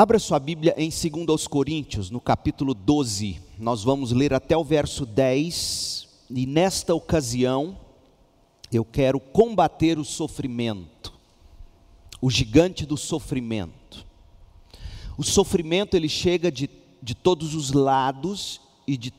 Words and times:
Abra 0.00 0.18
sua 0.18 0.38
Bíblia 0.38 0.74
em 0.78 0.88
2 0.88 1.46
Coríntios, 1.46 2.08
no 2.08 2.22
capítulo 2.22 2.72
12. 2.72 3.38
Nós 3.58 3.84
vamos 3.84 4.12
ler 4.12 4.32
até 4.32 4.56
o 4.56 4.64
verso 4.64 5.04
10. 5.04 6.08
E 6.30 6.46
nesta 6.46 6.94
ocasião, 6.94 7.78
eu 8.72 8.82
quero 8.82 9.20
combater 9.20 9.98
o 9.98 10.04
sofrimento, 10.06 11.12
o 12.18 12.30
gigante 12.30 12.86
do 12.86 12.96
sofrimento. 12.96 14.06
O 15.18 15.22
sofrimento 15.22 15.98
ele 15.98 16.08
chega 16.08 16.50
de, 16.50 16.70
de 17.02 17.14
todos 17.14 17.54
os 17.54 17.70
lados 17.70 18.58
e 18.86 18.96
de 18.96 19.12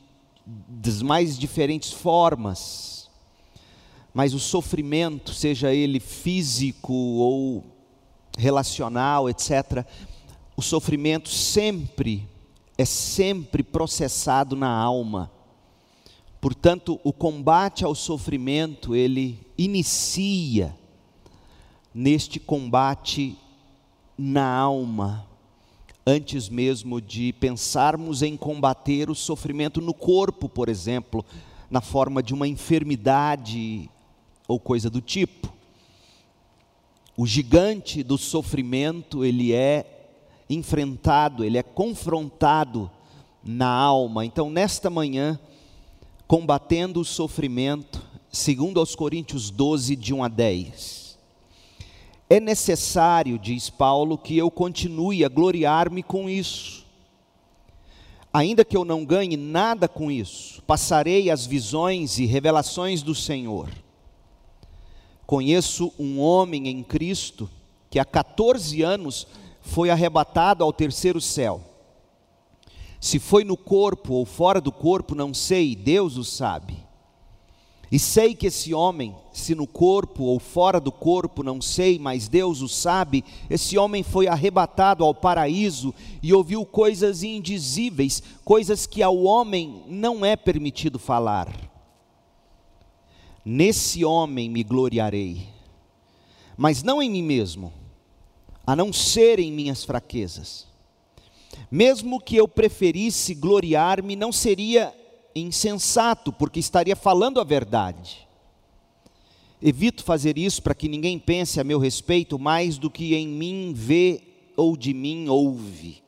das 0.43 1.04
mais 1.04 1.38
diferentes 1.38 1.93
formas. 1.93 3.07
Mas 4.11 4.34
o 4.34 4.39
sofrimento, 4.39 5.32
seja 5.32 5.75
ele 5.75 6.00
físico 6.00 6.91
ou 6.91 7.63
relacional, 8.36 9.29
etc., 9.29 9.86
o 10.61 10.63
sofrimento 10.63 11.27
sempre 11.27 12.29
é 12.77 12.85
sempre 12.85 13.63
processado 13.63 14.55
na 14.55 14.69
alma. 14.69 15.31
Portanto, 16.39 16.99
o 17.03 17.11
combate 17.11 17.83
ao 17.83 17.95
sofrimento, 17.95 18.95
ele 18.95 19.39
inicia 19.57 20.77
neste 21.91 22.39
combate 22.39 23.35
na 24.16 24.47
alma, 24.47 25.27
antes 26.05 26.47
mesmo 26.47 27.02
de 27.02 27.33
pensarmos 27.33 28.21
em 28.21 28.38
combater 28.38 29.09
o 29.09 29.16
sofrimento 29.16 29.81
no 29.81 29.95
corpo, 29.95 30.47
por 30.47 30.69
exemplo, 30.69 31.25
na 31.71 31.81
forma 31.81 32.21
de 32.21 32.35
uma 32.35 32.47
enfermidade 32.47 33.89
ou 34.47 34.59
coisa 34.59 34.91
do 34.91 35.02
tipo. 35.02 35.52
O 37.17 37.25
gigante 37.25 38.03
do 38.03 38.16
sofrimento, 38.16 39.25
ele 39.25 39.53
é 39.53 40.00
enfrentado, 40.53 41.43
ele 41.43 41.57
é 41.57 41.63
confrontado 41.63 42.89
na 43.43 43.69
alma. 43.69 44.25
Então, 44.25 44.49
nesta 44.49 44.89
manhã, 44.89 45.39
combatendo 46.27 46.99
o 46.99 47.05
sofrimento, 47.05 48.02
segundo 48.31 48.80
aos 48.80 48.95
Coríntios 48.95 49.49
12, 49.49 49.95
de 49.95 50.13
1 50.13 50.23
a 50.23 50.27
10. 50.27 51.17
É 52.30 52.39
necessário, 52.39 53.38
diz 53.38 53.69
Paulo, 53.69 54.17
que 54.17 54.38
eu 54.38 54.49
continue 54.49 55.25
a 55.25 55.30
gloriar-me 55.30 56.02
com 56.02 56.30
isso. 56.30 56.86
Ainda 58.33 58.63
que 58.63 58.77
eu 58.77 58.86
não 58.86 59.03
ganhe 59.03 59.36
nada 59.36 59.89
com 59.89 60.09
isso, 60.09 60.61
passarei 60.61 61.30
as 61.30 61.45
visões 61.45 62.17
e 62.17 62.25
revelações 62.25 63.02
do 63.03 63.13
Senhor. 63.13 63.69
Conheço 65.25 65.93
um 65.99 66.19
homem 66.21 66.69
em 66.69 66.81
Cristo 66.81 67.49
que 67.89 67.99
há 67.99 68.05
14 68.05 68.81
anos 68.81 69.27
foi 69.62 69.90
arrebatado 69.90 70.64
ao 70.64 70.73
terceiro 70.73 71.22
céu. 71.22 71.62
Se 73.00 73.17
foi 73.17 73.44
no 73.44 73.58
corpo 73.58 74.14
ou 74.14 74.26
fora 74.26 74.62
do 74.62 74.72
corpo, 74.72 75.16
não 75.16 75.34
sei, 75.34 75.76
Deus 75.76 76.17
o 76.17 76.23
sabe. 76.23 76.78
E 77.92 78.00
sei 78.00 78.34
que 78.34 78.48
esse 78.48 78.73
homem, 78.73 79.14
se 79.34 79.54
no 79.54 79.67
corpo 79.67 80.23
ou 80.23 80.39
fora 80.39 80.80
do 80.80 80.92
corpo, 80.92 81.44
não 81.44 81.59
sei, 81.59 82.00
mas 82.00 82.30
Deus 82.30 82.62
o 82.62 82.70
sabe, 82.70 83.26
esse 83.50 83.78
homem 83.78 84.02
foi 84.02 84.28
arrebatado 84.28 85.04
ao 85.04 85.14
paraíso 85.14 85.94
e 86.23 86.34
ouviu 86.34 86.66
coisas 86.66 87.22
indizíveis, 87.22 88.23
coisas 88.45 88.86
que 88.86 89.04
ao 89.04 89.23
homem 89.23 89.84
não 89.88 90.26
é 90.26 90.38
permitido 90.38 90.98
falar. 90.98 91.54
Nesse 93.44 94.06
homem 94.06 94.50
me 94.50 94.64
gloriarei, 94.64 95.50
mas 96.56 96.84
não 96.84 97.02
em 97.02 97.09
mim 97.09 97.23
mesmo 97.23 97.80
a 98.72 98.75
não 98.75 98.94
ser 98.94 99.38
em 99.38 99.52
minhas 99.52 99.83
fraquezas. 99.83 100.66
Mesmo 101.69 102.22
que 102.22 102.38
eu 102.38 102.47
preferisse 102.47 103.36
gloriar-me, 103.36 104.16
não 104.16 104.31
seria 104.31 104.95
insensato, 105.36 106.31
porque 106.31 106.61
estaria 106.61 106.95
falando 106.95 107.42
a 107.42 107.44
verdade. 107.44 108.25
Evito 109.61 110.05
fazer 110.05 110.37
isso 110.37 110.64
para 110.64 110.73
que 110.73 110.87
ninguém 110.87 111.20
pense 111.20 111.59
a 111.59 111.65
meu 111.65 111.80
respeito 111.80 112.39
mais 112.39 112.77
do 112.77 112.89
que 112.89 113.14
em 113.14 113.27
mim 113.27 113.73
vê 113.76 114.21
ou 114.55 114.77
de 114.77 114.93
mim 114.93 115.27
ouve. 115.27 116.02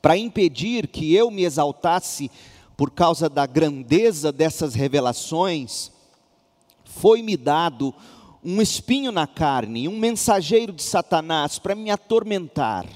Para 0.00 0.16
impedir 0.16 0.86
que 0.86 1.12
eu 1.16 1.32
me 1.32 1.42
exaltasse 1.42 2.30
por 2.76 2.92
causa 2.92 3.28
da 3.28 3.44
grandeza 3.44 4.30
dessas 4.30 4.72
revelações, 4.72 5.90
foi-me 6.84 7.36
dado 7.36 7.92
um 8.44 8.60
espinho 8.60 9.10
na 9.10 9.26
carne, 9.26 9.88
um 9.88 9.98
mensageiro 9.98 10.72
de 10.72 10.82
Satanás 10.82 11.58
para 11.58 11.74
me 11.74 11.90
atormentar. 11.90 12.86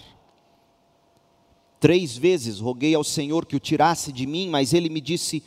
Três 1.81 2.16
vezes 2.16 2.60
roguei 2.60 2.94
ao 2.94 3.04
Senhor 3.04 3.47
que 3.47 3.56
o 3.56 3.60
tirasse 3.60 4.12
de 4.12 4.26
mim, 4.26 4.48
mas 4.48 4.75
ele 4.75 4.91
me 4.91 5.00
disse: 5.00 5.42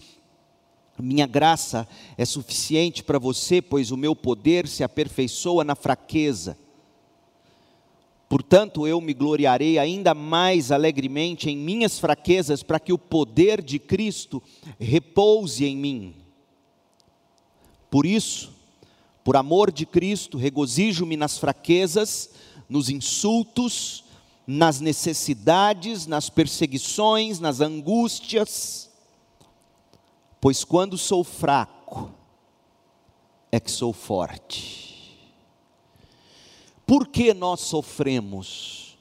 Minha 0.98 1.28
graça 1.28 1.88
é 2.18 2.26
suficiente 2.26 3.04
para 3.04 3.20
você, 3.20 3.62
pois 3.62 3.92
o 3.92 3.98
meu 3.98 4.16
poder 4.16 4.68
se 4.68 4.84
aperfeiçoa 4.84 5.64
na 5.64 5.76
fraqueza. 5.76 6.58
Portanto, 8.28 8.88
eu 8.88 9.02
me 9.02 9.14
gloriarei 9.14 9.78
ainda 9.78 10.16
mais 10.16 10.72
alegremente 10.72 11.50
em 11.50 11.58
minhas 11.58 12.00
fraquezas, 12.00 12.64
para 12.64 12.80
que 12.80 12.94
o 12.94 12.98
poder 12.98 13.62
de 13.62 13.78
Cristo 13.78 14.42
repouse 14.80 15.66
em 15.66 15.76
mim. 15.76 16.16
Por 17.90 18.06
isso, 18.06 18.61
por 19.24 19.38
amor 19.38 19.72
de 19.72 19.86
Cristo, 19.86 20.38
regozijo-me 20.38 21.16
nas 21.16 21.38
fraquezas, 21.38 22.30
nos 22.68 22.90
insultos, 22.90 24.04
nas 24.48 24.80
necessidades, 24.80 26.08
nas 26.08 26.30
perseguições, 26.30 27.40
nas 27.40 27.62
angústias, 27.62 28.90
pois 30.40 30.64
quando 30.64 30.98
sou 30.98 31.24
fraco, 31.24 32.12
é 33.52 33.60
que 33.60 33.70
sou 33.70 33.94
forte. 33.94 35.20
Por 36.86 37.08
que 37.08 37.34
nós 37.34 37.62
sofremos? 37.62 38.98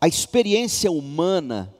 A 0.00 0.06
experiência 0.06 0.90
humana 0.90 1.74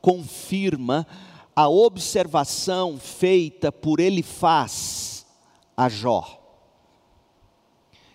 confirma 0.00 1.06
a 1.54 1.68
observação 1.68 2.98
feita 2.98 3.70
por 3.70 4.00
Elifaz 4.00 5.26
a 5.76 5.88
Jó. 5.88 6.45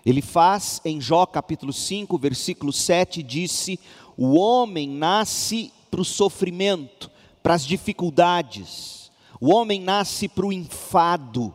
Ele 0.05 0.21
faz 0.21 0.81
em 0.83 0.99
Jó 0.99 1.25
capítulo 1.25 1.71
5, 1.71 2.17
versículo 2.17 2.73
7, 2.73 3.21
disse: 3.21 3.79
O 4.17 4.35
homem 4.35 4.89
nasce 4.89 5.71
para 5.89 6.01
o 6.01 6.05
sofrimento, 6.05 7.11
para 7.43 7.53
as 7.53 7.65
dificuldades, 7.65 9.11
o 9.39 9.53
homem 9.53 9.81
nasce 9.81 10.27
para 10.27 10.45
o 10.45 10.53
enfado, 10.53 11.53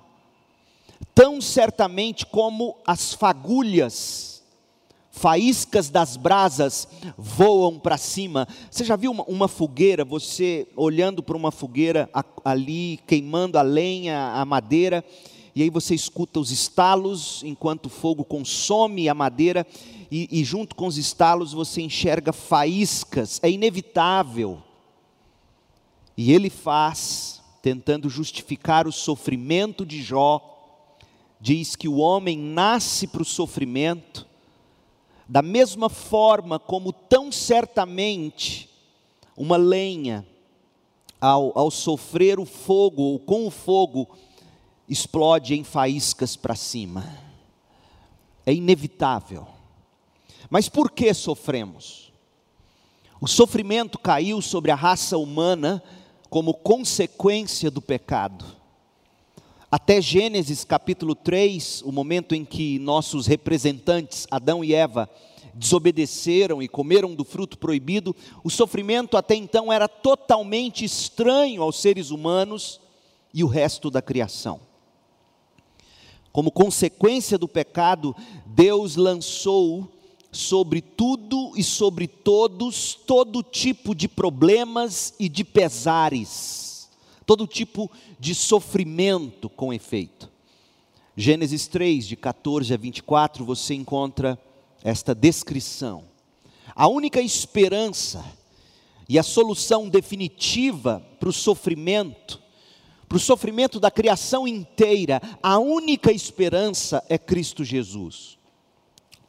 tão 1.15 1.41
certamente 1.41 2.27
como 2.27 2.77
as 2.87 3.15
fagulhas, 3.15 4.43
faíscas 5.11 5.89
das 5.89 6.17
brasas 6.17 6.87
voam 7.17 7.79
para 7.79 7.97
cima. 7.97 8.47
Você 8.71 8.85
já 8.85 8.97
viu 8.97 9.11
uma, 9.11 9.25
uma 9.25 9.49
fogueira, 9.49 10.05
você 10.05 10.69
olhando 10.77 11.23
para 11.23 11.37
uma 11.37 11.51
fogueira 11.51 12.11
ali, 12.45 13.01
queimando 13.07 13.59
a 13.59 13.63
lenha, 13.63 14.33
a 14.35 14.45
madeira, 14.45 15.05
e 15.57 15.63
aí 15.63 15.71
você 15.71 15.95
escuta 15.95 16.39
os 16.39 16.51
estalos 16.51 17.43
enquanto 17.43 17.87
o 17.87 17.89
fogo 17.89 18.23
consome 18.23 19.09
a 19.09 19.15
madeira, 19.15 19.67
e, 20.11 20.29
e 20.31 20.45
junto 20.45 20.77
com 20.77 20.87
os 20.87 20.99
estalos 20.99 21.55
você 21.55 21.81
enxerga 21.81 22.31
faíscas, 22.31 23.41
é 23.43 23.51
inevitável. 23.51 24.63
E 26.15 26.31
ele 26.31 26.51
faz, 26.51 27.43
tentando 27.63 28.11
justificar 28.11 28.87
o 28.87 28.93
sofrimento 28.93 29.87
de 29.87 30.03
Jó, 30.03 30.43
diz 31.41 31.75
que 31.75 31.89
o 31.89 31.97
homem 31.97 32.37
nasce 32.37 33.07
para 33.07 33.23
o 33.23 33.25
sofrimento, 33.25 34.27
da 35.27 35.41
mesma 35.41 35.89
forma 35.89 36.59
como 36.59 36.93
tão 36.93 37.33
certamente 37.33 38.69
uma 39.35 39.57
lenha, 39.57 40.23
ao, 41.19 41.59
ao 41.59 41.71
sofrer 41.71 42.39
o 42.39 42.45
fogo, 42.45 43.03
ou 43.03 43.19
com 43.19 43.47
o 43.47 43.51
fogo, 43.51 44.07
explode 44.89 45.55
em 45.55 45.65
faíscas 45.65 46.37
para 46.37 46.55
cima. 46.55 47.05
É 48.45 48.53
inevitável. 48.53 49.47
Mas 50.49 50.69
por 50.69 50.91
que 50.91 51.13
sofremos? 51.13 52.13
O 53.21 53.27
sofrimento 53.27 53.99
caiu 53.99 54.41
sobre 54.41 54.71
a 54.71 54.75
raça 54.75 55.17
humana 55.19 55.83
como 56.29 56.55
consequência 56.55 57.71
do 57.71 57.81
pecado. 57.81 58.45
Até 59.71 60.01
Gênesis 60.01 60.65
capítulo 60.65 61.15
3, 61.15 61.83
o 61.83 61.91
momento 61.91 62.35
em 62.35 62.45
que 62.45 62.79
nossos 62.79 63.27
representantes, 63.27 64.27
Adão 64.31 64.63
e 64.63 64.73
Eva, 64.73 65.11
desobedeceram 65.55 66.63
e 66.63 66.69
comeram 66.69 67.15
do 67.15 67.25
fruto 67.25 67.59
proibido, 67.59 68.15
o 68.45 68.51
sofrimento 68.51 69.17
até 69.17 69.35
então 69.35 69.73
era 69.73 69.89
totalmente 69.89 70.85
estranho 70.85 71.63
aos 71.63 71.81
seres 71.81 72.11
humanos 72.11 72.81
e 73.33 73.43
o 73.43 73.49
resto 73.49 73.91
da 73.91 74.03
criação. 74.03 74.61
Como 76.37 76.51
consequência 76.51 77.39
do 77.39 77.49
pecado, 77.49 78.15
Deus 78.45 78.95
lançou 78.95 79.91
sobre 80.31 80.83
tudo 80.83 81.55
e 81.57 81.65
sobre 81.65 82.07
todos, 82.07 82.93
todo 82.95 83.43
tipo 83.43 83.95
de 83.95 84.07
problemas 84.07 85.15
e 85.19 85.31
de 85.31 85.43
pesares, 85.43 86.91
todo 87.25 87.47
tipo 87.47 87.91
de 88.21 88.35
sofrimento 88.35 89.49
com 89.49 89.73
efeito. 89.73 90.31
Gênesis 91.17 91.67
3, 91.69 92.07
de 92.07 92.17
14 92.17 92.75
a 92.75 92.77
24, 92.77 93.43
você 93.43 93.73
encontra 93.73 94.39
esta 94.85 95.15
descrição. 95.15 96.05
A 96.75 96.87
única 96.87 97.23
esperança 97.23 98.23
e 99.09 99.19
a 99.19 99.23
solução 99.23 99.89
definitiva 99.89 101.03
para 101.19 101.31
o 101.31 101.33
sofrimento, 101.33 102.43
para 103.09 103.17
o 103.17 103.21
sofrimento 103.21 103.79
da 103.79 103.91
criação 103.91 104.49
inteira, 104.49 105.21
a 105.43 105.59
única 105.59 106.11
esperança 106.11 107.03
é 107.09 107.17
Cristo 107.17 107.65
Jesus. 107.65 108.37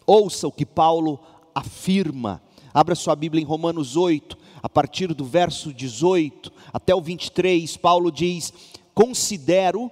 Ouça 0.06 0.47
o 0.47 0.51
que 0.51 0.65
Paulo 0.65 1.19
afirma. 1.53 2.41
Abra 2.74 2.95
sua 2.95 3.15
Bíblia 3.15 3.41
em 3.41 3.45
Romanos 3.45 3.95
8, 3.95 4.38
a 4.63 4.69
partir 4.69 5.13
do 5.13 5.25
verso 5.25 5.74
18 5.74 6.51
até 6.74 6.94
o 6.95 7.01
23, 7.01 7.77
Paulo 7.77 8.12
diz: 8.12 8.51
Considero 8.94 9.91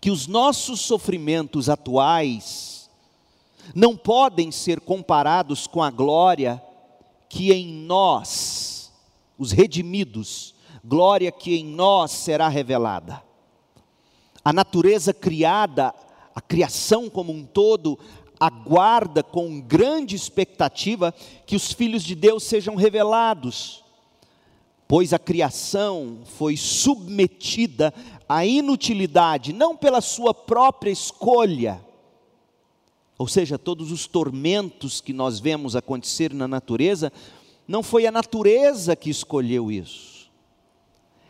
que 0.00 0.10
os 0.10 0.26
nossos 0.26 0.80
sofrimentos 0.80 1.68
atuais 1.68 2.88
não 3.74 3.96
podem 3.96 4.50
ser 4.50 4.80
comparados 4.80 5.66
com 5.66 5.82
a 5.82 5.90
glória 5.90 6.62
que 7.28 7.52
em 7.52 7.66
nós, 7.66 8.92
os 9.36 9.52
redimidos, 9.52 10.54
glória 10.84 11.30
que 11.32 11.56
em 11.56 11.64
nós 11.64 12.10
será 12.12 12.48
revelada. 12.48 13.22
A 14.44 14.52
natureza 14.52 15.12
criada, 15.12 15.94
a 16.34 16.40
criação 16.40 17.10
como 17.10 17.32
um 17.32 17.44
todo, 17.44 17.98
aguarda 18.38 19.22
com 19.22 19.60
grande 19.60 20.14
expectativa 20.14 21.12
que 21.44 21.56
os 21.56 21.72
filhos 21.72 22.02
de 22.02 22.14
Deus 22.14 22.44
sejam 22.44 22.74
revelados, 22.76 23.84
pois 24.86 25.12
a 25.12 25.18
criação 25.18 26.20
foi 26.24 26.56
submetida 26.56 27.92
à 28.28 28.46
inutilidade, 28.46 29.52
não 29.52 29.76
pela 29.76 30.00
sua 30.00 30.32
própria 30.32 30.90
escolha, 30.90 31.84
ou 33.18 33.26
seja, 33.26 33.58
todos 33.58 33.90
os 33.90 34.06
tormentos 34.06 35.00
que 35.00 35.12
nós 35.12 35.40
vemos 35.40 35.74
acontecer 35.74 36.32
na 36.32 36.46
natureza, 36.46 37.12
não 37.66 37.82
foi 37.82 38.06
a 38.06 38.12
natureza 38.12 38.94
que 38.94 39.10
escolheu 39.10 39.72
isso. 39.72 40.17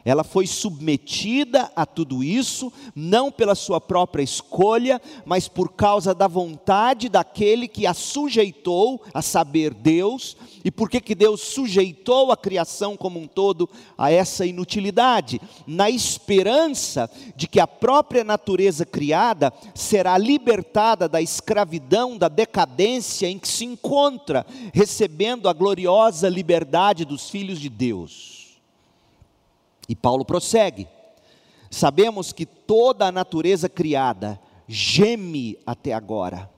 Ela 0.04 0.24
foi 0.24 0.46
submetida 0.46 1.70
a 1.74 1.84
tudo 1.84 2.22
isso, 2.24 2.72
não 2.94 3.30
pela 3.30 3.54
sua 3.54 3.80
própria 3.80 4.22
escolha, 4.22 5.00
mas 5.26 5.48
por 5.48 5.72
causa 5.72 6.14
da 6.14 6.26
vontade 6.26 7.08
daquele 7.08 7.68
que 7.68 7.86
a 7.86 7.92
sujeitou, 7.92 9.02
a 9.12 9.20
saber, 9.20 9.74
Deus. 9.74 10.36
E 10.64 10.70
por 10.70 10.88
que, 10.88 11.00
que 11.00 11.14
Deus 11.14 11.40
sujeitou 11.40 12.32
a 12.32 12.36
criação 12.36 12.96
como 12.96 13.18
um 13.18 13.26
todo 13.26 13.68
a 13.96 14.10
essa 14.10 14.46
inutilidade? 14.46 15.40
Na 15.66 15.90
esperança 15.90 17.10
de 17.36 17.46
que 17.46 17.60
a 17.60 17.66
própria 17.66 18.24
natureza 18.24 18.86
criada 18.86 19.52
será 19.74 20.16
libertada 20.16 21.08
da 21.08 21.20
escravidão, 21.20 22.16
da 22.16 22.28
decadência 22.28 23.26
em 23.26 23.38
que 23.38 23.48
se 23.48 23.64
encontra, 23.64 24.46
recebendo 24.72 25.48
a 25.48 25.52
gloriosa 25.52 26.28
liberdade 26.28 27.04
dos 27.04 27.28
filhos 27.28 27.58
de 27.60 27.68
Deus. 27.68 28.38
E 29.88 29.96
Paulo 29.96 30.25
prossegue: 30.25 30.87
Sabemos 31.70 32.32
que 32.32 32.44
toda 32.44 33.06
a 33.06 33.12
natureza 33.12 33.69
criada 33.69 34.40
geme 34.67 35.58
até 35.64 35.94
agora, 35.94 36.50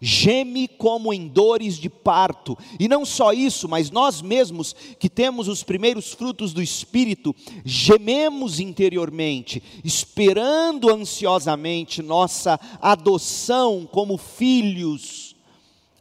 geme 0.00 0.68
como 0.68 1.12
em 1.12 1.26
dores 1.26 1.78
de 1.78 1.88
parto, 1.88 2.56
e 2.78 2.86
não 2.86 3.04
só 3.04 3.32
isso, 3.32 3.66
mas 3.68 3.90
nós 3.90 4.20
mesmos 4.20 4.74
que 4.98 5.08
temos 5.08 5.48
os 5.48 5.62
primeiros 5.62 6.12
frutos 6.12 6.52
do 6.52 6.62
Espírito, 6.62 7.34
gememos 7.64 8.60
interiormente, 8.60 9.62
esperando 9.82 10.90
ansiosamente 10.90 12.02
nossa 12.02 12.60
adoção 12.80 13.88
como 13.90 14.18
filhos, 14.18 15.34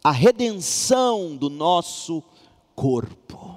a 0.04 0.12
redenção 0.12 1.36
do 1.36 1.50
nosso 1.50 2.21
corpo. 2.75 3.55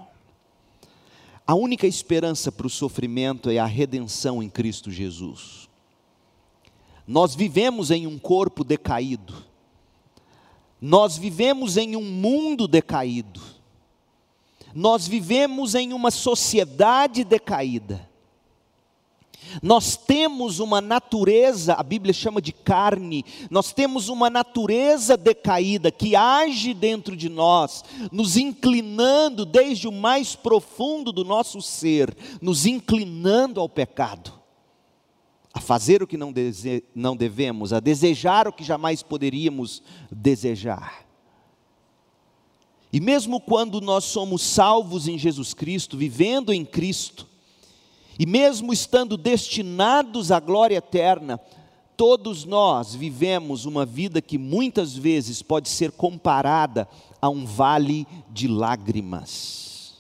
A 1.49 1.55
única 1.55 1.87
esperança 1.87 2.53
para 2.53 2.67
o 2.67 2.71
sofrimento 2.71 3.49
é 3.49 3.57
a 3.57 3.65
redenção 3.65 4.43
em 4.43 4.51
Cristo 4.51 4.91
Jesus. 4.91 5.67
Nós 7.07 7.35
vivemos 7.35 7.91
em 7.91 8.07
um 8.07 8.19
corpo 8.19 8.63
decaído, 8.63 9.35
nós 10.79 11.17
vivemos 11.17 11.79
em 11.79 11.97
um 11.97 12.05
mundo 12.05 12.69
decaído, 12.69 13.41
nós 14.75 15.09
vivemos 15.09 15.75
em 15.75 15.95
uma 15.95 16.11
sociedade 16.11 17.25
decaída. 17.25 18.07
Nós 19.63 19.97
temos 19.97 20.59
uma 20.59 20.81
natureza, 20.81 21.75
a 21.75 21.83
Bíblia 21.83 22.13
chama 22.13 22.41
de 22.41 22.53
carne, 22.53 23.25
nós 23.51 23.73
temos 23.73 24.09
uma 24.09 24.29
natureza 24.29 25.17
decaída 25.17 25.91
que 25.91 26.15
age 26.15 26.75
dentro 26.75 27.17
de 27.17 27.29
nós, 27.29 27.85
nos 28.13 28.37
inclinando 28.37 29.45
desde 29.45 29.89
o 29.89 29.93
mais 29.93 30.35
profundo 30.35 31.13
do 31.13 31.25
nosso 31.25 31.61
ser, 31.63 32.17
nos 32.41 32.67
inclinando 32.67 33.61
ao 33.61 33.69
pecado, 33.69 34.33
a 35.53 35.61
fazer 35.61 36.03
o 36.03 36.07
que 36.07 36.17
não, 36.17 36.33
dese 36.33 36.85
não 36.95 37.17
devemos, 37.17 37.73
a 37.73 37.81
desejar 37.81 38.49
o 38.49 38.53
que 38.53 38.65
jamais 38.65 39.03
poderíamos 39.03 39.83
desejar. 40.11 41.07
E 42.93 43.01
mesmo 43.01 43.39
quando 43.39 43.81
nós 43.81 44.05
somos 44.05 44.43
salvos 44.43 45.07
em 45.09 45.19
Jesus 45.19 45.53
Cristo, 45.53 45.97
vivendo 45.97 46.53
em 46.53 46.65
Cristo, 46.65 47.28
e 48.19 48.27
mesmo 48.27 48.73
estando 48.73 49.17
destinados 49.17 50.33
à 50.33 50.41
glória 50.41 50.77
eterna, 50.77 51.39
todos 51.97 52.45
nós 52.45 52.95
vivemos 52.95 53.65
uma 53.65 53.87
vida 53.87 54.21
que 54.21 54.37
muitas 54.37 54.97
vezes 54.97 55.43
pode 55.43 55.69
ser 55.69 55.93
comparada 55.93 56.89
a 57.21 57.29
um 57.29 57.45
vale 57.45 58.07
de 58.31 58.49
lágrimas. 58.49 59.95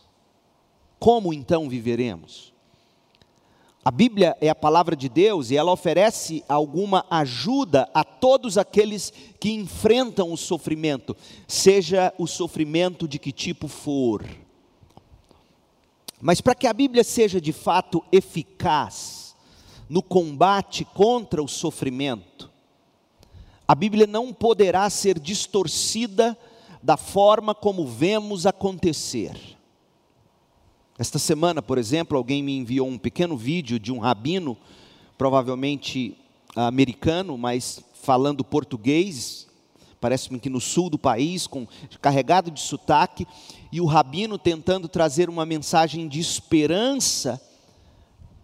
Como 0.98 1.32
então 1.32 1.68
viveremos? 1.68 2.52
A 3.84 3.90
Bíblia 3.90 4.36
é 4.40 4.48
a 4.48 4.54
palavra 4.54 4.94
de 4.94 5.08
Deus 5.08 5.50
e 5.50 5.56
ela 5.56 5.72
oferece 5.72 6.44
alguma 6.48 7.06
ajuda 7.08 7.88
a 7.94 8.04
todos 8.04 8.58
aqueles 8.58 9.12
que 9.40 9.50
enfrentam 9.50 10.32
o 10.32 10.36
sofrimento, 10.36 11.16
seja 11.46 12.12
o 12.18 12.26
sofrimento 12.26 13.08
de 13.08 13.18
que 13.18 13.32
tipo 13.32 13.66
for. 13.66 14.24
Mas 16.20 16.40
para 16.40 16.54
que 16.54 16.66
a 16.66 16.72
Bíblia 16.72 17.04
seja 17.04 17.40
de 17.40 17.52
fato 17.52 18.04
eficaz 18.10 19.36
no 19.88 20.02
combate 20.02 20.84
contra 20.84 21.42
o 21.42 21.48
sofrimento, 21.48 22.50
a 23.66 23.74
Bíblia 23.74 24.06
não 24.06 24.32
poderá 24.32 24.88
ser 24.90 25.18
distorcida 25.18 26.36
da 26.82 26.96
forma 26.96 27.54
como 27.54 27.86
vemos 27.86 28.46
acontecer. 28.46 29.36
Esta 30.98 31.18
semana, 31.18 31.62
por 31.62 31.78
exemplo, 31.78 32.16
alguém 32.16 32.42
me 32.42 32.56
enviou 32.56 32.88
um 32.88 32.98
pequeno 32.98 33.36
vídeo 33.36 33.78
de 33.78 33.92
um 33.92 33.98
rabino, 33.98 34.56
provavelmente 35.16 36.16
americano, 36.56 37.38
mas 37.38 37.80
falando 38.02 38.42
português, 38.42 39.46
parece-me 40.00 40.40
que 40.40 40.50
no 40.50 40.60
sul 40.60 40.90
do 40.90 40.98
país, 40.98 41.46
com, 41.46 41.66
carregado 42.00 42.50
de 42.50 42.60
sotaque, 42.60 43.26
e 43.70 43.80
o 43.80 43.86
rabino 43.86 44.38
tentando 44.38 44.88
trazer 44.88 45.28
uma 45.28 45.44
mensagem 45.44 46.08
de 46.08 46.20
esperança 46.20 47.40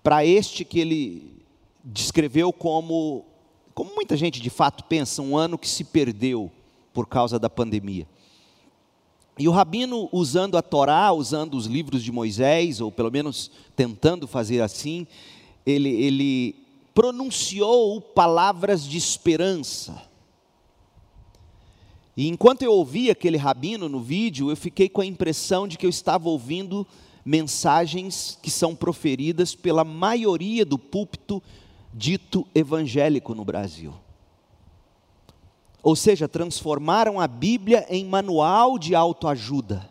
para 0.03 0.25
este 0.25 0.65
que 0.65 0.79
ele 0.79 1.43
descreveu 1.83 2.53
como, 2.53 3.25
como 3.75 3.95
muita 3.95 4.17
gente 4.17 4.41
de 4.41 4.51
fato 4.51 4.85
pensa, 4.85 5.23
um 5.23 5.37
ano 5.37 5.57
que 5.57 5.69
se 5.69 5.85
perdeu 5.85 6.51
por 6.93 7.07
causa 7.07 7.39
da 7.39 7.49
pandemia. 7.49 8.07
E 9.39 9.49
o 9.49 9.51
rabino, 9.51 10.09
usando 10.13 10.57
a 10.57 10.63
Torá, 10.63 11.13
usando 11.13 11.55
os 11.55 11.67
livros 11.67 12.05
de 12.05 12.13
Moisés, 12.13 12.81
ou 12.81 12.93
pelo 12.93 13.11
menos 13.11 13.51
tentando 13.75 14.29
fazer 14.29 14.61
assim, 14.61 15.07
ele, 15.67 15.89
ele 15.89 16.55
pronunciou 16.95 18.01
palavras 18.01 18.87
de 18.87 18.97
esperança 18.97 20.14
e 22.17 22.29
enquanto 22.29 22.63
eu 22.63 22.73
ouvia 22.73 23.13
aquele 23.13 23.37
rabino 23.37 23.89
no 23.89 24.01
vídeo, 24.01 24.51
eu 24.51 24.57
fiquei 24.57 24.89
com 24.89 25.01
a 25.01 25.07
impressão 25.07 25.67
de 25.67 25.77
que 25.77 25.85
eu 25.85 25.91
estava 25.91 26.29
ouvindo 26.29 26.87
mensagens 27.25 28.39
que 28.41 28.51
são 28.51 28.75
proferidas 28.75 29.55
pela 29.55 29.83
maioria 29.83 30.65
do 30.65 30.79
púlpito 30.79 31.43
dito 31.93 32.47
evangélico 32.55 33.35
no 33.35 33.45
Brasil. 33.45 33.95
Ou 35.83 35.97
seja, 35.97 36.29
transformaram 36.29 37.21
a 37.21 37.27
Bíblia 37.27 37.85
em 37.89 38.05
manual 38.05 38.79
de 38.79 38.95
autoajuda. 38.95 39.91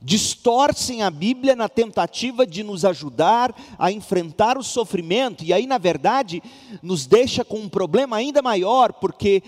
Distorcem 0.00 1.02
a 1.02 1.10
Bíblia 1.10 1.54
na 1.54 1.68
tentativa 1.68 2.44
de 2.44 2.64
nos 2.64 2.84
ajudar 2.84 3.54
a 3.78 3.92
enfrentar 3.92 4.58
o 4.58 4.62
sofrimento, 4.62 5.44
e 5.44 5.52
aí, 5.52 5.66
na 5.66 5.78
verdade, 5.78 6.42
nos 6.82 7.06
deixa 7.06 7.44
com 7.44 7.60
um 7.60 7.68
problema 7.68 8.16
ainda 8.16 8.42
maior, 8.42 8.92
porque 8.92 9.42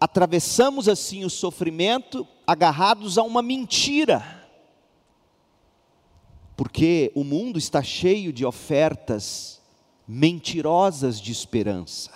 atravessamos 0.00 0.88
assim 0.88 1.24
o 1.24 1.30
sofrimento 1.30 2.26
agarrados 2.46 3.18
a 3.18 3.22
uma 3.22 3.42
mentira. 3.42 4.44
Porque 6.56 7.12
o 7.14 7.22
mundo 7.22 7.58
está 7.58 7.82
cheio 7.82 8.32
de 8.32 8.44
ofertas 8.44 9.60
mentirosas 10.06 11.20
de 11.20 11.32
esperança. 11.32 12.10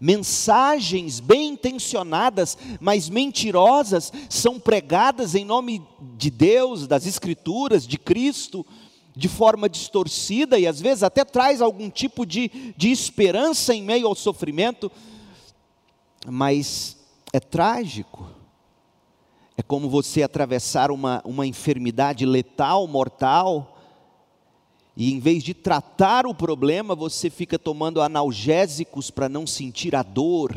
Mensagens 0.00 1.18
bem 1.18 1.48
intencionadas, 1.48 2.56
mas 2.80 3.08
mentirosas, 3.08 4.12
são 4.28 4.60
pregadas 4.60 5.34
em 5.34 5.44
nome 5.44 5.82
de 6.16 6.30
Deus, 6.30 6.86
das 6.86 7.04
Escrituras, 7.04 7.86
de 7.86 7.98
Cristo, 7.98 8.64
de 9.16 9.28
forma 9.28 9.68
distorcida 9.68 10.56
e 10.58 10.66
às 10.66 10.80
vezes 10.80 11.02
até 11.02 11.24
traz 11.24 11.60
algum 11.60 11.90
tipo 11.90 12.24
de, 12.24 12.72
de 12.76 12.92
esperança 12.92 13.74
em 13.74 13.82
meio 13.82 14.06
ao 14.06 14.14
sofrimento, 14.14 14.92
mas 16.30 16.96
é 17.32 17.40
trágico. 17.40 18.30
É 19.56 19.62
como 19.62 19.88
você 19.88 20.22
atravessar 20.22 20.90
uma, 20.90 21.20
uma 21.24 21.46
enfermidade 21.46 22.24
letal, 22.24 22.86
mortal, 22.86 23.76
e 24.96 25.12
em 25.12 25.20
vez 25.20 25.44
de 25.44 25.54
tratar 25.54 26.26
o 26.26 26.34
problema, 26.34 26.92
você 26.92 27.30
fica 27.30 27.56
tomando 27.56 28.02
analgésicos 28.02 29.12
para 29.12 29.28
não 29.28 29.46
sentir 29.46 29.94
a 29.94 30.02
dor. 30.02 30.56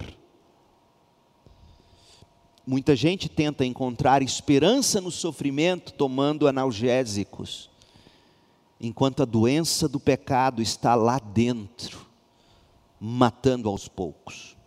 Muita 2.65 2.95
gente 2.95 3.29
tenta 3.29 3.63
encontrar 3.63 4.23
esperança 4.23 4.99
no 4.99 5.11
sofrimento 5.11 5.93
tomando 5.93 6.47
analgésicos, 6.47 7.69
enquanto 8.79 9.21
a 9.21 9.25
doença 9.25 9.87
do 9.87 9.99
pecado 9.99 10.59
está 10.59 10.95
lá 10.95 11.19
dentro, 11.19 12.07
matando 12.99 13.69
aos 13.69 13.87
poucos. 13.87 14.57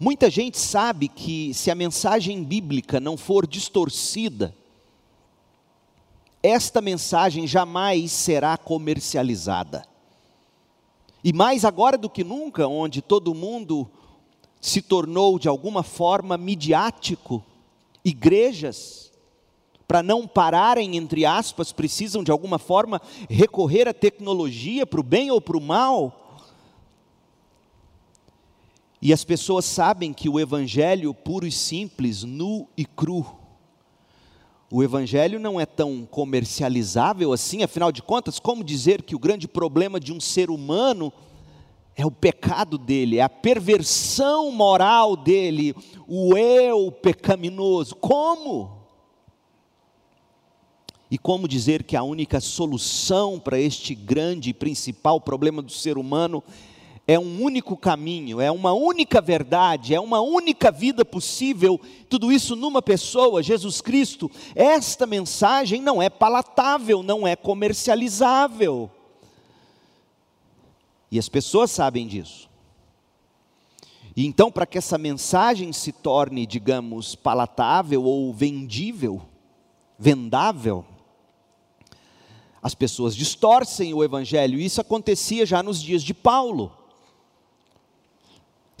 Muita 0.00 0.30
gente 0.30 0.58
sabe 0.58 1.08
que 1.08 1.52
se 1.52 1.70
a 1.70 1.74
mensagem 1.74 2.44
bíblica 2.44 3.00
não 3.00 3.16
for 3.16 3.46
distorcida, 3.46 4.54
esta 6.40 6.80
mensagem 6.80 7.48
jamais 7.48 8.12
será 8.12 8.56
comercializada. 8.56 9.84
E 11.24 11.32
mais 11.32 11.64
agora 11.64 11.98
do 11.98 12.08
que 12.08 12.22
nunca, 12.22 12.68
onde 12.68 13.02
todo 13.02 13.34
mundo 13.34 13.90
se 14.60 14.80
tornou 14.80 15.36
de 15.36 15.48
alguma 15.48 15.82
forma 15.82 16.38
midiático, 16.38 17.44
igrejas, 18.04 19.10
para 19.86 20.02
não 20.02 20.28
pararem, 20.28 20.96
entre 20.96 21.26
aspas, 21.26 21.72
precisam 21.72 22.22
de 22.22 22.30
alguma 22.30 22.58
forma 22.58 23.00
recorrer 23.28 23.88
à 23.88 23.94
tecnologia 23.94 24.86
para 24.86 25.00
o 25.00 25.02
bem 25.04 25.30
ou 25.30 25.40
para 25.40 25.56
o 25.56 25.60
mal, 25.60 26.27
e 29.00 29.12
as 29.12 29.24
pessoas 29.24 29.64
sabem 29.64 30.12
que 30.12 30.28
o 30.28 30.40
Evangelho 30.40 31.14
puro 31.14 31.46
e 31.46 31.52
simples, 31.52 32.24
nu 32.24 32.68
e 32.76 32.84
cru, 32.84 33.24
o 34.70 34.82
Evangelho 34.82 35.40
não 35.40 35.58
é 35.58 35.64
tão 35.64 36.04
comercializável 36.04 37.32
assim, 37.32 37.62
afinal 37.62 37.90
de 37.90 38.02
contas, 38.02 38.38
como 38.38 38.62
dizer 38.62 39.02
que 39.02 39.16
o 39.16 39.18
grande 39.18 39.48
problema 39.48 39.98
de 39.98 40.12
um 40.12 40.20
ser 40.20 40.50
humano 40.50 41.10
é 41.96 42.04
o 42.04 42.10
pecado 42.10 42.76
dele, 42.76 43.16
é 43.16 43.22
a 43.22 43.30
perversão 43.30 44.52
moral 44.52 45.16
dele, 45.16 45.74
o 46.06 46.36
eu 46.36 46.92
pecaminoso? 46.92 47.96
Como? 47.96 48.78
E 51.10 51.16
como 51.16 51.48
dizer 51.48 51.82
que 51.84 51.96
a 51.96 52.02
única 52.02 52.38
solução 52.38 53.40
para 53.40 53.58
este 53.58 53.94
grande 53.94 54.50
e 54.50 54.54
principal 54.54 55.18
problema 55.18 55.62
do 55.62 55.72
ser 55.72 55.96
humano 55.96 56.44
é 57.10 57.18
um 57.18 57.42
único 57.42 57.74
caminho, 57.74 58.38
é 58.38 58.50
uma 58.50 58.74
única 58.74 59.18
verdade, 59.18 59.94
é 59.94 60.00
uma 60.00 60.20
única 60.20 60.70
vida 60.70 61.06
possível, 61.06 61.80
tudo 62.06 62.30
isso 62.30 62.54
numa 62.54 62.82
pessoa, 62.82 63.42
Jesus 63.42 63.80
Cristo. 63.80 64.30
Esta 64.54 65.06
mensagem 65.06 65.80
não 65.80 66.02
é 66.02 66.10
palatável, 66.10 67.02
não 67.02 67.26
é 67.26 67.34
comercializável. 67.34 68.90
E 71.10 71.18
as 71.18 71.30
pessoas 71.30 71.70
sabem 71.70 72.06
disso. 72.06 72.46
E 74.14 74.26
então, 74.26 74.52
para 74.52 74.66
que 74.66 74.76
essa 74.76 74.98
mensagem 74.98 75.72
se 75.72 75.92
torne, 75.92 76.44
digamos, 76.44 77.14
palatável 77.14 78.04
ou 78.04 78.34
vendível, 78.34 79.22
vendável, 79.98 80.84
as 82.62 82.74
pessoas 82.74 83.16
distorcem 83.16 83.94
o 83.94 84.04
evangelho. 84.04 84.60
Isso 84.60 84.78
acontecia 84.78 85.46
já 85.46 85.62
nos 85.62 85.80
dias 85.80 86.02
de 86.02 86.12
Paulo. 86.12 86.77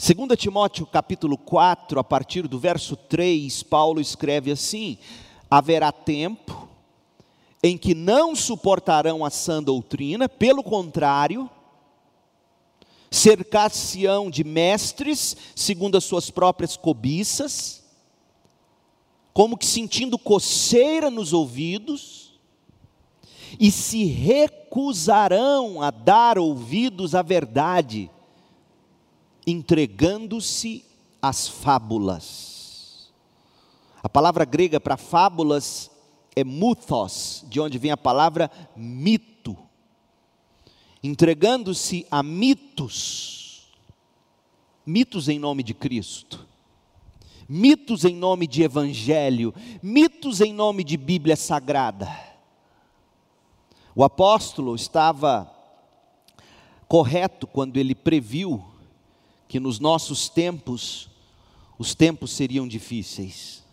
2 0.00 0.38
Timóteo 0.38 0.86
capítulo 0.86 1.36
4, 1.36 1.98
a 1.98 2.04
partir 2.04 2.46
do 2.46 2.56
verso 2.56 2.94
3, 2.94 3.64
Paulo 3.64 4.00
escreve 4.00 4.52
assim: 4.52 4.96
haverá 5.50 5.90
tempo 5.90 6.68
em 7.60 7.76
que 7.76 7.96
não 7.96 8.36
suportarão 8.36 9.24
a 9.24 9.30
sã 9.30 9.60
doutrina, 9.60 10.28
pelo 10.28 10.62
contrário, 10.62 11.50
cercar-se-ão 13.10 14.30
de 14.30 14.44
mestres, 14.44 15.36
segundo 15.56 15.98
as 15.98 16.04
suas 16.04 16.30
próprias 16.30 16.76
cobiças, 16.76 17.82
como 19.34 19.58
que 19.58 19.66
sentindo 19.66 20.16
coceira 20.16 21.10
nos 21.10 21.32
ouvidos, 21.32 22.38
e 23.58 23.68
se 23.72 24.04
recusarão 24.04 25.82
a 25.82 25.90
dar 25.90 26.38
ouvidos 26.38 27.16
à 27.16 27.22
verdade, 27.22 28.08
entregando-se 29.50 30.84
às 31.22 31.48
fábulas. 31.48 33.10
A 34.02 34.08
palavra 34.08 34.44
grega 34.44 34.78
para 34.78 34.98
fábulas 34.98 35.90
é 36.36 36.44
muthos, 36.44 37.46
de 37.48 37.58
onde 37.58 37.78
vem 37.78 37.90
a 37.90 37.96
palavra 37.96 38.50
mito. 38.76 39.56
Entregando-se 41.02 42.06
a 42.10 42.22
mitos, 42.22 43.70
mitos 44.84 45.30
em 45.30 45.38
nome 45.38 45.62
de 45.62 45.72
Cristo, 45.72 46.46
mitos 47.48 48.04
em 48.04 48.14
nome 48.14 48.46
de 48.46 48.62
Evangelho, 48.62 49.54
mitos 49.82 50.42
em 50.42 50.52
nome 50.52 50.84
de 50.84 50.98
Bíblia 50.98 51.36
Sagrada. 51.36 52.08
O 53.94 54.04
apóstolo 54.04 54.74
estava 54.74 55.50
correto 56.86 57.46
quando 57.46 57.78
ele 57.78 57.94
previu 57.94 58.62
que 59.48 59.58
nos 59.58 59.80
nossos 59.80 60.28
tempos, 60.28 61.08
os 61.78 61.94
tempos 61.94 62.30
seriam 62.32 62.68
difíceis. 62.68 63.64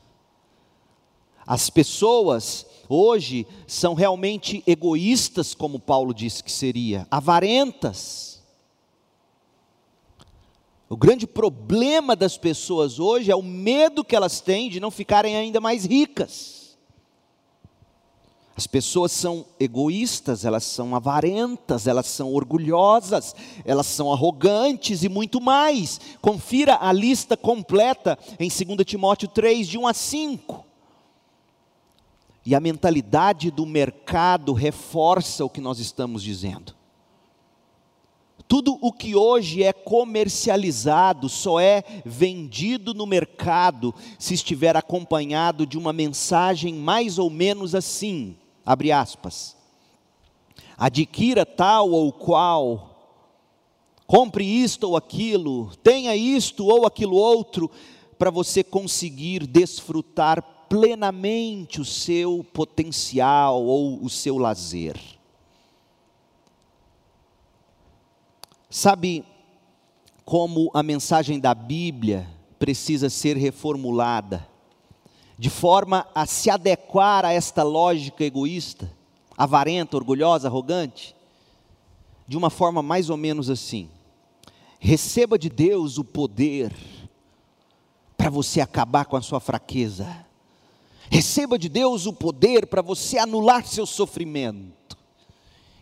As 1.46 1.70
pessoas 1.70 2.66
hoje 2.90 3.46
são 3.68 3.94
realmente 3.94 4.64
egoístas, 4.66 5.54
como 5.54 5.80
Paulo 5.80 6.14
disse 6.14 6.44
que 6.44 6.52
seria, 6.52 7.06
avarentas. 7.12 8.44
O 10.90 10.96
grande 10.96 11.28
problema 11.28 12.16
das 12.16 12.38
pessoas 12.38 13.00
hoje 13.00 13.30
é 13.30 13.36
o 13.36 13.44
medo 13.44 14.04
que 14.04 14.16
elas 14.16 14.40
têm 14.40 14.70
de 14.70 14.80
não 14.80 14.90
ficarem 14.90 15.36
ainda 15.36 15.60
mais 15.60 15.86
ricas. 15.86 16.65
As 18.58 18.66
pessoas 18.66 19.12
são 19.12 19.46
egoístas, 19.60 20.46
elas 20.46 20.64
são 20.64 20.96
avarentas, 20.96 21.88
elas 21.88 22.06
são 22.06 22.34
orgulhosas, 22.34 23.36
elas 23.66 23.86
são 23.86 24.14
arrogantes 24.14 25.04
e 25.04 25.10
muito 25.10 25.42
mais. 25.42 26.00
Confira 26.22 26.78
a 26.80 26.94
lista 26.94 27.36
completa 27.36 28.18
em 28.40 28.48
2 28.48 28.86
Timóteo 28.86 29.28
3, 29.28 29.68
de 29.68 29.78
1 29.78 29.88
a 29.88 29.94
5. 29.94 30.66
E 32.46 32.56
a 32.56 32.62
mentalidade 32.62 33.52
do 33.52 33.66
mercado 33.66 34.54
reforça 34.54 35.44
o 35.44 35.50
que 35.50 35.60
nós 35.60 35.80
estamos 35.80 36.24
dizendo. 36.24 36.74
Tudo 38.48 38.78
o 38.80 38.94
que 38.94 39.18
hoje 39.18 39.64
é 39.64 39.74
comercializado 39.74 41.28
só 41.28 41.60
é 41.60 41.84
vendido 42.06 42.94
no 42.94 43.06
mercado 43.06 43.94
se 44.18 44.34
estiver 44.34 44.78
acompanhado 44.78 45.66
de 45.66 45.78
uma 45.78 45.92
mensagem 45.92 46.74
mais 46.74 47.18
ou 47.18 47.30
menos 47.30 47.76
assim 47.76 48.38
abre 48.66 48.92
aspas, 48.92 49.56
adquira 50.78 51.46
tal 51.46 51.92
ou 51.92 52.12
qual, 52.12 53.22
compre 54.08 54.44
isto 54.44 54.90
ou 54.90 54.98
aquilo, 54.98 55.76
tenha 55.78 56.16
isto 56.16 56.66
ou 56.66 56.86
aquilo 56.86 57.16
outro, 57.16 57.70
para 58.18 58.32
você 58.32 58.64
conseguir 58.64 59.46
desfrutar 59.46 60.42
plenamente 60.68 61.80
o 61.80 61.86
seu 61.86 62.46
potencial 62.54 63.64
ou 63.64 64.04
o 64.04 64.10
seu 64.10 64.38
lazer. 64.38 65.00
Sabe 68.70 69.24
como 70.26 70.72
a 70.74 70.82
mensagem 70.82 71.40
da 71.40 71.54
Bíblia 71.54 72.28
precisa 72.58 73.10
ser 73.10 73.38
reformulada? 73.38 74.48
De 75.38 75.50
forma 75.50 76.08
a 76.16 76.26
se 76.26 76.50
adequar 76.50 77.26
a 77.26 77.34
esta 77.34 77.64
lógica 77.64 78.24
egoísta, 78.24 78.92
avarenta, 79.38 79.98
orgulhosa, 79.98 80.48
arrogante, 80.48 81.16
de 82.28 82.38
uma 82.38 82.50
forma 82.50 82.82
mais 82.82 83.10
ou 83.10 83.18
menos 83.18 83.50
assim: 83.50 83.90
receba 84.80 85.38
de 85.38 85.50
Deus 85.50 85.98
o 85.98 86.04
poder, 86.04 86.74
para 88.18 88.30
você 88.30 88.62
acabar 88.62 89.06
com 89.06 89.18
a 89.18 89.22
sua 89.22 89.40
fraqueza. 89.40 90.26
Receba 91.10 91.60
de 91.60 91.70
Deus 91.70 92.08
o 92.08 92.14
poder 92.14 92.66
para 92.66 92.82
você 92.82 93.20
anular 93.20 93.66
seu 93.68 93.86
sofrimento. 93.86 94.98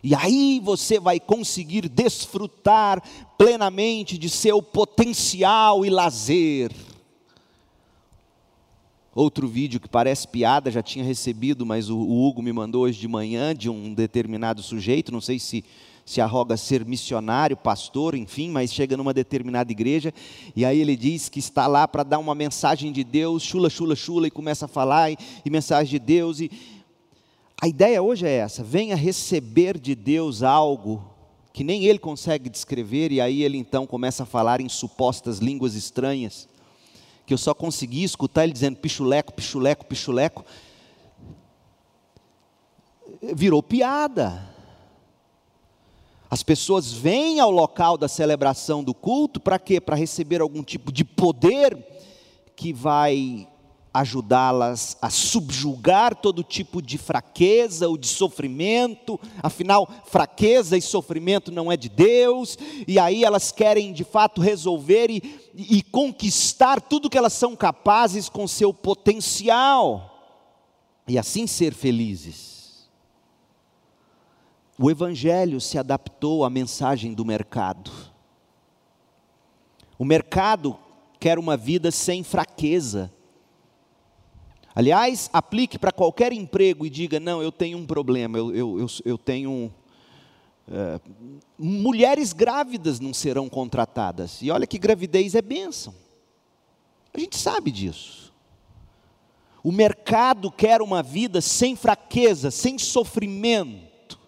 E 0.02 0.14
aí 0.14 0.60
você 0.62 1.00
vai 1.00 1.18
conseguir 1.18 1.88
desfrutar 1.88 3.02
plenamente 3.38 4.18
de 4.18 4.28
seu 4.28 4.62
potencial 4.62 5.82
e 5.86 5.88
lazer. 5.88 6.70
Outro 9.14 9.46
vídeo 9.46 9.78
que 9.78 9.88
parece 9.88 10.26
piada, 10.26 10.70
já 10.70 10.82
tinha 10.82 11.04
recebido, 11.04 11.64
mas 11.64 11.88
o, 11.88 11.96
Hugo 11.96 12.42
me 12.42 12.52
mandou 12.52 12.82
hoje 12.82 12.98
de 12.98 13.06
manhã 13.06 13.54
de 13.54 13.70
um 13.70 13.94
determinado 13.94 14.60
sujeito, 14.60 15.12
não 15.12 15.20
sei 15.20 15.38
se 15.38 15.64
se 16.06 16.20
arroga 16.20 16.54
ser 16.56 16.84
missionário, 16.84 17.56
pastor, 17.56 18.14
enfim, 18.14 18.50
mas 18.50 18.70
chega 18.70 18.94
numa 18.94 19.14
determinada 19.14 19.72
igreja 19.72 20.12
e 20.54 20.62
aí 20.62 20.78
ele 20.78 20.96
diz 20.96 21.30
que 21.30 21.38
está 21.38 21.66
lá 21.66 21.88
para 21.88 22.02
dar 22.02 22.18
uma 22.18 22.34
mensagem 22.34 22.92
de 22.92 23.02
Deus, 23.02 23.42
chula, 23.42 23.70
chula, 23.70 23.96
chula, 23.96 24.26
e 24.26 24.30
começa 24.30 24.66
a 24.66 24.68
falar 24.68 25.10
e, 25.10 25.16
e 25.42 25.48
mensagem 25.48 25.92
de 25.92 25.98
Deus. 25.98 26.40
E 26.40 26.50
a 27.58 27.66
ideia 27.66 28.02
hoje 28.02 28.26
é 28.26 28.32
essa: 28.32 28.62
venha 28.62 28.94
receber 28.96 29.78
de 29.78 29.94
Deus 29.94 30.42
algo 30.42 31.02
que 31.54 31.64
nem 31.64 31.86
ele 31.86 31.98
consegue 31.98 32.50
descrever, 32.50 33.10
e 33.10 33.20
aí 33.20 33.42
ele 33.42 33.56
então 33.56 33.86
começa 33.86 34.24
a 34.24 34.26
falar 34.26 34.60
em 34.60 34.68
supostas 34.68 35.38
línguas 35.38 35.74
estranhas 35.74 36.48
que 37.26 37.32
eu 37.32 37.38
só 37.38 37.54
consegui 37.54 38.04
escutar 38.04 38.44
ele 38.44 38.52
dizendo 38.52 38.76
pichuleco, 38.76 39.32
pichuleco, 39.32 39.84
pichuleco. 39.84 40.44
Virou 43.34 43.62
piada. 43.62 44.54
As 46.30 46.42
pessoas 46.42 46.92
vêm 46.92 47.40
ao 47.40 47.50
local 47.50 47.96
da 47.96 48.08
celebração 48.08 48.82
do 48.82 48.92
culto 48.92 49.38
para 49.38 49.58
quê? 49.58 49.80
Para 49.80 49.96
receber 49.96 50.40
algum 50.40 50.62
tipo 50.62 50.92
de 50.92 51.04
poder 51.04 51.76
que 52.56 52.72
vai 52.72 53.48
ajudá-las 53.94 54.98
a 55.00 55.08
subjugar 55.08 56.16
todo 56.16 56.42
tipo 56.42 56.82
de 56.82 56.98
fraqueza 56.98 57.88
ou 57.88 57.96
de 57.96 58.08
sofrimento, 58.08 59.20
afinal, 59.40 59.88
fraqueza 60.06 60.76
e 60.76 60.82
sofrimento 60.82 61.52
não 61.52 61.70
é 61.70 61.76
de 61.76 61.88
Deus, 61.88 62.58
e 62.88 62.98
aí 62.98 63.22
elas 63.22 63.52
querem 63.52 63.92
de 63.92 64.02
fato 64.02 64.40
resolver 64.40 65.10
e, 65.10 65.22
e 65.54 65.80
conquistar 65.80 66.80
tudo 66.80 67.08
que 67.08 67.16
elas 67.16 67.34
são 67.34 67.54
capazes 67.54 68.28
com 68.28 68.48
seu 68.48 68.74
potencial, 68.74 70.10
e 71.06 71.16
assim 71.16 71.46
ser 71.46 71.72
felizes. 71.72 72.88
O 74.76 74.90
Evangelho 74.90 75.60
se 75.60 75.78
adaptou 75.78 76.44
à 76.44 76.50
mensagem 76.50 77.14
do 77.14 77.24
mercado. 77.24 77.92
O 79.96 80.04
mercado 80.04 80.76
quer 81.20 81.38
uma 81.38 81.56
vida 81.56 81.92
sem 81.92 82.24
fraqueza, 82.24 83.12
Aliás, 84.74 85.30
aplique 85.32 85.78
para 85.78 85.92
qualquer 85.92 86.32
emprego 86.32 86.84
e 86.84 86.90
diga: 86.90 87.20
não, 87.20 87.40
eu 87.40 87.52
tenho 87.52 87.78
um 87.78 87.86
problema, 87.86 88.36
eu, 88.36 88.54
eu, 88.54 88.80
eu, 88.80 88.86
eu 89.04 89.18
tenho. 89.18 89.72
É, 90.66 91.00
mulheres 91.58 92.32
grávidas 92.32 92.98
não 92.98 93.14
serão 93.14 93.48
contratadas. 93.48 94.42
E 94.42 94.50
olha 94.50 94.66
que 94.66 94.78
gravidez 94.78 95.34
é 95.34 95.42
bênção. 95.42 95.94
A 97.12 97.20
gente 97.20 97.36
sabe 97.36 97.70
disso. 97.70 98.32
O 99.62 99.70
mercado 99.70 100.50
quer 100.50 100.82
uma 100.82 101.02
vida 101.02 101.40
sem 101.40 101.76
fraqueza, 101.76 102.50
sem 102.50 102.78
sofrimento, 102.78 104.18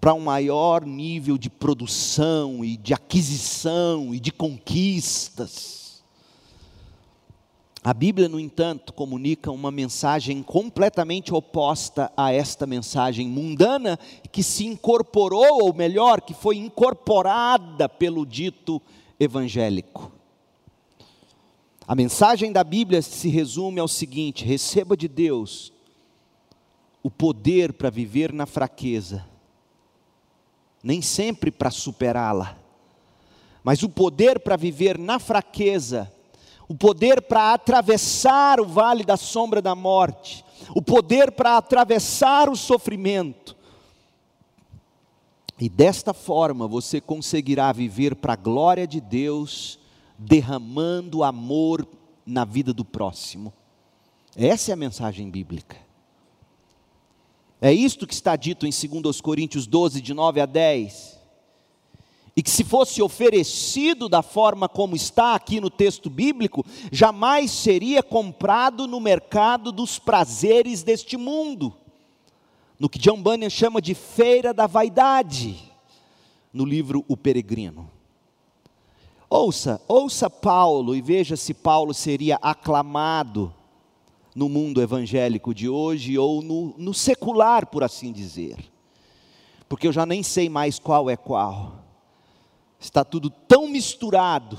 para 0.00 0.12
um 0.12 0.20
maior 0.20 0.84
nível 0.84 1.38
de 1.38 1.48
produção 1.48 2.64
e 2.64 2.76
de 2.76 2.92
aquisição 2.92 4.14
e 4.14 4.20
de 4.20 4.32
conquistas. 4.32 5.77
A 7.88 7.94
Bíblia, 7.94 8.28
no 8.28 8.38
entanto, 8.38 8.92
comunica 8.92 9.50
uma 9.50 9.70
mensagem 9.70 10.42
completamente 10.42 11.32
oposta 11.32 12.12
a 12.14 12.30
esta 12.30 12.66
mensagem 12.66 13.26
mundana 13.26 13.98
que 14.30 14.42
se 14.42 14.66
incorporou, 14.66 15.64
ou 15.64 15.72
melhor, 15.72 16.20
que 16.20 16.34
foi 16.34 16.58
incorporada 16.58 17.88
pelo 17.88 18.26
dito 18.26 18.78
evangélico. 19.18 20.12
A 21.86 21.94
mensagem 21.94 22.52
da 22.52 22.62
Bíblia 22.62 23.00
se 23.00 23.30
resume 23.30 23.80
ao 23.80 23.88
seguinte: 23.88 24.44
receba 24.44 24.94
de 24.94 25.08
Deus 25.08 25.72
o 27.02 27.10
poder 27.10 27.72
para 27.72 27.88
viver 27.88 28.34
na 28.34 28.44
fraqueza, 28.44 29.24
nem 30.82 31.00
sempre 31.00 31.50
para 31.50 31.70
superá-la, 31.70 32.54
mas 33.64 33.82
o 33.82 33.88
poder 33.88 34.40
para 34.40 34.58
viver 34.58 34.98
na 34.98 35.18
fraqueza 35.18 36.12
o 36.68 36.74
poder 36.74 37.22
para 37.22 37.54
atravessar 37.54 38.60
o 38.60 38.66
vale 38.66 39.02
da 39.02 39.16
sombra 39.16 39.62
da 39.62 39.74
morte, 39.74 40.44
o 40.74 40.82
poder 40.82 41.32
para 41.32 41.56
atravessar 41.56 42.48
o 42.50 42.56
sofrimento. 42.56 43.56
E 45.58 45.68
desta 45.68 46.12
forma 46.12 46.68
você 46.68 47.00
conseguirá 47.00 47.72
viver 47.72 48.14
para 48.14 48.34
a 48.34 48.36
glória 48.36 48.86
de 48.86 49.00
Deus, 49.00 49.78
derramando 50.18 51.24
amor 51.24 51.88
na 52.24 52.44
vida 52.44 52.72
do 52.72 52.84
próximo. 52.84 53.52
Essa 54.36 54.70
é 54.70 54.74
a 54.74 54.76
mensagem 54.76 55.28
bíblica. 55.30 55.76
É 57.60 57.72
isto 57.72 58.06
que 58.06 58.14
está 58.14 58.36
dito 58.36 58.66
em 58.66 59.00
2 59.00 59.20
Coríntios 59.20 59.66
12, 59.66 60.00
de 60.00 60.14
9 60.14 60.40
a 60.40 60.46
10 60.46 61.17
e 62.38 62.42
que 62.42 62.50
se 62.50 62.62
fosse 62.62 63.02
oferecido 63.02 64.08
da 64.08 64.22
forma 64.22 64.68
como 64.68 64.94
está 64.94 65.34
aqui 65.34 65.60
no 65.60 65.68
texto 65.68 66.08
bíblico, 66.08 66.64
jamais 66.92 67.50
seria 67.50 68.00
comprado 68.00 68.86
no 68.86 69.00
mercado 69.00 69.72
dos 69.72 69.98
prazeres 69.98 70.84
deste 70.84 71.16
mundo, 71.16 71.74
no 72.78 72.88
que 72.88 72.96
John 72.96 73.20
Bunyan 73.20 73.50
chama 73.50 73.82
de 73.82 73.92
feira 73.92 74.54
da 74.54 74.68
vaidade, 74.68 75.58
no 76.52 76.64
livro 76.64 77.04
O 77.08 77.16
Peregrino. 77.16 77.90
Ouça, 79.28 79.82
ouça 79.88 80.30
Paulo 80.30 80.94
e 80.94 81.02
veja 81.02 81.34
se 81.36 81.52
Paulo 81.52 81.92
seria 81.92 82.38
aclamado 82.40 83.52
no 84.32 84.48
mundo 84.48 84.80
evangélico 84.80 85.52
de 85.52 85.68
hoje 85.68 86.16
ou 86.16 86.40
no, 86.40 86.72
no 86.78 86.94
secular, 86.94 87.66
por 87.66 87.82
assim 87.82 88.12
dizer, 88.12 88.58
porque 89.68 89.88
eu 89.88 89.92
já 89.92 90.06
nem 90.06 90.22
sei 90.22 90.48
mais 90.48 90.78
qual 90.78 91.10
é 91.10 91.16
qual. 91.16 91.87
Está 92.78 93.04
tudo 93.04 93.30
tão 93.30 93.66
misturado. 93.68 94.58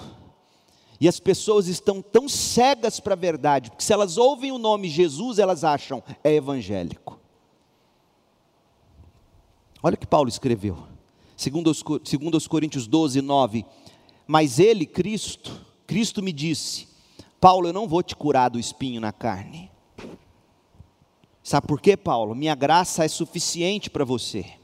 E 1.00 1.08
as 1.08 1.20
pessoas 1.20 1.68
estão 1.68 2.02
tão 2.02 2.28
cegas 2.28 3.00
para 3.00 3.14
a 3.14 3.18
verdade, 3.18 3.70
porque 3.70 3.84
se 3.84 3.94
elas 3.94 4.18
ouvem 4.18 4.52
o 4.52 4.58
nome 4.58 4.90
Jesus, 4.90 5.40
elas 5.40 5.64
acham 5.64 6.04
é 6.24 6.34
evangélico. 6.34 7.18
Olha 9.82 9.96
o 9.96 9.98
que 9.98 10.06
Paulo 10.06 10.28
escreveu, 10.28 10.78
segundo 11.38 11.72
os, 11.72 11.82
segundo 12.04 12.36
os 12.36 12.48
Coríntios 12.48 12.86
12, 12.86 13.22
9. 13.22 13.66
Mas 14.28 14.60
ele, 14.60 14.86
Cristo, 14.86 15.66
Cristo 15.88 16.22
me 16.22 16.34
disse: 16.34 16.90
Paulo, 17.40 17.70
eu 17.70 17.74
não 17.74 17.88
vou 17.88 18.04
te 18.04 18.14
curar 18.14 18.50
do 18.50 18.60
espinho 18.60 19.00
na 19.00 19.14
carne. 19.14 19.72
Sabe 21.42 21.66
por 21.66 21.80
quê, 21.80 21.96
Paulo? 21.96 22.36
Minha 22.36 22.56
graça 22.56 23.06
é 23.06 23.08
suficiente 23.08 23.90
para 23.90 24.04
você. 24.04 24.59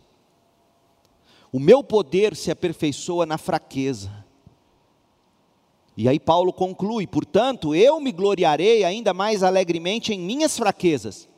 O 1.56 1.60
meu 1.60 1.82
poder 1.82 2.36
se 2.36 2.52
aperfeiçoa 2.52 3.26
na 3.26 3.38
fraqueza. 3.38 4.12
E 5.96 6.10
aí 6.10 6.20
Paulo 6.20 6.52
conclui: 6.52 7.08
portanto, 7.08 7.74
eu 7.74 7.98
me 8.02 8.12
gloriarei 8.12 8.84
ainda 8.84 9.13
mais 9.13 9.41
alegremente 9.41 10.13
em 10.13 10.20
minhas 10.20 10.58
fraquezas, 10.58 11.30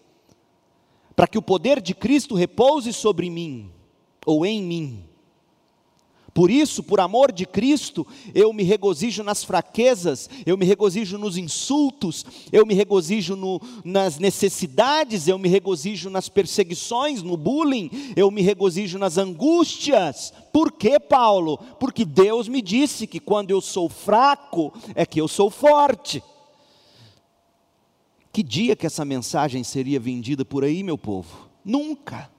para 1.16 1.28
que 1.28 1.38
o 1.38 1.42
poder 1.42 1.80
de 1.80 1.94
Cristo 1.94 2.34
repouse 2.34 2.92
sobre 2.94 3.30
mim, 3.30 3.72
ou 4.26 4.44
em 4.44 4.60
mim. 4.64 5.08
Por 6.38 6.52
isso, 6.52 6.84
por 6.84 7.00
amor 7.00 7.32
de 7.32 7.48
Cristo, 7.48 8.06
eu 8.32 8.54
me 8.54 8.62
regozijo 8.62 9.24
nas 9.24 9.44
fraquezas, 9.44 10.30
eu 10.46 10.56
me 10.56 10.68
regozijo 10.68 11.18
nos 11.18 11.36
insultos, 11.36 12.24
eu 12.52 12.64
me 12.64 12.76
regozijo 12.76 13.36
no, 13.36 13.60
nas 13.84 14.20
necessidades, 14.20 15.28
eu 15.28 15.40
me 15.40 15.50
regozijo 15.50 16.12
nas 16.12 16.30
perseguições, 16.30 17.24
no 17.24 17.36
bullying, 17.36 17.90
eu 18.16 18.30
me 18.30 18.44
regozijo 18.44 19.00
nas 19.00 19.18
angústias. 19.18 20.32
Por 20.54 20.72
que, 20.72 21.00
Paulo? 21.00 21.58
Porque 21.80 22.06
Deus 22.06 22.48
me 22.48 22.62
disse 22.62 23.08
que 23.08 23.20
quando 23.20 23.50
eu 23.50 23.60
sou 23.60 23.90
fraco, 23.90 24.72
é 24.94 25.08
que 25.08 25.20
eu 25.20 25.28
sou 25.28 25.50
forte. 25.50 26.22
Que 28.32 28.44
dia 28.44 28.76
que 28.76 28.86
essa 28.86 29.04
mensagem 29.04 29.64
seria 29.64 30.00
vendida 30.00 30.46
por 30.46 30.64
aí, 30.64 30.84
meu 30.84 31.00
povo? 31.00 31.50
Nunca. 31.66 32.30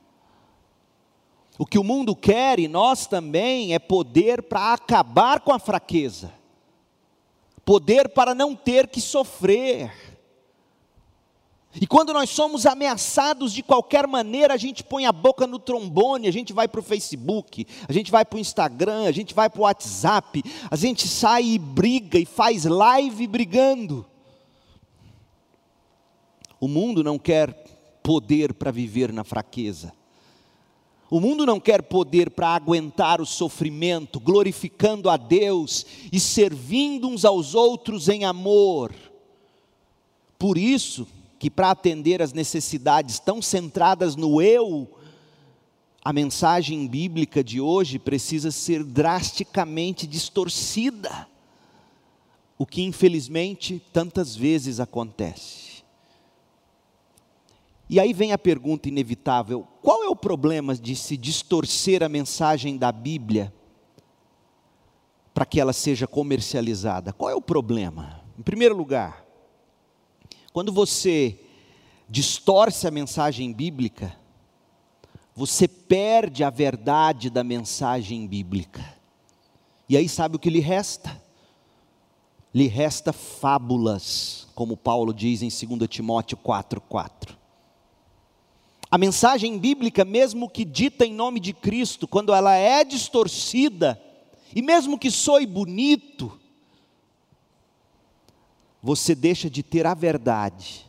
O 1.58 1.66
que 1.66 1.78
o 1.78 1.82
mundo 1.82 2.14
quer 2.14 2.60
e 2.60 2.68
nós 2.68 3.08
também 3.08 3.74
é 3.74 3.80
poder 3.80 4.42
para 4.44 4.72
acabar 4.72 5.40
com 5.40 5.52
a 5.52 5.58
fraqueza, 5.58 6.32
poder 7.64 8.10
para 8.10 8.32
não 8.32 8.54
ter 8.54 8.86
que 8.86 9.00
sofrer. 9.00 9.92
E 11.80 11.86
quando 11.86 12.12
nós 12.12 12.30
somos 12.30 12.64
ameaçados 12.64 13.52
de 13.52 13.64
qualquer 13.64 14.06
maneira, 14.06 14.54
a 14.54 14.56
gente 14.56 14.84
põe 14.84 15.04
a 15.04 15.12
boca 15.12 15.48
no 15.48 15.58
trombone, 15.58 16.28
a 16.28 16.32
gente 16.32 16.52
vai 16.52 16.68
para 16.68 16.80
o 16.80 16.82
Facebook, 16.82 17.66
a 17.88 17.92
gente 17.92 18.10
vai 18.10 18.24
para 18.24 18.36
o 18.36 18.40
Instagram, 18.40 19.08
a 19.08 19.12
gente 19.12 19.34
vai 19.34 19.50
para 19.50 19.60
o 19.60 19.64
WhatsApp, 19.64 20.42
a 20.70 20.76
gente 20.76 21.08
sai 21.08 21.42
e 21.42 21.58
briga 21.58 22.18
e 22.18 22.24
faz 22.24 22.64
live 22.64 23.26
brigando. 23.26 24.06
O 26.60 26.68
mundo 26.68 27.02
não 27.02 27.18
quer 27.18 27.52
poder 28.00 28.54
para 28.54 28.70
viver 28.70 29.12
na 29.12 29.24
fraqueza. 29.24 29.97
O 31.10 31.20
mundo 31.20 31.46
não 31.46 31.58
quer 31.58 31.82
poder 31.82 32.30
para 32.30 32.48
aguentar 32.48 33.20
o 33.20 33.26
sofrimento, 33.26 34.20
glorificando 34.20 35.08
a 35.08 35.16
Deus 35.16 35.86
e 36.12 36.20
servindo 36.20 37.08
uns 37.08 37.24
aos 37.24 37.54
outros 37.54 38.08
em 38.08 38.24
amor. 38.24 38.94
Por 40.38 40.58
isso, 40.58 41.06
que 41.38 41.48
para 41.48 41.70
atender 41.70 42.20
às 42.20 42.32
necessidades 42.32 43.18
tão 43.18 43.40
centradas 43.40 44.16
no 44.16 44.42
eu, 44.42 44.86
a 46.04 46.12
mensagem 46.12 46.86
bíblica 46.86 47.42
de 47.42 47.60
hoje 47.60 47.98
precisa 47.98 48.50
ser 48.50 48.84
drasticamente 48.84 50.06
distorcida. 50.06 51.26
O 52.58 52.66
que 52.66 52.82
infelizmente 52.82 53.80
tantas 53.92 54.34
vezes 54.36 54.80
acontece. 54.80 55.67
E 57.90 57.98
aí 57.98 58.12
vem 58.12 58.32
a 58.32 58.38
pergunta 58.38 58.88
inevitável: 58.88 59.66
qual 59.82 60.04
é 60.04 60.08
o 60.08 60.16
problema 60.16 60.74
de 60.74 60.94
se 60.94 61.16
distorcer 61.16 62.02
a 62.02 62.08
mensagem 62.08 62.76
da 62.76 62.92
Bíblia 62.92 63.52
para 65.32 65.46
que 65.46 65.60
ela 65.60 65.72
seja 65.72 66.06
comercializada? 66.06 67.12
Qual 67.12 67.30
é 67.30 67.34
o 67.34 67.40
problema? 67.40 68.22
Em 68.38 68.42
primeiro 68.42 68.76
lugar, 68.76 69.24
quando 70.52 70.72
você 70.72 71.40
distorce 72.08 72.86
a 72.86 72.90
mensagem 72.90 73.52
bíblica, 73.52 74.14
você 75.34 75.68
perde 75.68 76.42
a 76.42 76.50
verdade 76.50 77.30
da 77.30 77.44
mensagem 77.44 78.26
bíblica. 78.26 78.84
E 79.88 79.96
aí 79.96 80.08
sabe 80.08 80.36
o 80.36 80.38
que 80.38 80.50
lhe 80.50 80.60
resta? 80.60 81.22
Lhe 82.52 82.66
resta 82.66 83.12
fábulas, 83.12 84.48
como 84.54 84.76
Paulo 84.76 85.14
diz 85.14 85.42
em 85.42 85.48
2 85.48 85.88
Timóteo 85.88 86.36
4:4. 86.36 87.37
A 88.90 88.96
mensagem 88.96 89.58
bíblica, 89.58 90.04
mesmo 90.04 90.48
que 90.48 90.64
dita 90.64 91.04
em 91.04 91.12
nome 91.12 91.40
de 91.40 91.52
Cristo, 91.52 92.08
quando 92.08 92.32
ela 92.32 92.54
é 92.54 92.82
distorcida, 92.84 94.00
e 94.54 94.62
mesmo 94.62 94.98
que 94.98 95.10
soe 95.10 95.46
bonito, 95.46 96.38
você 98.82 99.14
deixa 99.14 99.50
de 99.50 99.62
ter 99.62 99.86
a 99.86 99.92
verdade 99.92 100.86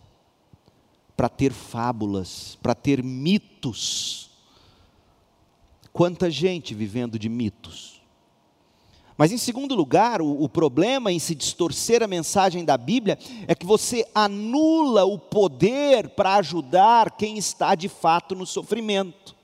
para 1.17 1.27
ter 1.27 1.51
fábulas, 1.51 2.57
para 2.61 2.73
ter 2.73 3.03
mitos. 3.03 4.29
Quanta 5.91 6.31
gente 6.31 6.73
vivendo 6.73 7.19
de 7.19 7.27
mitos. 7.27 7.98
Mas, 9.19 9.33
em 9.33 9.37
segundo 9.37 9.75
lugar, 9.75 10.21
o, 10.21 10.43
o, 10.43 10.47
problema 10.47 11.11
em 11.11 11.19
se 11.19 11.35
distorcer 11.35 12.01
a 12.01 12.07
mensagem 12.07 12.63
da 12.63 12.77
Bíblia 12.77 13.19
é 13.49 13.53
que 13.53 13.65
você 13.65 14.07
anula 14.15 15.03
o 15.03 15.19
poder 15.19 16.11
para 16.11 16.35
ajudar 16.35 17.11
quem 17.17 17.37
está 17.37 17.75
de 17.75 17.89
fato 17.89 18.33
no 18.33 18.45
sofrimento. 18.45 19.35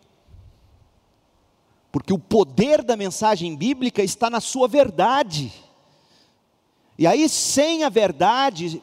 Porque 1.92 2.14
o 2.14 2.18
poder 2.18 2.84
da 2.84 2.96
mensagem 2.96 3.54
bíblica 3.54 4.02
está 4.02 4.30
na 4.30 4.40
sua 4.40 4.66
verdade. 4.66 5.52
E 6.98 7.06
aí, 7.06 7.28
sem 7.28 7.84
a 7.84 7.90
verdade, 7.90 8.82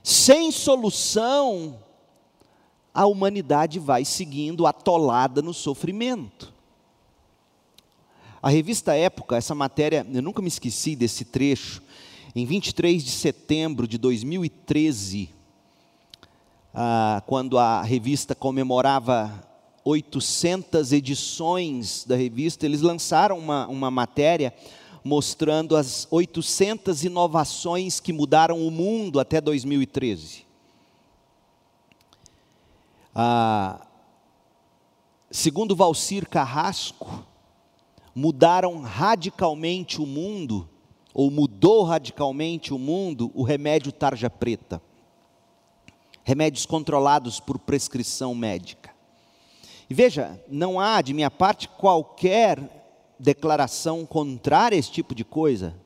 sem 0.00 0.52
solução, 0.52 1.76
a 2.94 3.04
humanidade 3.04 3.80
vai 3.80 4.04
seguindo 4.04 4.64
atolada 4.64 5.42
no 5.42 5.52
sofrimento. 5.52 6.56
A 8.40 8.48
revista 8.48 8.94
Época, 8.94 9.36
essa 9.36 9.54
matéria, 9.54 10.06
eu 10.12 10.22
nunca 10.22 10.40
me 10.40 10.46
esqueci 10.46 10.94
desse 10.94 11.24
trecho, 11.24 11.82
em 12.36 12.46
23 12.46 13.02
de 13.02 13.10
setembro 13.10 13.88
de 13.88 13.98
2013, 13.98 15.30
ah, 16.72 17.20
quando 17.26 17.58
a 17.58 17.82
revista 17.82 18.36
comemorava 18.36 19.32
800 19.84 20.92
edições 20.92 22.04
da 22.06 22.14
revista, 22.14 22.64
eles 22.64 22.80
lançaram 22.80 23.38
uma, 23.38 23.66
uma 23.66 23.90
matéria 23.90 24.54
mostrando 25.02 25.74
as 25.74 26.06
800 26.08 27.02
inovações 27.02 27.98
que 27.98 28.12
mudaram 28.12 28.64
o 28.64 28.70
mundo 28.70 29.18
até 29.18 29.40
2013. 29.40 30.46
Ah, 33.12 33.84
segundo 35.28 35.74
Valcir 35.74 36.28
Carrasco, 36.28 37.26
mudaram 38.18 38.80
radicalmente 38.80 40.02
o 40.02 40.06
mundo, 40.06 40.68
ou 41.14 41.30
mudou 41.30 41.84
radicalmente 41.84 42.74
o 42.74 42.78
mundo, 42.78 43.30
o 43.32 43.44
remédio 43.44 43.92
tarja 43.92 44.28
preta. 44.28 44.82
Remédios 46.24 46.66
controlados 46.66 47.38
por 47.38 47.60
prescrição 47.60 48.34
médica. 48.34 48.90
E 49.88 49.94
veja, 49.94 50.42
não 50.48 50.80
há 50.80 51.00
de 51.00 51.14
minha 51.14 51.30
parte 51.30 51.68
qualquer 51.68 52.58
declaração 53.20 54.04
contrária 54.04 54.74
a 54.74 54.78
esse 54.80 54.90
tipo 54.90 55.14
de 55.14 55.24
coisa. 55.24 55.76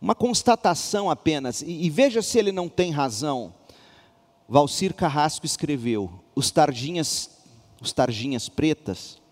Uma 0.00 0.16
constatação 0.16 1.08
apenas, 1.08 1.62
e, 1.62 1.84
e 1.84 1.88
veja 1.88 2.20
se 2.20 2.40
ele 2.40 2.50
não 2.50 2.68
tem 2.68 2.90
razão. 2.90 3.54
Valcir 4.48 4.94
Carrasco 4.94 5.46
escreveu: 5.46 6.10
os 6.34 6.50
tarjinhas, 6.50 7.30
os 7.80 7.92
tarjinhas 7.92 8.48
pretas, 8.48 9.22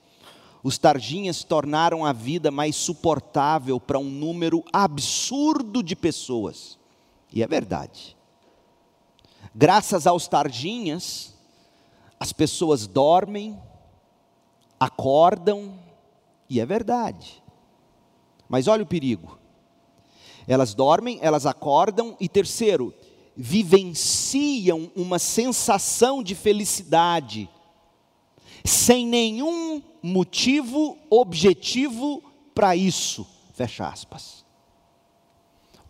os 0.63 0.79
tarjinhas 0.79 1.43
tornaram 1.43 2.05
a 2.05 2.13
vida 2.13 2.51
mais 2.51 2.77
suportável 2.77 3.81
para 3.81 3.99
um 3.99 4.09
número 4.09 4.63
absurdo 4.73 5.83
de 5.83 5.97
pessoas. 5.97 6.79
E 7.33 7.43
é 7.43 7.47
verdade. 7.47 8.17
Graças 9.55 10.07
aos 10.07 10.29
tarjinhas, 10.29 11.35
as 12.19 12.33
pessoas 12.33 12.87
dormem, 12.87 13.61
acordam, 14.79 15.79
e 16.49 16.61
é 16.61 16.67
verdade. 16.67 17.43
Mas 18.49 18.69
olha 18.69 18.85
o 18.85 18.87
perigo. 18.87 19.39
Elas 20.47 20.75
dormem, 20.75 21.19
elas 21.23 21.45
acordam 21.45 22.17
e 22.21 22.29
terceiro, 22.29 22.95
vivenciam 23.37 24.93
uma 24.95 25.19
sensação 25.19 26.23
de 26.23 26.35
felicidade 26.35 27.49
sem 28.65 29.07
nenhum 29.07 29.83
motivo 30.03 30.99
objetivo 31.11 32.23
para 32.55 32.75
isso. 32.77 33.27
Fecha 33.55 33.87
aspas. 33.87 34.43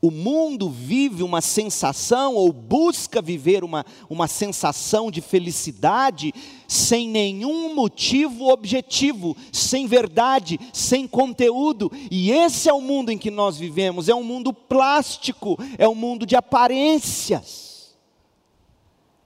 O 0.05 0.11
mundo 0.11 0.69
vive 0.69 1.23
uma 1.23 1.41
sensação, 1.41 2.35
ou 2.35 2.53
busca 2.53 3.23
viver 3.23 3.63
uma, 3.63 3.87
uma 4.11 4.27
sensação 4.27 5.13
de 5.13 5.21
felicidade, 5.21 6.35
sem 6.67 7.09
nenhum 7.09 7.73
motivo 7.73 8.49
objetivo, 8.49 9.37
sem 9.53 9.87
verdade, 9.87 10.59
sem 10.73 11.07
conteúdo. 11.07 11.89
E 12.11 12.33
esse 12.33 12.69
é 12.69 12.73
o 12.73 12.81
mundo 12.81 13.13
em 13.13 13.19
que 13.19 13.31
nós 13.31 13.57
vivemos: 13.57 14.09
é 14.09 14.15
um 14.15 14.25
mundo 14.25 14.53
plástico, 14.53 15.57
é 15.79 15.89
um 15.89 15.95
mundo 15.95 16.27
de 16.27 16.35
aparências. 16.35 17.72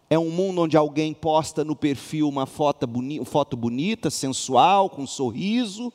É 0.09 0.19
um 0.19 0.31
mundo 0.31 0.62
onde 0.62 0.77
alguém 0.77 1.12
posta 1.12 1.64
no 1.64 1.75
perfil 1.75 2.29
uma 2.29 2.47
foto, 2.47 2.87
boni 2.87 3.25
foto 3.25 3.57
bonita, 3.57 4.09
sensual, 4.11 4.88
com 4.88 5.03
um 5.03 5.07
sorriso, 5.07 5.92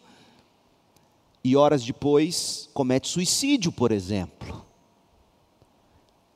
e 1.44 1.56
horas 1.56 1.84
depois 1.84 2.70
comete 2.74 3.08
suicídio, 3.08 3.72
por 3.72 3.92
exemplo 3.92 4.72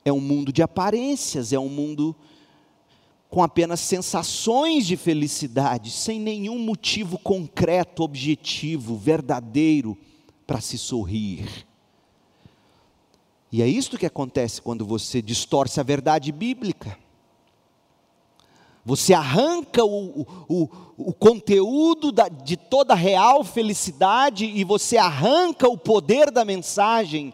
é 0.06 0.14
um 0.14 0.22
mundo 0.22 0.54
de 0.54 0.62
aparências, 0.62 1.52
é 1.52 1.58
um 1.58 1.68
mundo 1.68 2.16
com 3.28 3.42
apenas 3.42 3.80
sensações 3.80 4.86
de 4.86 4.96
felicidade, 4.96 5.90
sem 5.90 6.20
nenhum 6.20 6.60
motivo 6.60 7.18
concreto, 7.18 8.04
objetivo, 8.04 8.96
verdadeiro 8.96 9.98
para 10.46 10.62
se 10.62 10.78
sorrir. 10.78 11.66
E 13.52 13.64
é 13.64 13.68
isto 13.68 13.98
que 13.98 14.06
acontece 14.06 14.62
quando 14.62 14.86
você 14.86 15.24
distorce 15.24 15.80
a 15.80 15.84
verdade 15.84 16.32
bíblica. 16.32 16.98
Você 18.86 19.16
arranca 19.16 19.84
o, 19.84 20.22
o, 20.48 20.70
o 20.96 21.12
conteúdo 21.12 22.12
da, 22.12 22.28
de 22.30 22.56
toda 22.56 22.94
a 22.94 22.96
real 22.96 23.44
felicidade 23.44 24.46
e 24.46 24.64
você 24.64 24.96
arranca 24.96 25.68
o 25.68 25.76
poder 25.76 26.30
da 26.30 26.46
mensagem 26.46 27.34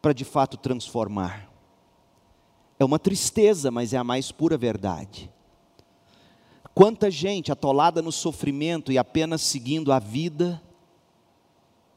para 0.00 0.14
de 0.14 0.24
fato 0.24 0.56
transformar. 0.56 1.46
É 2.78 2.84
uma 2.86 2.98
tristeza, 2.98 3.70
mas 3.70 3.92
é 3.92 3.98
a 3.98 4.04
mais 4.04 4.32
pura 4.32 4.56
verdade. 4.56 5.30
Quanta 6.74 7.10
gente 7.10 7.52
atolada 7.52 8.00
no 8.00 8.12
sofrimento 8.12 8.90
e 8.90 8.96
apenas 8.96 9.42
seguindo 9.42 9.92
a 9.92 9.98
vida, 9.98 10.62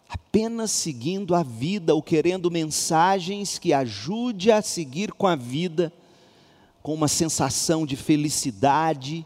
apenas 0.10 0.70
seguindo 0.72 1.34
a 1.34 1.44
vida 1.44 1.96
ou 1.96 2.02
querendo 2.02 2.52
mensagens 2.52 3.58
que 3.58 3.72
ajude 3.72 4.52
a 4.52 4.62
seguir 4.62 5.14
com 5.14 5.28
a 5.28 5.36
vida, 5.36 5.94
com 6.82 6.94
uma 6.94 7.08
sensação 7.08 7.86
de 7.86 7.96
felicidade, 7.96 9.26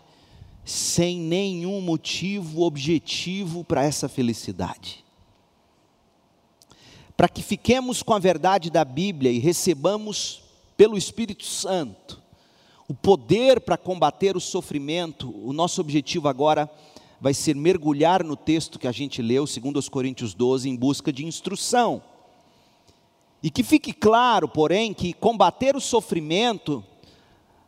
sem 0.64 1.20
nenhum 1.20 1.80
motivo 1.82 2.64
objetivo 2.64 3.64
para 3.64 3.84
essa 3.84 4.10
felicidade. 4.10 5.04
Para 7.16 7.30
que 7.30 7.42
fiquemos 7.42 8.04
com 8.04 8.14
a 8.14 8.20
verdade 8.20 8.70
da 8.70 8.84
Bíblia 8.84 9.32
e 9.32 9.40
recebamos 9.40 10.42
pelo 10.76 10.98
Espírito 10.98 11.46
Santo 11.46 12.22
o 12.88 12.94
poder 12.94 13.62
para 13.62 13.78
combater 13.78 14.38
o 14.38 14.42
sofrimento, 14.42 15.34
o 15.44 15.52
nosso 15.52 15.82
objetivo 15.82 16.28
agora 16.28 16.70
vai 17.20 17.34
ser 17.34 17.56
mergulhar 17.56 18.24
no 18.24 18.36
texto 18.36 18.78
que 18.78 18.88
a 18.88 18.92
gente 18.92 19.22
leu, 19.22 19.48
segundo 19.48 19.78
os 19.78 19.90
Coríntios 19.90 20.34
12, 20.34 20.70
em 20.70 20.76
busca 20.76 21.12
de 21.12 21.26
instrução. 21.26 22.04
E 23.42 23.50
que 23.50 23.64
fique 23.64 23.94
claro, 23.94 24.48
porém, 24.48 24.94
que 24.94 25.14
combater 25.14 25.76
o 25.76 25.82
sofrimento 25.82 26.84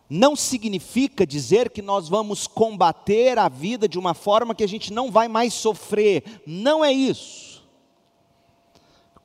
não 0.10 0.36
significa 0.36 1.26
dizer 1.26 1.70
que 1.70 1.82
nós 1.82 2.08
vamos 2.08 2.48
combater 2.48 3.38
a 3.38 3.50
vida 3.50 3.88
de 3.88 4.00
uma 4.00 4.14
forma 4.14 4.56
que 4.56 4.64
a 4.64 4.68
gente 4.68 4.94
não 4.94 5.12
vai 5.12 5.28
mais 5.28 5.54
sofrer. 5.54 6.42
Não 6.46 6.84
é 6.84 6.92
isso. 6.92 7.64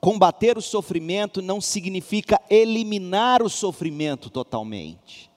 Combater 0.01 0.59
o 0.59 0.63
sofrimento 0.63 1.41
não 1.41 1.61
significa 1.61 2.41
eliminar 2.51 3.43
o 3.43 3.49
sofrimento 3.49 4.29
totalmente. 4.29 5.31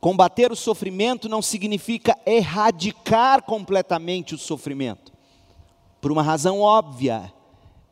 Combater 0.00 0.50
o 0.50 0.56
sofrimento 0.56 1.28
não 1.28 1.40
significa 1.40 2.18
erradicar 2.26 3.42
completamente 3.44 4.34
o 4.34 4.38
sofrimento. 4.38 5.12
Por 6.00 6.10
uma 6.10 6.22
razão 6.22 6.60
óbvia, 6.60 7.32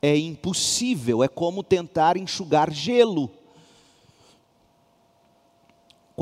é 0.02 0.16
impossível, 0.18 1.22
é 1.22 1.28
como 1.28 1.62
tentar 1.62 2.16
enxugar 2.16 2.70
gelo. 2.72 3.30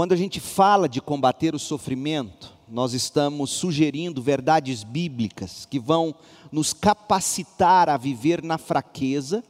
Quando 0.01 0.13
a 0.13 0.17
gente 0.17 0.41
fala 0.41 0.89
de 0.89 0.99
combater 0.99 1.55
o 1.55 1.59
sofrimento, 1.59 2.55
nós 2.67 2.95
estamos 2.95 3.51
sugerindo 3.51 4.23
verdades 4.23 4.83
bíblicas 4.83 5.67
que 5.67 5.79
vão 5.79 6.15
nos 6.51 6.73
capacitar 6.73 7.91
a 7.91 7.99
viver 7.99 8.43
na 8.43 8.57
fraqueza 8.57 9.45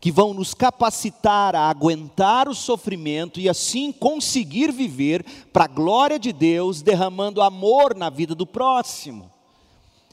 que 0.00 0.10
vão 0.10 0.32
nos 0.32 0.54
capacitar 0.54 1.54
a 1.54 1.68
aguentar 1.68 2.48
o 2.48 2.54
sofrimento 2.54 3.38
e 3.38 3.46
assim 3.46 3.92
conseguir 3.92 4.72
viver 4.72 5.22
para 5.52 5.64
a 5.64 5.68
glória 5.68 6.18
de 6.18 6.32
Deus, 6.32 6.80
derramando 6.80 7.42
amor 7.42 7.94
na 7.94 8.08
vida 8.08 8.34
do 8.34 8.46
próximo. 8.46 9.30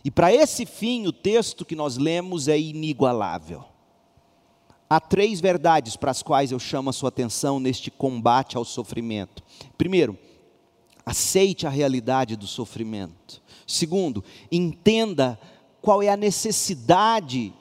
E 0.04 0.12
para 0.12 0.34
esse 0.34 0.66
fim, 0.66 1.08
o 1.08 1.14
texto 1.14 1.64
que 1.64 1.78
nós 1.78 1.96
lemos 1.96 2.50
é 2.50 2.60
inigualável. 2.60 3.64
Há 4.90 5.00
três 5.00 5.42
verdades 5.42 5.96
para 5.96 6.12
as 6.12 6.22
quais 6.22 6.52
eu 6.52 6.60
chamo 6.60 6.90
a 6.90 6.94
sua 6.94 7.10
atenção 7.10 7.60
neste 7.60 7.90
combate 7.90 8.58
ao 8.58 8.66
sofrimento. 8.66 9.44
Primeiro, 9.78 10.18
aceite 11.06 11.66
a 11.66 11.70
realidade 11.70 12.36
do 12.36 12.46
sofrimento. 12.46 13.42
Segundo, 13.66 14.24
entenda 14.52 15.40
qual 15.82 16.04
é 16.04 16.10
a 16.10 16.18
necessidade 16.18 17.54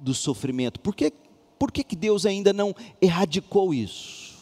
do 0.00 0.14
sofrimento. 0.14 0.80
Por 0.80 0.94
que 0.94 1.12
por 1.58 1.72
que, 1.72 1.82
que 1.82 1.96
Deus 1.96 2.24
ainda 2.24 2.52
não 2.52 2.74
erradicou 3.02 3.74
isso? 3.74 4.38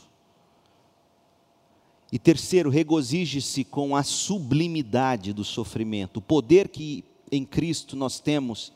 E 2.12 2.18
terceiro, 2.18 2.70
regozije-se 2.70 3.64
com 3.64 3.96
a 3.96 4.02
sublimidade 4.02 5.32
do 5.32 5.42
sofrimento, 5.42 6.18
o 6.18 6.22
poder 6.22 6.68
que 6.68 7.04
em 7.32 7.44
Cristo 7.44 7.96
nós 7.96 8.20
temos 8.20 8.72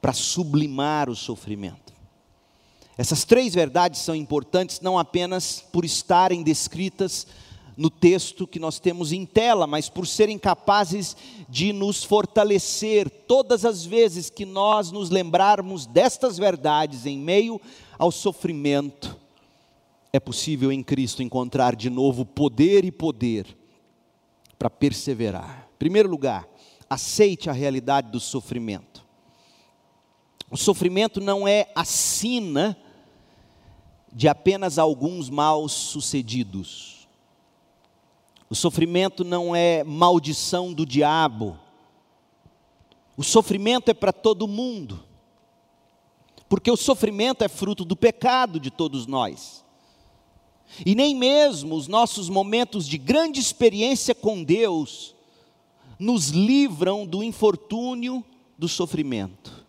para 0.00 0.12
sublimar 0.12 1.10
o 1.10 1.16
sofrimento. 1.16 1.85
Essas 2.98 3.24
três 3.24 3.54
verdades 3.54 4.00
são 4.00 4.14
importantes 4.14 4.80
não 4.80 4.98
apenas 4.98 5.62
por 5.72 5.84
estarem 5.84 6.42
descritas 6.42 7.26
no 7.76 7.90
texto 7.90 8.46
que 8.46 8.58
nós 8.58 8.80
temos 8.80 9.12
em 9.12 9.26
tela, 9.26 9.66
mas 9.66 9.90
por 9.90 10.06
serem 10.06 10.38
capazes 10.38 11.14
de 11.46 11.74
nos 11.74 12.02
fortalecer 12.02 13.10
todas 13.10 13.66
as 13.66 13.84
vezes 13.84 14.30
que 14.30 14.46
nós 14.46 14.90
nos 14.90 15.10
lembrarmos 15.10 15.84
destas 15.84 16.38
verdades 16.38 17.04
em 17.04 17.18
meio 17.18 17.60
ao 17.98 18.10
sofrimento. 18.10 19.14
É 20.10 20.18
possível 20.18 20.72
em 20.72 20.82
Cristo 20.82 21.22
encontrar 21.22 21.76
de 21.76 21.90
novo 21.90 22.24
poder 22.24 22.86
e 22.86 22.90
poder 22.90 23.54
para 24.58 24.70
perseverar. 24.70 25.68
Em 25.74 25.78
primeiro 25.78 26.08
lugar, 26.08 26.48
aceite 26.88 27.50
a 27.50 27.52
realidade 27.52 28.10
do 28.10 28.18
sofrimento. 28.18 29.04
O 30.50 30.56
sofrimento 30.56 31.20
não 31.20 31.46
é 31.46 31.70
a 31.74 31.84
sina 31.84 32.78
de 34.16 34.26
apenas 34.26 34.78
alguns 34.78 35.30
maus 35.30 35.70
sucedidos 35.70 36.96
o 38.48 38.54
sofrimento 38.54 39.24
não 39.24 39.56
é 39.56 39.82
maldição 39.82 40.72
do 40.72 40.86
diabo. 40.86 41.58
O 43.16 43.24
sofrimento 43.24 43.90
é 43.90 43.94
para 43.94 44.12
todo 44.12 44.46
mundo. 44.46 45.02
Porque 46.48 46.70
o 46.70 46.76
sofrimento 46.76 47.42
é 47.42 47.48
fruto 47.48 47.84
do 47.84 47.96
pecado 47.96 48.60
de 48.60 48.70
todos 48.70 49.06
nós. 49.06 49.64
E 50.84 50.94
nem 50.94 51.14
mesmo 51.14 51.74
os 51.74 51.88
nossos 51.88 52.28
momentos 52.28 52.86
de 52.86 52.98
grande 52.98 53.40
experiência 53.40 54.14
com 54.14 54.44
Deus 54.44 55.14
nos 55.98 56.28
livram 56.28 57.04
do 57.04 57.22
infortúnio 57.22 58.24
do 58.56 58.68
sofrimento. 58.68 59.66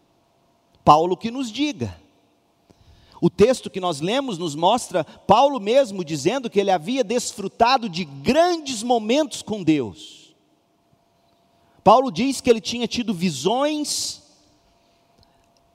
Paulo 0.83 1.17
que 1.17 1.31
nos 1.31 1.51
diga. 1.51 1.99
O 3.21 3.29
texto 3.29 3.69
que 3.69 3.79
nós 3.79 3.99
lemos 3.99 4.37
nos 4.37 4.55
mostra 4.55 5.03
Paulo 5.03 5.59
mesmo 5.59 6.03
dizendo 6.03 6.49
que 6.49 6.59
ele 6.59 6.71
havia 6.71 7.03
desfrutado 7.03 7.89
de 7.89 8.05
grandes 8.05 8.83
momentos 8.83 9.41
com 9.41 9.63
Deus. 9.63 10.35
Paulo 11.83 12.11
diz 12.11 12.41
que 12.41 12.49
ele 12.49 12.61
tinha 12.61 12.87
tido 12.87 13.13
visões 13.13 14.26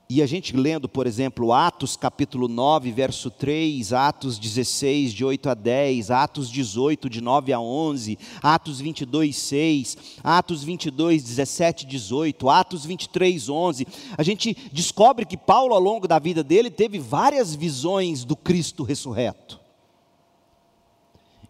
e 0.09 0.21
a 0.21 0.27
gente 0.27 0.55
lendo, 0.55 0.89
por 0.89 1.07
exemplo, 1.07 1.53
Atos 1.53 1.95
capítulo 1.95 2.47
9, 2.47 2.91
verso 2.91 3.31
3, 3.31 3.93
Atos 3.93 4.37
16, 4.37 5.13
de 5.13 5.23
8 5.23 5.49
a 5.49 5.53
10, 5.53 6.11
Atos 6.11 6.51
18, 6.51 7.09
de 7.09 7.21
9 7.21 7.53
a 7.53 7.59
11, 7.59 8.19
Atos 8.41 8.81
22, 8.81 9.35
6, 9.35 9.97
Atos 10.23 10.63
22, 10.63 11.23
17, 11.23 11.85
18, 11.85 12.49
Atos 12.49 12.85
23, 12.85 13.49
11, 13.49 13.87
a 14.17 14.23
gente 14.23 14.55
descobre 14.71 15.25
que 15.25 15.37
Paulo, 15.37 15.73
ao 15.73 15.79
longo 15.79 16.07
da 16.07 16.19
vida 16.19 16.43
dele, 16.43 16.69
teve 16.69 16.99
várias 16.99 17.55
visões 17.55 18.25
do 18.25 18.35
Cristo 18.35 18.83
ressurreto. 18.83 19.62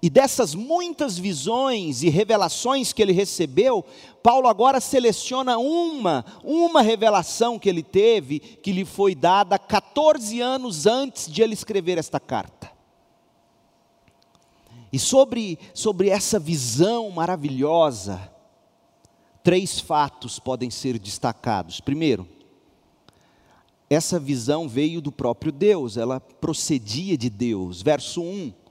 E 0.03 0.09
dessas 0.09 0.53
muitas 0.53 1.17
visões 1.17 2.03
e 2.03 2.09
revelações 2.09 2.91
que 2.91 3.01
ele 3.01 3.13
recebeu, 3.13 3.85
Paulo 4.21 4.49
agora 4.49 4.81
seleciona 4.81 5.57
uma, 5.57 6.25
uma 6.43 6.81
revelação 6.81 7.57
que 7.57 7.69
ele 7.69 7.81
teve, 7.81 8.37
que 8.37 8.73
lhe 8.73 8.83
foi 8.83 9.15
dada 9.15 9.57
14 9.57 10.41
anos 10.41 10.85
antes 10.85 11.31
de 11.31 11.41
ele 11.41 11.53
escrever 11.53 11.97
esta 11.97 12.19
carta. 12.19 12.69
E 14.91 14.99
sobre, 14.99 15.57
sobre 15.73 16.09
essa 16.09 16.37
visão 16.37 17.09
maravilhosa, 17.09 18.29
três 19.41 19.79
fatos 19.79 20.37
podem 20.37 20.69
ser 20.69 20.99
destacados. 20.99 21.79
Primeiro, 21.79 22.27
essa 23.89 24.19
visão 24.19 24.67
veio 24.67 24.99
do 24.99 25.13
próprio 25.13 25.53
Deus, 25.53 25.95
ela 25.95 26.19
procedia 26.19 27.17
de 27.17 27.29
Deus. 27.29 27.81
Verso 27.81 28.21
1 28.21 28.62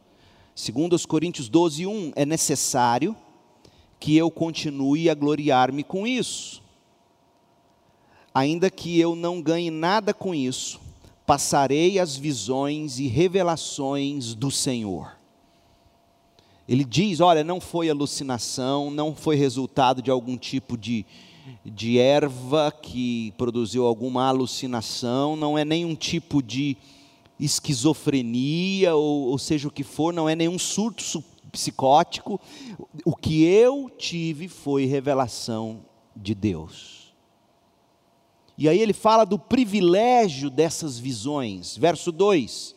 Segundo 0.54 0.92
os 0.94 1.06
Coríntios 1.06 1.48
12, 1.48 1.86
1, 1.86 2.12
é 2.14 2.26
necessário 2.26 3.16
que 3.98 4.16
eu 4.16 4.30
continue 4.30 5.08
a 5.08 5.14
gloriar-me 5.14 5.82
com 5.82 6.06
isso. 6.06 6.62
Ainda 8.34 8.70
que 8.70 8.98
eu 8.98 9.14
não 9.14 9.40
ganhe 9.40 9.70
nada 9.70 10.12
com 10.12 10.34
isso, 10.34 10.80
passarei 11.26 11.98
as 11.98 12.16
visões 12.16 12.98
e 12.98 13.06
revelações 13.06 14.34
do 14.34 14.50
Senhor. 14.50 15.16
Ele 16.68 16.84
diz: 16.84 17.20
olha, 17.20 17.42
não 17.42 17.60
foi 17.60 17.88
alucinação, 17.88 18.90
não 18.90 19.14
foi 19.14 19.36
resultado 19.36 20.02
de 20.02 20.10
algum 20.10 20.36
tipo 20.36 20.76
de, 20.76 21.04
de 21.64 21.98
erva 21.98 22.70
que 22.70 23.32
produziu 23.36 23.86
alguma 23.86 24.26
alucinação, 24.26 25.36
não 25.36 25.56
é 25.56 25.64
nenhum 25.64 25.94
tipo 25.94 26.42
de 26.42 26.76
esquizofrenia, 27.38 28.94
ou, 28.94 29.28
ou 29.28 29.38
seja 29.38 29.68
o 29.68 29.70
que 29.70 29.82
for, 29.82 30.12
não 30.12 30.28
é 30.28 30.36
nenhum 30.36 30.58
surto 30.58 31.22
psicótico. 31.50 32.40
O 33.04 33.14
que 33.14 33.44
eu 33.44 33.90
tive 33.90 34.48
foi 34.48 34.86
revelação 34.86 35.84
de 36.16 36.34
Deus. 36.34 37.12
E 38.56 38.68
aí 38.68 38.78
ele 38.80 38.92
fala 38.92 39.24
do 39.24 39.38
privilégio 39.38 40.50
dessas 40.50 40.98
visões. 40.98 41.76
Verso 41.76 42.12
2: 42.12 42.74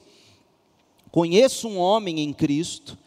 Conheço 1.11 1.67
um 1.67 1.77
homem 1.77 2.19
em 2.21 2.33
Cristo 2.33 2.97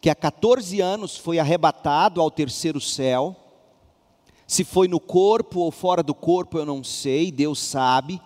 que 0.00 0.10
há 0.10 0.14
14 0.14 0.80
anos 0.80 1.16
foi 1.16 1.38
arrebatado 1.38 2.20
ao 2.20 2.30
terceiro 2.30 2.80
céu. 2.80 3.34
Se 4.46 4.64
foi 4.64 4.88
no 4.88 5.00
corpo 5.00 5.60
ou 5.60 5.70
fora 5.70 6.02
do 6.02 6.14
corpo, 6.14 6.56
eu 6.56 6.64
não 6.64 6.82
sei, 6.82 7.30
Deus 7.30 7.58
sabe 7.58 8.20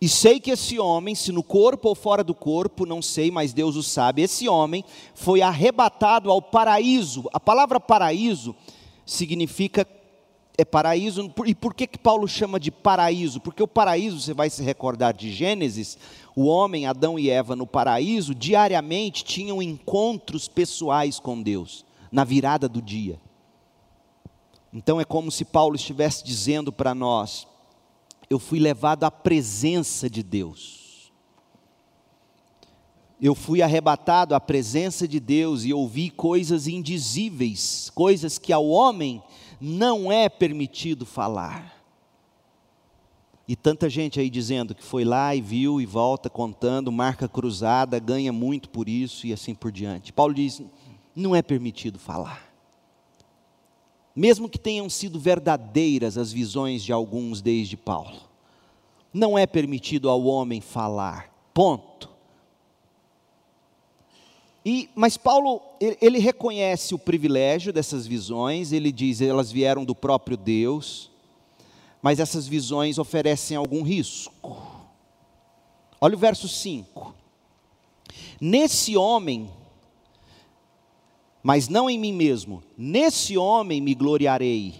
E 0.00 0.08
sei 0.08 0.38
que 0.38 0.52
esse 0.52 0.78
homem, 0.78 1.14
se 1.14 1.32
no 1.32 1.42
corpo 1.42 1.88
ou 1.88 1.94
fora 1.94 2.22
do 2.22 2.34
corpo, 2.34 2.86
não 2.86 3.02
sei, 3.02 3.30
mas 3.30 3.52
Deus 3.52 3.74
o 3.74 3.82
sabe, 3.82 4.22
esse 4.22 4.48
homem 4.48 4.84
foi 5.14 5.42
arrebatado 5.42 6.30
ao 6.30 6.40
paraíso. 6.40 7.28
A 7.32 7.40
palavra 7.40 7.80
paraíso 7.80 8.54
significa 9.04 9.86
é 10.58 10.64
paraíso. 10.64 11.32
E 11.46 11.54
por 11.54 11.72
que, 11.72 11.86
que 11.86 11.98
Paulo 11.98 12.26
chama 12.26 12.58
de 12.58 12.72
paraíso? 12.72 13.40
Porque 13.40 13.62
o 13.62 13.68
paraíso, 13.68 14.20
você 14.20 14.34
vai 14.34 14.50
se 14.50 14.62
recordar 14.62 15.14
de 15.14 15.32
Gênesis, 15.32 15.96
o 16.34 16.46
homem, 16.46 16.84
Adão 16.84 17.16
e 17.16 17.30
Eva 17.30 17.54
no 17.54 17.66
paraíso, 17.66 18.34
diariamente 18.34 19.24
tinham 19.24 19.62
encontros 19.62 20.48
pessoais 20.48 21.20
com 21.20 21.40
Deus, 21.40 21.84
na 22.10 22.24
virada 22.24 22.68
do 22.68 22.82
dia. 22.82 23.20
Então 24.72 25.00
é 25.00 25.04
como 25.04 25.30
se 25.30 25.44
Paulo 25.44 25.76
estivesse 25.76 26.24
dizendo 26.24 26.72
para 26.72 26.92
nós: 26.92 27.46
eu 28.30 28.38
fui 28.38 28.58
levado 28.58 29.04
à 29.04 29.10
presença 29.10 30.08
de 30.08 30.22
Deus. 30.22 31.12
Eu 33.20 33.34
fui 33.34 33.62
arrebatado 33.62 34.34
à 34.34 34.40
presença 34.40 35.08
de 35.08 35.18
Deus 35.18 35.64
e 35.64 35.72
ouvi 35.72 36.08
coisas 36.10 36.68
indizíveis, 36.68 37.90
coisas 37.94 38.38
que 38.38 38.52
ao 38.52 38.68
homem 38.68 39.22
não 39.60 40.12
é 40.12 40.28
permitido 40.28 41.04
falar. 41.04 41.76
E 43.48 43.56
tanta 43.56 43.88
gente 43.88 44.20
aí 44.20 44.28
dizendo 44.28 44.74
que 44.74 44.84
foi 44.84 45.04
lá 45.04 45.34
e 45.34 45.40
viu 45.40 45.80
e 45.80 45.86
volta 45.86 46.28
contando, 46.28 46.92
marca 46.92 47.26
cruzada, 47.26 47.98
ganha 47.98 48.32
muito 48.32 48.68
por 48.68 48.88
isso 48.88 49.26
e 49.26 49.32
assim 49.32 49.54
por 49.54 49.72
diante. 49.72 50.12
Paulo 50.12 50.34
diz: 50.34 50.62
não 51.16 51.34
é 51.34 51.40
permitido 51.40 51.98
falar. 51.98 52.47
Mesmo 54.18 54.48
que 54.48 54.58
tenham 54.58 54.90
sido 54.90 55.20
verdadeiras 55.20 56.18
as 56.18 56.32
visões 56.32 56.82
de 56.82 56.92
alguns 56.92 57.40
desde 57.40 57.76
Paulo, 57.76 58.18
não 59.14 59.38
é 59.38 59.46
permitido 59.46 60.10
ao 60.10 60.24
homem 60.24 60.60
falar. 60.60 61.32
Ponto. 61.54 62.10
E, 64.66 64.90
mas 64.96 65.16
Paulo, 65.16 65.62
ele, 65.80 66.18
reconhece 66.18 66.96
o 66.96 66.98
privilégio 66.98 67.72
dessas 67.72 68.08
visões, 68.08 68.72
ele 68.72 68.90
diz, 68.90 69.20
elas 69.20 69.52
vieram 69.52 69.84
do 69.84 69.94
próprio 69.94 70.36
Deus, 70.36 71.12
mas 72.02 72.18
essas 72.18 72.48
visões 72.48 72.98
oferecem 72.98 73.56
algum 73.56 73.84
risco. 73.84 74.60
Olha 76.00 76.16
o 76.16 76.18
verso 76.18 76.48
5. 76.48 77.14
Nesse 78.40 78.96
homem, 78.96 79.48
mas 81.48 81.66
não 81.66 81.88
em 81.88 81.98
mim 81.98 82.12
mesmo, 82.12 82.62
nesse 82.76 83.38
homem 83.38 83.80
me 83.80 83.94
gloriarei, 83.94 84.74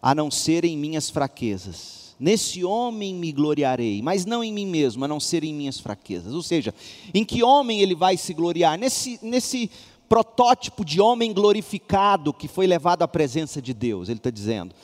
a 0.00 0.14
não 0.14 0.30
ser 0.30 0.64
em 0.64 0.78
minhas 0.78 1.10
fraquezas. 1.10 2.16
Nesse 2.18 2.64
homem 2.64 3.14
me 3.14 3.32
gloriarei, 3.32 4.00
mas 4.00 4.24
não 4.24 4.42
em 4.42 4.50
mim 4.50 4.66
mesmo, 4.66 5.04
a 5.04 5.08
não 5.08 5.20
ser 5.20 5.44
em 5.44 5.52
minhas 5.52 5.78
fraquezas. 5.78 6.32
Ou 6.32 6.42
seja, 6.42 6.74
em 7.12 7.22
que 7.22 7.42
homem 7.42 7.82
ele 7.82 7.94
vai 7.94 8.16
se 8.16 8.32
gloriar? 8.32 8.78
Nesse, 8.78 9.18
nesse 9.20 9.70
protótipo 10.08 10.86
de 10.86 11.02
homem 11.02 11.34
glorificado 11.34 12.32
que 12.32 12.48
foi 12.48 12.66
levado 12.66 13.02
à 13.02 13.08
presença 13.08 13.60
de 13.60 13.74
Deus, 13.74 14.08
ele 14.08 14.20
está 14.20 14.30
dizendo. 14.30 14.74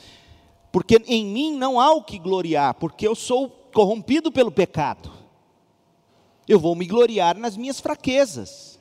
Porque 0.70 1.03
em 1.07 1.24
mim 1.24 1.57
não 1.57 1.81
há 1.81 1.92
o 1.92 2.03
que 2.03 2.18
gloriar, 2.18 2.74
porque 2.74 3.09
eu 3.09 3.14
sou 3.14 3.48
corrompido 3.72 4.31
pelo 4.31 4.53
pecado. 4.53 5.11
Eu 6.46 6.61
vou 6.61 6.74
me 6.74 6.85
gloriar 6.85 7.38
nas 7.38 7.57
minhas 7.57 7.81
fraquezas. 7.81 8.78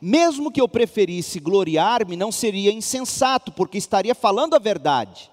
Mesmo 0.00 0.52
que 0.52 0.60
eu 0.60 0.68
preferisse 0.68 1.40
gloriar-me, 1.40 2.16
não 2.16 2.30
seria 2.30 2.72
insensato, 2.72 3.50
porque 3.52 3.78
estaria 3.78 4.14
falando 4.14 4.54
a 4.54 4.58
verdade. 4.58 5.30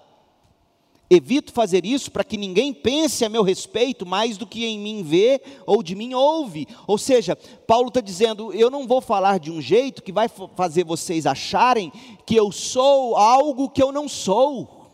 Evito 1.08 1.52
fazer 1.52 1.86
isso 1.86 2.10
para 2.10 2.24
que 2.24 2.36
ninguém 2.36 2.74
pense 2.74 3.24
a 3.24 3.28
meu 3.28 3.44
respeito 3.44 4.04
mais 4.04 4.36
do 4.36 4.44
que 4.44 4.64
em 4.64 4.76
mim 4.76 5.04
vê 5.04 5.40
ou 5.64 5.80
de 5.80 5.94
mim 5.94 6.14
ouve. 6.14 6.66
Ou 6.84 6.98
seja, 6.98 7.36
Paulo 7.64 7.88
está 7.88 8.00
dizendo: 8.00 8.52
eu 8.52 8.68
não 8.68 8.88
vou 8.88 9.00
falar 9.00 9.38
de 9.38 9.48
um 9.48 9.60
jeito 9.60 10.02
que 10.02 10.10
vai 10.10 10.28
fazer 10.28 10.84
vocês 10.84 11.24
acharem 11.24 11.92
que 12.26 12.34
eu 12.34 12.50
sou 12.50 13.14
algo 13.14 13.70
que 13.70 13.80
eu 13.80 13.92
não 13.92 14.08
sou. 14.08 14.90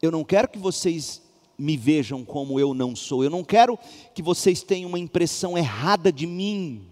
Eu 0.00 0.12
não 0.12 0.22
quero 0.22 0.48
que 0.48 0.58
vocês 0.58 1.20
me 1.58 1.76
vejam 1.76 2.24
como 2.24 2.60
eu 2.60 2.72
não 2.72 2.94
sou. 2.94 3.24
Eu 3.24 3.30
não 3.30 3.42
quero 3.42 3.76
que 4.14 4.22
vocês 4.22 4.62
tenham 4.62 4.88
uma 4.88 5.00
impressão 5.00 5.58
errada 5.58 6.12
de 6.12 6.28
mim. 6.28 6.86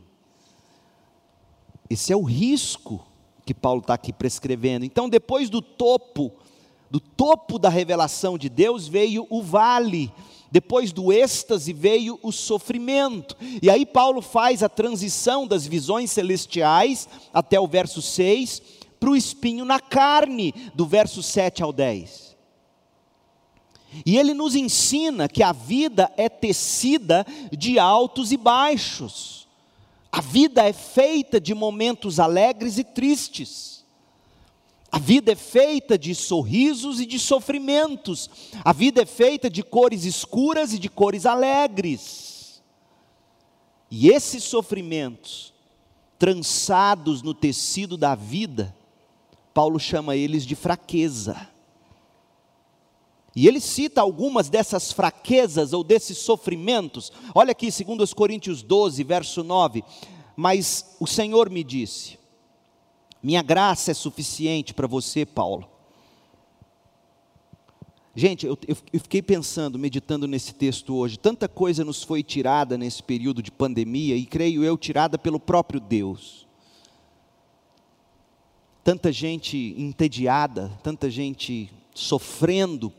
Esse 1.88 2.12
é 2.12 2.16
o 2.16 2.22
risco 2.22 3.05
que 3.44 3.55
Paulo 3.55 3.81
está 3.81 3.94
aqui 3.94 4.12
prescrevendo. 4.12 4.85
Então, 4.85 5.09
depois 5.09 5.49
do 5.49 5.62
topo, 5.62 6.33
do 6.90 6.99
topo 6.99 7.59
da 7.59 7.68
revelação 7.68 8.37
de 8.37 8.49
Deus, 8.49 8.88
veio 8.88 9.27
o 9.31 9.42
vale. 9.42 10.12
Depois 10.51 10.92
do 10.92 11.12
êxtase 11.12 11.72
veio 11.72 12.18
o 12.22 12.33
sofrimento. 12.33 13.37
E 13.62 13.70
aí 13.70 13.85
Paulo 13.87 14.20
faz 14.20 14.62
a 14.62 14.68
transição 14.68 15.46
das 15.46 15.66
visões 15.66 16.11
celestiais, 16.11 17.09
até 17.33 17.59
o 17.61 17.66
verso 17.66 18.03
6, 18.03 18.62
para 18.99 19.11
o 19.11 19.16
espinho 19.16 19.64
na 19.64 19.79
carne, 19.79 20.55
do 20.75 20.87
verso 20.87 21.22
7 21.22 21.62
ao 21.62 21.72
10. 21.72 22.37
E 24.05 24.18
ele 24.18 24.35
nos 24.35 24.55
ensina 24.55 25.29
que 25.29 25.42
a 25.42 25.53
vida 25.53 26.12
é 26.16 26.29
tecida 26.29 27.25
de 27.53 27.79
altos 27.79 28.33
e 28.33 28.37
baixos. 28.37 29.45
A 30.10 30.20
vida 30.20 30.62
é 30.62 30.72
feita 30.72 31.40
de 31.40 31.54
momentos 31.54 32.18
alegres 32.18 32.78
e 32.78 32.84
tristes. 32.84 33.84
A 34.90 34.98
vida 34.98 35.32
é 35.32 35.34
feita 35.36 35.98
de 35.98 36.14
sorrisos 36.14 37.00
e 37.00 37.06
de 37.06 37.18
sofrimentos. 37.18 38.30
A 38.64 38.72
vida 38.72 39.02
é 39.02 39.06
feita 39.06 39.50
de 39.50 39.62
cores 39.62 40.04
escuras 40.04 40.72
e 40.72 40.78
de 40.78 40.88
cores 40.88 41.26
alegres. 41.26 42.62
E 43.90 44.08
esses 44.08 44.42
sofrimentos, 44.44 45.52
trançados 46.18 47.22
no 47.22 47.34
tecido 47.34 47.96
da 47.96 48.14
vida, 48.14 48.74
Paulo 49.52 49.78
chama 49.78 50.16
eles 50.16 50.46
de 50.46 50.54
fraqueza. 50.54 51.55
E 53.37 53.46
ele 53.46 53.61
cita 53.61 54.01
algumas 54.01 54.49
dessas 54.49 54.90
fraquezas 54.90 55.75
ou 55.75 55.85
desses 55.85 56.16
sofrimentos. 56.16 57.12
Olha 57.35 57.51
aqui, 57.53 57.68
2 57.70 58.14
Coríntios 58.14 58.62
12, 58.62 59.05
verso 59.05 59.44
9. 59.44 59.85
Mas 60.35 60.96
o 60.99 61.07
Senhor 61.07 61.51
me 61.51 61.62
disse: 61.62 62.18
Minha 63.22 63.42
graça 63.42 63.90
é 63.90 63.94
suficiente 63.94 64.72
para 64.72 64.87
você, 64.87 65.27
Paulo. 65.27 65.68
Gente, 68.14 68.46
eu, 68.46 68.59
eu, 68.66 69.01
fiquei 69.01 69.20
pensando, 69.20 69.79
meditando 69.79 70.27
nesse 70.27 70.55
texto 70.55 70.94
hoje. 70.94 71.18
Tanta 71.18 71.46
coisa 71.46 71.85
nos 71.85 72.03
foi 72.03 72.22
tirada 72.22 72.79
nesse 72.79 73.03
período 73.03 73.42
de 73.42 73.53
pandemia, 73.53 74.16
e 74.16 74.25
creio 74.25 74.64
eu, 74.64 74.79
tirada 74.79 75.18
pelo 75.18 75.38
próprio 75.38 75.79
Deus. 75.79 76.46
Tanta 78.83 79.12
gente 79.12 79.75
entediada, 79.77 80.72
tanta 80.83 81.11
gente 81.11 81.70
sofrendo 81.94 82.90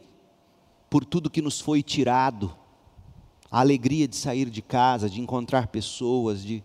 por 0.89 1.03
tudo 1.03 1.29
que 1.29 1.41
nos 1.41 1.59
foi 1.59 1.83
tirado, 1.83 2.55
a 3.49 3.59
alegria 3.59 4.07
de 4.07 4.15
sair 4.15 4.49
de 4.49 4.61
casa, 4.61 5.09
de 5.09 5.21
encontrar 5.21 5.67
pessoas, 5.67 6.43
de 6.43 6.63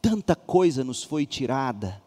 tanta 0.00 0.36
coisa 0.36 0.84
nos 0.84 1.02
foi 1.02 1.26
tirada. 1.26 2.02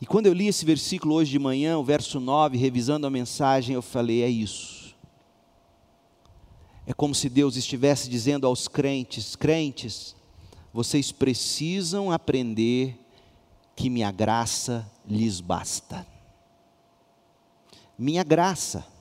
E 0.00 0.06
quando 0.06 0.26
eu 0.26 0.32
li 0.32 0.48
esse 0.48 0.64
versículo 0.64 1.14
hoje 1.14 1.30
de 1.30 1.38
manhã, 1.38 1.78
o 1.78 1.84
verso 1.84 2.20
9, 2.20 2.56
revisando 2.58 3.06
a 3.06 3.10
mensagem, 3.10 3.74
eu 3.74 3.82
falei: 3.82 4.22
é 4.22 4.28
isso. 4.28 4.94
É 6.86 6.92
como 6.92 7.14
se 7.14 7.28
Deus 7.28 7.56
estivesse 7.56 8.08
dizendo 8.08 8.46
aos 8.46 8.68
crentes: 8.68 9.34
crentes, 9.34 10.14
vocês 10.72 11.10
precisam 11.10 12.12
aprender 12.12 12.98
que 13.74 13.88
minha 13.88 14.10
graça 14.10 14.90
lhes 15.06 15.40
basta. 15.40 16.06
Minha 17.98 18.24
graça 18.24 18.93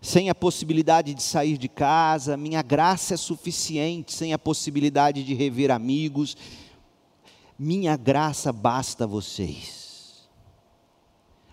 sem 0.00 0.30
a 0.30 0.34
possibilidade 0.34 1.14
de 1.14 1.22
sair 1.22 1.58
de 1.58 1.68
casa, 1.68 2.36
minha 2.36 2.62
graça 2.62 3.14
é 3.14 3.16
suficiente, 3.16 4.12
sem 4.12 4.32
a 4.32 4.38
possibilidade 4.38 5.24
de 5.24 5.34
rever 5.34 5.70
amigos, 5.70 6.36
minha 7.58 7.96
graça 7.96 8.52
basta 8.52 9.04
a 9.04 9.06
vocês. 9.06 10.28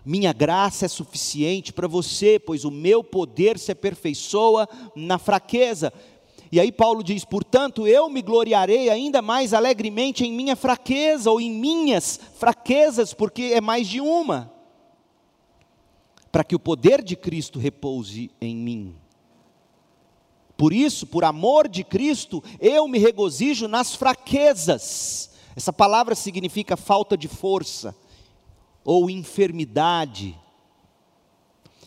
Minha 0.04 0.34
graça 0.34 0.84
é 0.84 0.88
suficiente 0.88 1.72
para 1.72 1.88
você, 1.88 2.38
pois 2.38 2.64
o 2.64 2.70
meu 2.70 3.02
poder 3.02 3.58
se 3.58 3.72
aperfeiçoa 3.72 4.68
na 4.94 5.18
fraqueza. 5.18 5.90
E 6.52 6.60
aí 6.60 6.70
Paulo 6.70 7.02
diz: 7.02 7.24
portanto, 7.24 7.86
eu 7.86 8.10
me 8.10 8.20
gloriarei 8.20 8.90
ainda 8.90 9.22
mais 9.22 9.54
alegremente 9.54 10.22
em 10.22 10.32
minha 10.32 10.54
fraqueza, 10.54 11.30
ou 11.30 11.40
em 11.40 11.50
minhas 11.50 12.20
fraquezas, 12.34 13.14
porque 13.14 13.52
é 13.54 13.62
mais 13.62 13.88
de 13.88 14.00
uma 14.00 14.53
para 16.34 16.42
que 16.42 16.56
o 16.56 16.58
poder 16.58 17.00
de 17.00 17.14
Cristo 17.14 17.60
repouse 17.60 18.28
em 18.40 18.56
mim. 18.56 18.96
Por 20.56 20.72
isso, 20.72 21.06
por 21.06 21.22
amor 21.22 21.68
de 21.68 21.84
Cristo, 21.84 22.42
eu 22.58 22.88
me 22.88 22.98
regozijo 22.98 23.68
nas 23.68 23.94
fraquezas. 23.94 25.30
Essa 25.54 25.72
palavra 25.72 26.16
significa 26.16 26.76
falta 26.76 27.16
de 27.16 27.28
força 27.28 27.94
ou 28.84 29.08
enfermidade. 29.08 30.36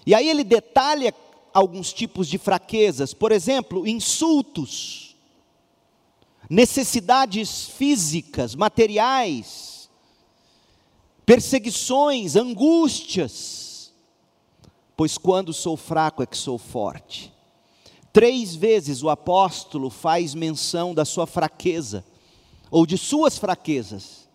E 0.05 0.15
aí 0.15 0.29
ele 0.29 0.45
detalha 0.45 1.13
alguns 1.53 1.91
tipos 1.91 2.25
de 2.25 2.37
fraquezas, 2.37 3.13
por 3.13 3.33
exemplo, 3.33 3.85
insultos, 3.85 5.17
necessidades 6.49 7.65
físicas, 7.67 8.55
materiais, 8.55 9.89
perseguições, 11.25 12.37
angústias. 12.37 13.66
Pois 14.97 15.17
quando 15.17 15.53
sou 15.53 15.77
fraco 15.77 16.23
é 16.23 16.25
que 16.25 16.35
sou 16.35 16.57
forte. 16.57 17.31
Três 18.11 18.55
vezes 18.55 19.03
o 19.03 19.09
apóstolo 19.09 19.91
faz 19.91 20.33
menção 20.33 20.93
da 20.93 21.05
sua 21.05 21.27
fraqueza, 21.27 22.03
ou 22.71 22.83
de 22.83 22.97
suas 22.97 23.37
fraquezas. 23.37 24.27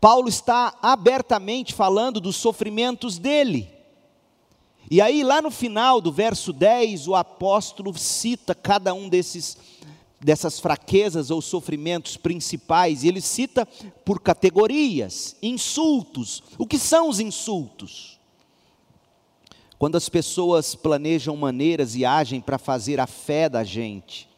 Paulo 0.00 0.30
está 0.30 0.78
abertamente 0.80 1.74
falando 1.74 2.20
dos 2.20 2.36
sofrimentos 2.36 3.18
dele. 3.18 3.70
E 4.90 4.98
aí, 5.00 5.22
lá 5.22 5.42
no 5.42 5.50
final 5.50 6.00
do 6.00 6.10
verso 6.10 6.54
10, 6.54 7.06
o 7.06 7.14
apóstolo 7.14 7.96
cita 7.96 8.54
cada 8.54 8.94
um 8.94 9.08
desses 9.10 9.58
dessas 10.22 10.60
fraquezas 10.60 11.30
ou 11.30 11.40
sofrimentos 11.40 12.16
principais, 12.16 13.02
e 13.02 13.08
ele 13.08 13.22
cita 13.22 13.64
por 14.04 14.20
categorias, 14.20 15.34
insultos. 15.42 16.42
O 16.58 16.66
que 16.66 16.78
são 16.78 17.08
os 17.08 17.20
insultos? 17.20 18.19
Quando 19.80 19.96
as 19.96 20.10
pessoas 20.10 20.74
planejam 20.74 21.34
maneiras 21.38 21.96
e 21.96 22.04
agem 22.04 22.38
para 22.38 22.58
fazer 22.58 23.00
a 23.00 23.06
fé 23.06 23.48
da 23.48 23.64
gente, 23.64 24.28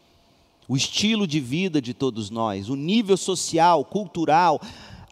o 0.68 0.76
estilo 0.76 1.26
de 1.26 1.40
vida 1.40 1.82
de 1.82 1.92
todos 1.92 2.30
nós, 2.30 2.68
o 2.68 2.76
nível 2.76 3.16
social, 3.16 3.84
cultural, 3.84 4.60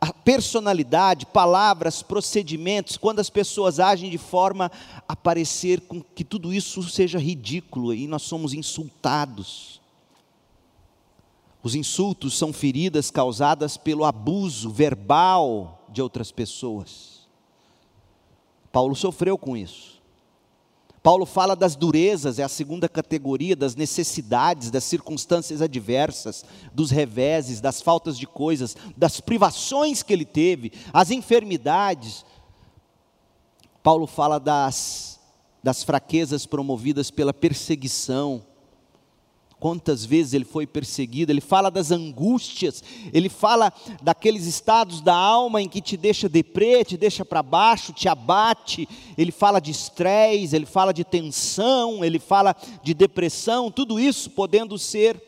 a 0.00 0.12
personalidade, 0.12 1.26
palavras, 1.26 2.00
procedimentos, 2.00 2.96
quando 2.96 3.18
as 3.18 3.28
pessoas 3.28 3.80
agem 3.80 4.08
de 4.08 4.18
forma 4.18 4.70
a 5.08 5.16
parecer 5.16 5.80
com 5.80 6.00
que 6.00 6.22
tudo 6.22 6.54
isso 6.54 6.80
seja 6.84 7.18
ridículo 7.18 7.92
e 7.92 8.06
nós 8.06 8.22
somos 8.22 8.54
insultados. 8.54 9.80
Os 11.60 11.74
insultos 11.74 12.38
são 12.38 12.52
feridas 12.52 13.10
causadas 13.10 13.76
pelo 13.76 14.04
abuso 14.04 14.70
verbal 14.70 15.84
de 15.88 16.00
outras 16.00 16.30
pessoas. 16.30 17.28
Paulo 18.70 18.94
sofreu 18.94 19.36
com 19.36 19.56
isso. 19.56 19.98
Paulo 21.02 21.24
fala 21.24 21.56
das 21.56 21.76
durezas, 21.76 22.38
é 22.38 22.42
a 22.42 22.48
segunda 22.48 22.86
categoria, 22.88 23.56
das 23.56 23.74
necessidades, 23.74 24.70
das 24.70 24.84
circunstâncias 24.84 25.62
adversas, 25.62 26.44
dos 26.74 26.90
reveses, 26.90 27.60
das 27.60 27.80
faltas 27.80 28.18
de 28.18 28.26
coisas, 28.26 28.76
das 28.96 29.18
privações 29.18 30.02
que 30.02 30.12
ele 30.12 30.26
teve, 30.26 30.72
as 30.92 31.10
enfermidades. 31.10 32.24
Paulo 33.82 34.06
fala 34.06 34.38
das, 34.38 35.18
das 35.62 35.82
fraquezas 35.82 36.44
promovidas 36.44 37.10
pela 37.10 37.32
perseguição, 37.32 38.42
quantas 39.60 40.06
vezes 40.06 40.32
ele 40.32 40.46
foi 40.46 40.66
perseguido, 40.66 41.30
ele 41.30 41.42
fala 41.42 41.70
das 41.70 41.90
angústias, 41.90 42.82
ele 43.12 43.28
fala 43.28 43.70
daqueles 44.02 44.46
estados 44.46 45.02
da 45.02 45.14
alma 45.14 45.60
em 45.60 45.68
que 45.68 45.82
te 45.82 45.98
deixa 45.98 46.30
deprê, 46.30 46.82
te 46.82 46.96
deixa 46.96 47.24
para 47.24 47.42
baixo, 47.42 47.92
te 47.92 48.08
abate, 48.08 48.88
ele 49.18 49.30
fala 49.30 49.60
de 49.60 49.70
estresse, 49.70 50.56
ele 50.56 50.64
fala 50.64 50.92
de 50.92 51.04
tensão, 51.04 52.02
ele 52.02 52.18
fala 52.18 52.56
de 52.82 52.94
depressão, 52.94 53.70
tudo 53.70 54.00
isso 54.00 54.30
podendo 54.30 54.78
ser 54.78 55.22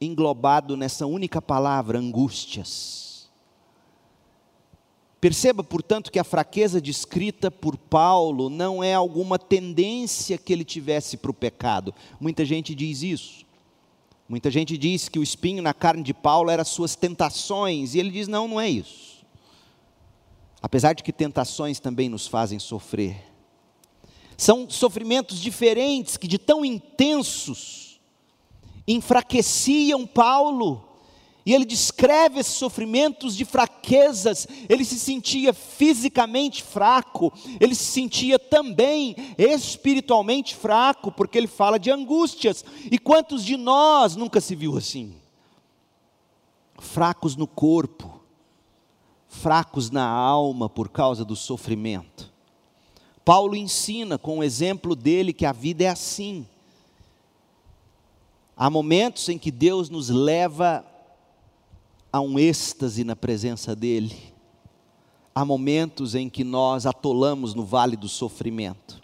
englobado 0.00 0.74
nessa 0.74 1.06
única 1.06 1.42
palavra, 1.42 1.98
angústias. 1.98 3.28
Perceba, 5.20 5.62
portanto, 5.62 6.10
que 6.10 6.18
a 6.18 6.24
fraqueza 6.24 6.80
descrita 6.80 7.50
por 7.50 7.76
Paulo 7.76 8.48
não 8.48 8.82
é 8.82 8.94
alguma 8.94 9.38
tendência 9.38 10.38
que 10.38 10.50
ele 10.50 10.64
tivesse 10.64 11.18
para 11.18 11.30
o 11.30 11.34
pecado. 11.34 11.94
Muita 12.18 12.42
gente 12.42 12.74
diz 12.74 13.02
isso. 13.02 13.49
Muita 14.30 14.48
gente 14.48 14.78
diz 14.78 15.08
que 15.08 15.18
o 15.18 15.24
espinho 15.24 15.60
na 15.60 15.74
carne 15.74 16.04
de 16.04 16.14
Paulo 16.14 16.50
era 16.50 16.62
suas 16.64 16.94
tentações, 16.94 17.96
e 17.96 17.98
ele 17.98 18.12
diz: 18.12 18.28
não, 18.28 18.46
não 18.46 18.60
é 18.60 18.70
isso. 18.70 19.26
Apesar 20.62 20.92
de 20.92 21.02
que 21.02 21.12
tentações 21.12 21.80
também 21.80 22.08
nos 22.08 22.28
fazem 22.28 22.60
sofrer. 22.60 23.24
São 24.36 24.70
sofrimentos 24.70 25.40
diferentes 25.40 26.16
que, 26.16 26.28
de 26.28 26.38
tão 26.38 26.64
intensos, 26.64 28.00
enfraqueciam 28.86 30.06
Paulo 30.06 30.89
e 31.44 31.54
ele 31.54 31.64
descreve 31.64 32.40
esses 32.40 32.54
sofrimentos 32.54 33.34
de 33.34 33.44
fraquezas. 33.44 34.46
Ele 34.68 34.84
se 34.84 34.98
sentia 34.98 35.52
fisicamente 35.52 36.62
fraco, 36.62 37.32
ele 37.58 37.74
se 37.74 37.84
sentia 37.84 38.38
também 38.38 39.16
espiritualmente 39.38 40.54
fraco, 40.54 41.10
porque 41.10 41.38
ele 41.38 41.46
fala 41.46 41.78
de 41.78 41.90
angústias. 41.90 42.64
E 42.90 42.98
quantos 42.98 43.44
de 43.44 43.56
nós 43.56 44.16
nunca 44.16 44.40
se 44.40 44.54
viu 44.54 44.76
assim? 44.76 45.14
Fracos 46.78 47.36
no 47.36 47.46
corpo, 47.46 48.20
fracos 49.28 49.90
na 49.90 50.06
alma 50.06 50.68
por 50.68 50.88
causa 50.88 51.24
do 51.24 51.36
sofrimento. 51.36 52.30
Paulo 53.24 53.54
ensina 53.54 54.18
com 54.18 54.38
o 54.38 54.44
exemplo 54.44 54.96
dele 54.96 55.32
que 55.32 55.46
a 55.46 55.52
vida 55.52 55.84
é 55.84 55.88
assim. 55.88 56.46
Há 58.56 58.68
momentos 58.68 59.28
em 59.28 59.38
que 59.38 59.50
Deus 59.50 59.88
nos 59.88 60.10
leva 60.10 60.84
há 62.12 62.20
um 62.20 62.38
êxtase 62.38 63.04
na 63.04 63.14
presença 63.14 63.74
dEle. 63.74 64.34
Há 65.34 65.44
momentos 65.44 66.14
em 66.14 66.28
que 66.28 66.42
nós 66.42 66.86
atolamos 66.86 67.54
no 67.54 67.64
vale 67.64 67.96
do 67.96 68.08
sofrimento. 68.08 69.00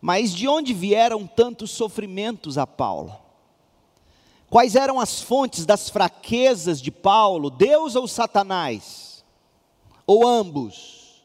Mas 0.00 0.32
de 0.32 0.48
onde 0.48 0.72
vieram 0.72 1.26
tantos 1.26 1.70
sofrimentos 1.70 2.56
a 2.56 2.66
Paulo? 2.66 3.16
Quais 4.48 4.76
eram 4.76 5.00
as 5.00 5.20
fontes 5.20 5.64
das 5.64 5.88
fraquezas 5.88 6.80
de 6.80 6.90
Paulo, 6.90 7.50
Deus 7.50 7.96
ou 7.96 8.06
Satanás? 8.06 9.24
Ou 10.06 10.26
ambos? 10.26 11.22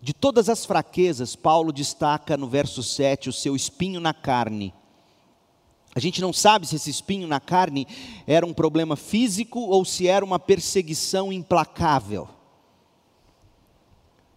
De 0.00 0.12
todas 0.12 0.48
as 0.48 0.64
fraquezas, 0.64 1.36
Paulo 1.36 1.72
destaca 1.72 2.36
no 2.36 2.48
verso 2.48 2.82
7 2.82 3.28
o 3.28 3.32
seu 3.32 3.54
espinho 3.54 4.00
na 4.00 4.14
carne 4.14 4.72
a 5.94 6.00
gente 6.00 6.20
não 6.22 6.32
sabe 6.32 6.66
se 6.66 6.76
esse 6.76 6.88
espinho 6.88 7.28
na 7.28 7.38
carne 7.38 7.86
era 8.26 8.46
um 8.46 8.54
problema 8.54 8.96
físico 8.96 9.60
ou 9.60 9.84
se 9.84 10.08
era 10.08 10.24
uma 10.24 10.38
perseguição 10.38 11.30
implacável. 11.30 12.28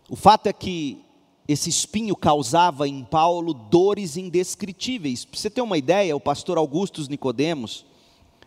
O 0.10 0.18
fato 0.18 0.48
é 0.48 0.54
que 0.54 1.02
esse 1.48 1.70
espinho 1.70 2.16
causava 2.16 2.88
em 2.88 3.06
Paulo 3.06 3.54
dores 3.54 4.18
indescritíveis. 4.18 5.24
Para 5.24 5.40
você 5.40 5.50
ter 5.50 5.62
uma 5.62 5.78
ideia, 5.78 6.16
o 6.16 6.20
pastor 6.20 6.58
Augustus 6.58 7.08
Nicodemos, 7.08 7.86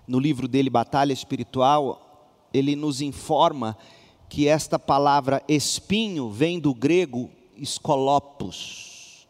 no 0.06 0.18
livro 0.18 0.46
dele 0.46 0.68
Batalha 0.68 1.12
Espiritual, 1.12 2.36
ele 2.52 2.76
nos 2.76 3.00
informa 3.00 3.76
que 4.28 4.46
esta 4.46 4.78
palavra 4.78 5.42
espinho 5.48 6.30
vem 6.30 6.60
do 6.60 6.74
grego 6.74 7.30
escolopos. 7.56 9.26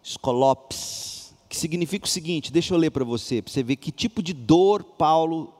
Escolopes 0.00 1.15
que 1.56 1.60
significa 1.60 2.04
o 2.04 2.08
seguinte: 2.08 2.52
deixa 2.52 2.74
eu 2.74 2.78
ler 2.78 2.90
para 2.90 3.04
você, 3.04 3.40
para 3.40 3.50
você 3.50 3.62
ver 3.62 3.76
que 3.76 3.90
tipo 3.90 4.22
de 4.22 4.34
dor 4.34 4.84
Paulo 4.84 5.54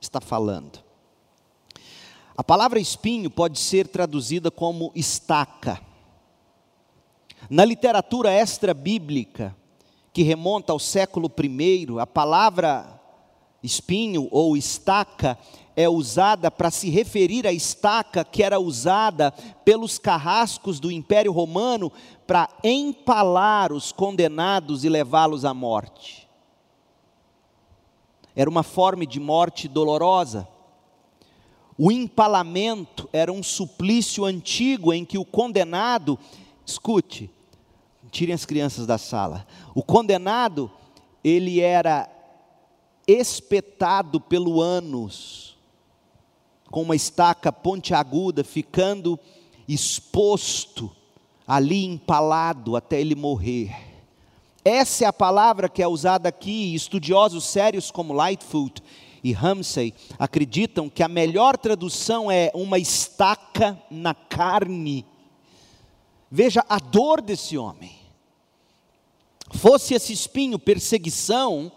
está 0.00 0.20
falando. 0.20 0.84
A 2.36 2.44
palavra 2.44 2.80
espinho 2.80 3.30
pode 3.30 3.58
ser 3.58 3.86
traduzida 3.86 4.50
como 4.50 4.90
estaca. 4.94 5.80
Na 7.48 7.64
literatura 7.64 8.30
extra-bíblica, 8.30 9.56
que 10.12 10.22
remonta 10.22 10.72
ao 10.72 10.78
século 10.78 11.30
I, 11.40 11.86
a 12.00 12.06
palavra 12.06 13.00
espinho 13.62 14.28
ou 14.30 14.56
estaca 14.56 15.38
é 15.76 15.88
usada 15.88 16.50
para 16.50 16.70
se 16.70 16.88
referir 16.88 17.46
à 17.46 17.52
estaca 17.52 18.24
que 18.24 18.42
era 18.42 18.58
usada 18.58 19.30
pelos 19.62 19.98
carrascos 19.98 20.80
do 20.80 20.90
Império 20.90 21.30
Romano 21.30 21.92
para 22.26 22.48
empalar 22.64 23.72
os 23.72 23.92
condenados 23.92 24.84
e 24.84 24.88
levá-los 24.88 25.44
à 25.44 25.52
morte. 25.52 26.26
Era 28.34 28.48
uma 28.48 28.62
forma 28.62 29.04
de 29.04 29.20
morte 29.20 29.68
dolorosa. 29.68 30.48
O 31.78 31.92
empalamento 31.92 33.08
era 33.12 33.30
um 33.30 33.42
suplício 33.42 34.24
antigo 34.24 34.94
em 34.94 35.04
que 35.04 35.18
o 35.18 35.24
condenado, 35.26 36.18
escute, 36.64 37.30
tirem 38.10 38.34
as 38.34 38.46
crianças 38.46 38.86
da 38.86 38.96
sala. 38.96 39.46
O 39.74 39.82
condenado, 39.82 40.70
ele 41.22 41.60
era 41.60 42.10
espetado 43.06 44.20
pelo 44.20 44.60
ânus, 44.60 45.45
com 46.70 46.82
uma 46.82 46.96
estaca 46.96 47.52
pontiaguda, 47.52 48.42
ficando 48.44 49.18
exposto 49.68 50.90
ali 51.46 51.84
empalado 51.84 52.76
até 52.76 53.00
ele 53.00 53.14
morrer. 53.14 53.74
Essa 54.64 55.04
é 55.04 55.06
a 55.06 55.12
palavra 55.12 55.68
que 55.68 55.82
é 55.82 55.86
usada 55.86 56.28
aqui, 56.28 56.74
estudiosos 56.74 57.44
sérios 57.44 57.90
como 57.90 58.12
Lightfoot 58.12 58.82
e 59.22 59.32
Ramsey 59.32 59.94
acreditam 60.18 60.88
que 60.88 61.02
a 61.02 61.08
melhor 61.08 61.56
tradução 61.56 62.30
é 62.30 62.50
uma 62.54 62.78
estaca 62.78 63.80
na 63.90 64.14
carne. 64.14 65.06
Veja 66.30 66.64
a 66.68 66.78
dor 66.78 67.20
desse 67.20 67.56
homem. 67.56 67.96
Fosse 69.52 69.94
esse 69.94 70.12
espinho 70.12 70.58
perseguição, 70.58 71.70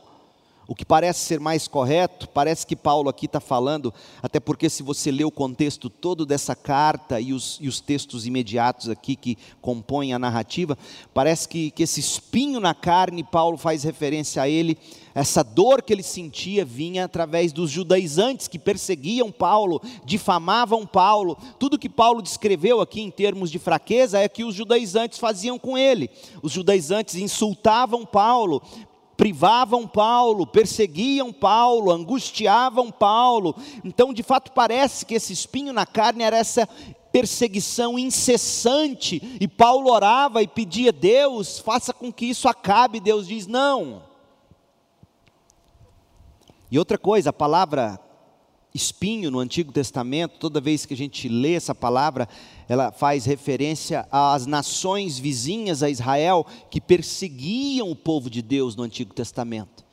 o 0.69 0.75
que 0.75 0.85
parece 0.85 1.21
ser 1.21 1.39
mais 1.39 1.67
correto, 1.67 2.29
parece 2.29 2.67
que 2.67 2.75
Paulo 2.75 3.09
aqui 3.09 3.25
está 3.25 3.39
falando, 3.39 3.91
até 4.21 4.39
porque 4.39 4.69
se 4.69 4.83
você 4.83 5.09
lê 5.09 5.23
o 5.23 5.31
contexto 5.31 5.89
todo 5.89 6.27
dessa 6.27 6.55
carta 6.55 7.19
e 7.19 7.33
os, 7.33 7.57
e 7.59 7.67
os 7.67 7.79
textos 7.79 8.27
imediatos 8.27 8.87
aqui 8.87 9.15
que 9.15 9.35
compõem 9.63 10.13
a 10.13 10.19
narrativa, 10.19 10.77
parece 11.11 11.49
que, 11.49 11.71
que 11.71 11.81
esse 11.81 11.99
espinho 11.99 12.59
na 12.59 12.75
carne, 12.75 13.23
Paulo 13.23 13.57
faz 13.57 13.81
referência 13.81 14.43
a 14.43 14.47
ele, 14.47 14.77
essa 15.15 15.43
dor 15.43 15.81
que 15.81 15.91
ele 15.91 16.03
sentia 16.03 16.63
vinha 16.63 17.05
através 17.05 17.51
dos 17.51 17.71
judaizantes 17.71 18.47
que 18.47 18.59
perseguiam 18.59 19.31
Paulo, 19.31 19.81
difamavam 20.05 20.85
Paulo. 20.85 21.37
Tudo 21.57 21.79
que 21.79 21.89
Paulo 21.89 22.21
descreveu 22.21 22.79
aqui 22.79 23.01
em 23.01 23.09
termos 23.09 23.49
de 23.49 23.59
fraqueza 23.59 24.19
é 24.19 24.29
que 24.29 24.43
os 24.43 24.53
judaizantes 24.53 25.17
faziam 25.17 25.57
com 25.57 25.77
ele. 25.77 26.09
Os 26.43 26.51
judaizantes 26.51 27.15
insultavam 27.15 28.05
Paulo, 28.05 28.61
privavam 29.19 29.85
Paulo, 29.85 30.47
perseguiam 30.47 31.33
Paulo, 31.33 31.91
angustiavam 31.91 32.89
Paulo. 32.89 33.53
Então, 33.83 34.13
de 34.13 34.23
fato, 34.23 34.53
parece 34.53 35.05
que 35.05 35.13
esse 35.13 35.33
espinho 35.33 35.73
na 35.73 35.85
carne 35.85 36.23
era 36.23 36.37
essa 36.37 36.65
perseguição 37.11 37.99
incessante, 37.99 39.37
e 39.41 39.45
Paulo 39.45 39.91
orava 39.91 40.41
e 40.41 40.47
pedia: 40.47 40.93
Deus, 40.93 41.59
faça 41.59 41.91
com 41.91 42.13
que 42.13 42.27
isso 42.27 42.47
acabe. 42.47 43.01
Deus 43.01 43.27
diz: 43.27 43.45
não. 43.45 44.03
E 46.71 46.79
outra 46.79 46.97
coisa, 46.97 47.31
a 47.31 47.33
palavra 47.33 47.99
espinho 48.73 49.31
no 49.31 49.39
Antigo 49.39 49.71
Testamento, 49.71 50.37
toda 50.39 50.61
vez 50.61 50.85
que 50.85 50.93
a 50.93 50.97
gente 50.97 51.27
lê 51.27 51.53
essa 51.53 51.73
palavra, 51.73 52.27
ela 52.67 52.91
faz 52.91 53.25
referência 53.25 54.07
às 54.11 54.45
nações 54.45 55.17
vizinhas 55.17 55.81
a 55.81 55.89
Israel 55.89 56.45
que 56.69 56.79
perseguiam 56.79 57.89
o 57.89 57.95
povo 57.95 58.29
de 58.29 58.41
Deus 58.41 58.75
no 58.75 58.83
Antigo 58.83 59.13
Testamento. 59.13 59.89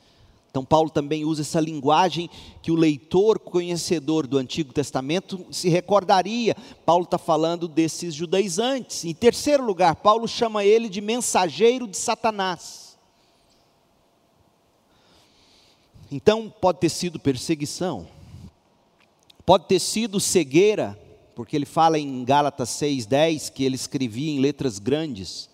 Então, 0.49 0.65
Paulo 0.65 0.89
também 0.89 1.23
usa 1.23 1.43
essa 1.43 1.59
linguagem 1.59 2.29
que 2.63 2.71
o 2.71 2.75
leitor 2.75 3.37
conhecedor 3.37 4.25
do 4.25 4.39
Antigo 4.39 4.73
Testamento 4.73 5.45
se 5.51 5.69
recordaria. 5.69 6.55
Paulo 6.83 7.03
está 7.03 7.19
falando 7.19 7.67
desses 7.67 8.15
judaizantes. 8.15 9.05
Em 9.05 9.13
terceiro 9.13 9.63
lugar, 9.63 9.97
Paulo 9.97 10.27
chama 10.27 10.65
ele 10.65 10.89
de 10.89 10.99
mensageiro 10.99 11.87
de 11.87 11.95
Satanás. 11.95 12.97
Então, 16.11 16.49
pode 16.49 16.79
ter 16.79 16.89
sido 16.89 17.19
perseguição, 17.19 18.07
Pode 19.47 19.63
ter 19.63 19.79
sido 19.79 20.19
cegueira, 20.19 20.99
porque 21.33 21.55
ele 21.55 21.65
fala 21.65 21.97
em 21.97 22.25
Gálatas 22.25 22.67
6,10 22.71 23.49
que 23.49 23.63
ele 23.63 23.75
escrevia 23.75 24.29
em 24.29 24.41
letras 24.41 24.77
grandes. 24.77 25.49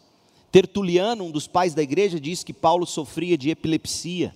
Tertuliano, 0.51 1.25
um 1.25 1.29
dos 1.29 1.45
pais 1.45 1.75
da 1.75 1.83
igreja, 1.83 2.19
diz 2.19 2.43
que 2.43 2.53
Paulo 2.53 2.87
sofria 2.87 3.37
de 3.37 3.51
epilepsia. 3.51 4.35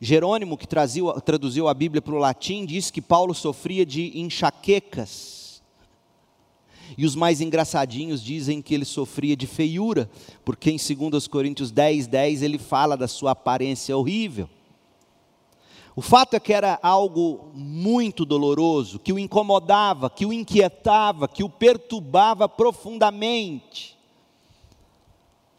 Jerônimo, 0.00 0.56
que 0.56 0.66
trazia, 0.66 1.12
traduziu 1.20 1.68
a 1.68 1.74
Bíblia 1.74 2.00
para 2.00 2.14
o 2.14 2.18
latim, 2.18 2.64
diz 2.64 2.90
que 2.90 3.02
Paulo 3.02 3.34
sofria 3.34 3.84
de 3.84 4.18
enxaquecas. 4.18 5.60
E 6.96 7.04
os 7.04 7.14
mais 7.14 7.42
engraçadinhos 7.42 8.24
dizem 8.24 8.62
que 8.62 8.72
ele 8.72 8.86
sofria 8.86 9.36
de 9.36 9.46
feiura, 9.46 10.10
porque 10.42 10.70
em 10.70 10.78
2 10.78 11.26
Coríntios 11.26 11.70
10, 11.70 12.06
10 12.06 12.40
ele 12.40 12.56
fala 12.56 12.96
da 12.96 13.06
sua 13.06 13.32
aparência 13.32 13.94
horrível. 13.94 14.48
O 15.94 16.00
fato 16.00 16.34
é 16.34 16.40
que 16.40 16.52
era 16.52 16.78
algo 16.82 17.50
muito 17.54 18.24
doloroso, 18.24 18.98
que 18.98 19.12
o 19.12 19.18
incomodava, 19.18 20.08
que 20.08 20.24
o 20.24 20.32
inquietava, 20.32 21.28
que 21.28 21.44
o 21.44 21.50
perturbava 21.50 22.48
profundamente. 22.48 23.98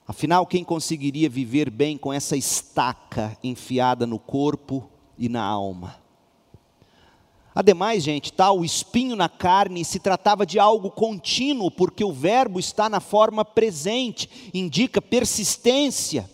Afinal, 0.08 0.46
quem 0.46 0.64
conseguiria 0.64 1.30
viver 1.30 1.70
bem 1.70 1.98
com 1.98 2.12
essa 2.12 2.36
estaca 2.36 3.38
enfiada 3.44 4.08
no 4.08 4.18
corpo 4.18 4.90
e 5.18 5.30
na 5.30 5.44
alma? 5.44 6.02
Ademais, 7.56 8.04
gente, 8.04 8.34
tal 8.34 8.60
o 8.60 8.66
espinho 8.66 9.16
na 9.16 9.30
carne 9.30 9.86
se 9.86 10.00
tratava 10.00 10.46
de 10.46 10.58
algo 10.58 10.90
contínuo, 10.90 11.70
porque 11.70 12.04
o 12.04 12.12
verbo 12.12 12.60
está 12.60 12.90
na 12.90 13.00
forma 13.00 13.46
presente, 13.46 14.50
indica 14.54 15.00
persistência. 15.00 16.28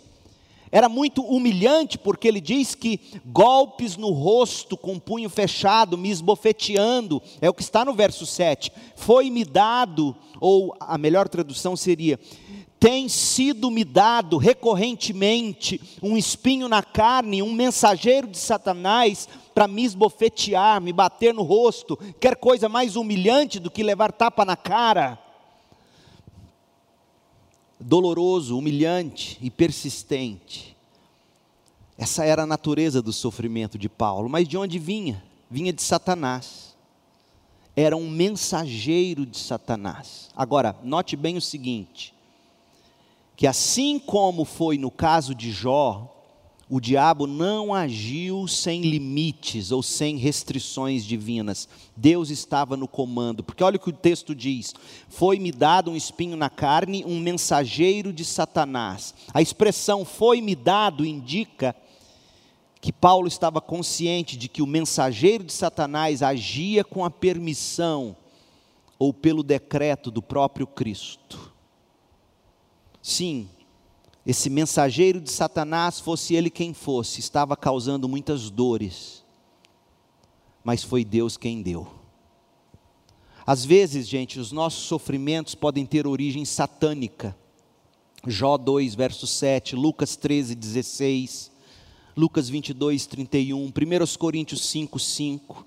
Era 0.72 0.88
muito 0.88 1.24
humilhante, 1.24 1.98
porque 1.98 2.28
ele 2.28 2.40
diz 2.40 2.76
que 2.76 3.00
golpes 3.26 3.98
no 3.98 4.12
rosto 4.12 4.78
com 4.78 5.00
punho 5.00 5.30
fechado, 5.30 5.98
me 5.98 6.10
esbofeteando, 6.10 7.22
é 7.42 7.50
o 7.50 7.54
que 7.54 7.64
está 7.64 7.84
no 7.84 7.94
verso 7.94 8.26
7. 8.26 8.72
Foi-me 8.96 9.44
dado, 9.44 10.16
ou 10.40 10.76
a 10.80 10.98
melhor 10.98 11.28
tradução 11.28 11.76
seria: 11.76 12.20
tem 12.80 13.10
sido 13.10 13.70
me 13.70 13.84
dado 13.84 14.38
recorrentemente 14.38 15.82
um 16.02 16.16
espinho 16.16 16.70
na 16.70 16.82
carne, 16.82 17.44
um 17.44 17.52
mensageiro 17.52 18.28
de 18.28 18.38
Satanás 18.38 19.28
para 19.54 19.68
me 19.68 19.84
esbofetear, 19.84 20.80
me 20.80 20.94
bater 20.94 21.34
no 21.34 21.44
rosto. 21.44 21.98
Quer 22.20 22.38
coisa 22.38 22.70
mais 22.70 22.96
humilhante 22.96 23.60
do 23.60 23.70
que 23.70 23.84
levar 23.84 24.12
tapa 24.12 24.46
na 24.46 24.56
cara? 24.56 25.20
Doloroso, 27.80 28.58
humilhante 28.58 29.38
e 29.42 29.50
persistente. 29.50 30.76
Essa 31.98 32.26
era 32.26 32.44
a 32.44 32.48
natureza 32.48 33.02
do 33.02 33.14
sofrimento 33.14 33.78
de 33.78 33.90
Paulo, 33.90 34.30
mas 34.30 34.48
de 34.48 34.58
onde 34.58 34.80
vinha? 34.80 35.24
Vinha 35.50 35.74
de 35.74 35.82
Satanás. 35.82 36.76
Era 37.76 37.96
um 37.96 38.10
mensageiro 38.10 39.26
de 39.26 39.38
Satanás. 39.38 40.30
Agora, 40.36 40.76
note 40.84 41.16
bem 41.16 41.38
o 41.38 41.42
seguinte: 41.42 42.14
que 43.36 43.48
assim 43.48 44.00
como 44.00 44.44
foi 44.44 44.78
no 44.78 44.92
caso 44.92 45.34
de 45.34 45.52
Jó, 45.52 46.19
o 46.70 46.80
diabo 46.80 47.26
não 47.26 47.74
agiu 47.74 48.48
sem 48.48 48.82
limites 48.82 49.72
ou 49.72 49.82
sem 49.82 50.18
restrições 50.18 51.04
divinas. 51.04 51.68
Deus 51.98 52.30
estava 52.30 52.78
no 52.78 52.88
comando. 52.88 53.44
Porque 53.44 53.64
olha 53.64 53.78
o 53.78 53.80
que 53.80 53.90
o 53.90 53.94
texto 53.94 54.36
diz: 54.36 54.76
Foi-me 55.08 55.52
dado 55.52 55.90
um 55.90 55.96
espinho 55.96 56.38
na 56.38 56.48
carne, 56.48 57.04
um 57.08 57.20
mensageiro 57.20 58.14
de 58.14 58.24
Satanás. 58.24 59.16
A 59.34 59.42
expressão 59.42 60.06
foi-me 60.06 60.56
dado 60.56 61.04
indica 61.04 61.76
que 62.80 62.94
Paulo 62.94 63.28
estava 63.28 63.60
consciente 63.60 64.38
de 64.38 64.48
que 64.48 64.62
o 64.62 64.68
mensageiro 64.68 65.44
de 65.44 65.52
Satanás 65.52 66.22
agia 66.22 66.84
com 66.84 67.04
a 67.04 67.10
permissão 67.10 68.16
ou 69.00 69.12
pelo 69.12 69.42
decreto 69.42 70.12
do 70.12 70.22
próprio 70.22 70.68
Cristo. 70.68 71.52
Sim, 73.02 73.50
esse 74.30 74.48
mensageiro 74.48 75.20
de 75.20 75.32
Satanás, 75.32 76.00
fosse 76.00 76.36
ele 76.36 76.52
quem 76.52 76.72
fosse, 76.72 77.20
estava 77.20 77.58
causando 77.58 78.08
muitas 78.08 78.52
dores, 78.52 79.26
mas 80.64 80.84
foi 80.84 81.04
Deus 81.04 81.36
quem 81.36 81.64
deu. 81.64 81.88
Às 83.44 83.66
vezes, 83.66 84.08
gente, 84.08 84.40
os 84.40 84.52
nossos 84.52 84.84
sofrimentos 84.84 85.56
podem 85.56 85.84
ter 85.84 86.06
origem 86.06 86.46
satânica. 86.46 87.36
Jó 88.28 88.56
2, 88.56 88.94
verso 88.94 89.26
7, 89.26 89.76
Lucas 89.76 90.16
13, 90.16 90.54
16, 90.54 91.52
Lucas 92.16 92.48
22, 92.50 93.08
31, 93.08 93.66
1 93.66 93.72
Coríntios 94.20 94.62
5, 94.70 95.00
5. 95.00 95.66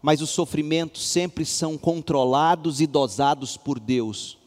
Mas 0.00 0.22
os 0.22 0.30
sofrimentos 0.30 1.06
sempre 1.06 1.44
são 1.44 1.76
controlados 1.76 2.80
e 2.80 2.86
dosados 2.86 3.58
por 3.58 3.78
Deus 3.78 4.37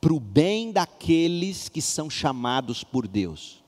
para 0.00 0.12
o 0.14 0.20
bem 0.20 0.72
daqueles 0.72 1.68
que 1.68 1.82
são 1.82 2.08
chamados 2.08 2.82
por 2.82 3.06
Deus. 3.06 3.62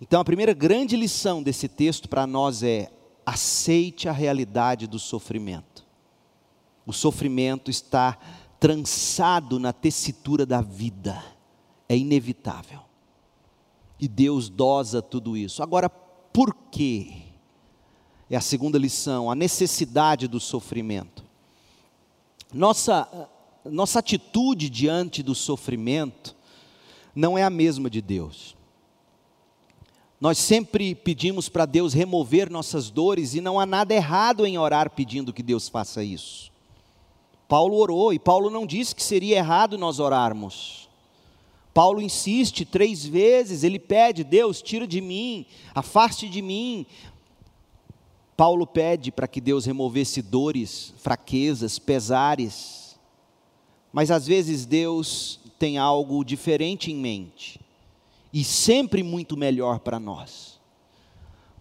Então, 0.00 0.20
a 0.20 0.24
primeira 0.24 0.52
grande 0.52 0.96
lição 0.96 1.42
desse 1.42 1.68
texto 1.68 2.08
para 2.08 2.26
nós 2.26 2.62
é: 2.62 2.90
aceite 3.24 4.08
a 4.08 4.12
realidade 4.12 4.86
do 4.86 4.98
sofrimento. 4.98 5.84
O 6.86 6.92
sofrimento 6.92 7.70
está 7.70 8.18
trançado 8.58 9.58
na 9.58 9.72
tessitura 9.72 10.46
da 10.46 10.60
vida, 10.60 11.22
é 11.88 11.96
inevitável. 11.96 12.80
E 14.00 14.08
Deus 14.08 14.48
dosa 14.48 15.00
tudo 15.00 15.36
isso. 15.36 15.62
Agora, 15.62 15.88
por 15.88 16.54
quê? 16.72 17.12
É 18.28 18.36
a 18.36 18.40
segunda 18.40 18.78
lição, 18.78 19.30
a 19.30 19.34
necessidade 19.34 20.26
do 20.26 20.40
sofrimento. 20.40 21.24
Nossa 22.52 23.28
nossa 23.64 24.00
atitude 24.00 24.68
diante 24.68 25.22
do 25.22 25.34
sofrimento 25.34 26.34
não 27.14 27.36
é 27.36 27.42
a 27.42 27.50
mesma 27.50 27.88
de 27.88 28.00
Deus. 28.00 28.56
Nós 30.20 30.38
sempre 30.38 30.94
pedimos 30.94 31.48
para 31.48 31.66
Deus 31.66 31.92
remover 31.92 32.48
nossas 32.48 32.90
dores 32.90 33.34
e 33.34 33.40
não 33.40 33.58
há 33.58 33.66
nada 33.66 33.92
errado 33.92 34.46
em 34.46 34.56
orar 34.56 34.90
pedindo 34.90 35.32
que 35.32 35.42
Deus 35.42 35.68
faça 35.68 36.02
isso. 36.02 36.52
Paulo 37.48 37.76
orou 37.76 38.12
e 38.12 38.18
Paulo 38.18 38.48
não 38.48 38.64
disse 38.64 38.94
que 38.94 39.02
seria 39.02 39.36
errado 39.36 39.76
nós 39.76 39.98
orarmos. 39.98 40.88
Paulo 41.74 42.00
insiste 42.00 42.64
três 42.64 43.04
vezes, 43.04 43.64
ele 43.64 43.78
pede: 43.78 44.24
Deus, 44.24 44.62
tira 44.62 44.86
de 44.86 45.00
mim, 45.00 45.46
afaste 45.74 46.28
de 46.28 46.40
mim. 46.40 46.86
Paulo 48.36 48.66
pede 48.66 49.10
para 49.10 49.28
que 49.28 49.40
Deus 49.40 49.66
removesse 49.66 50.22
dores, 50.22 50.94
fraquezas, 50.98 51.78
pesares. 51.78 52.81
Mas 53.92 54.10
às 54.10 54.26
vezes 54.26 54.64
Deus 54.64 55.38
tem 55.58 55.78
algo 55.78 56.24
diferente 56.24 56.90
em 56.90 56.96
mente. 56.96 57.60
e 58.32 58.42
sempre 58.42 59.02
muito 59.02 59.36
melhor 59.36 59.80
para 59.80 60.00
nós. 60.00 60.58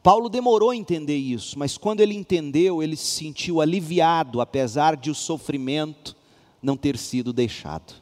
Paulo 0.01 0.29
demorou 0.29 0.69
a 0.69 0.75
entender 0.75 1.17
isso, 1.17 1.59
mas 1.59 1.77
quando 1.77 1.99
ele 1.99 2.15
entendeu, 2.15 2.81
ele 2.81 2.95
se 2.95 3.07
sentiu 3.07 3.61
aliviado, 3.61 4.41
apesar 4.41 4.95
de 4.95 5.11
o 5.11 5.15
sofrimento 5.15 6.15
não 6.61 6.77
ter 6.77 6.97
sido 6.97 7.33
deixado. 7.33 7.93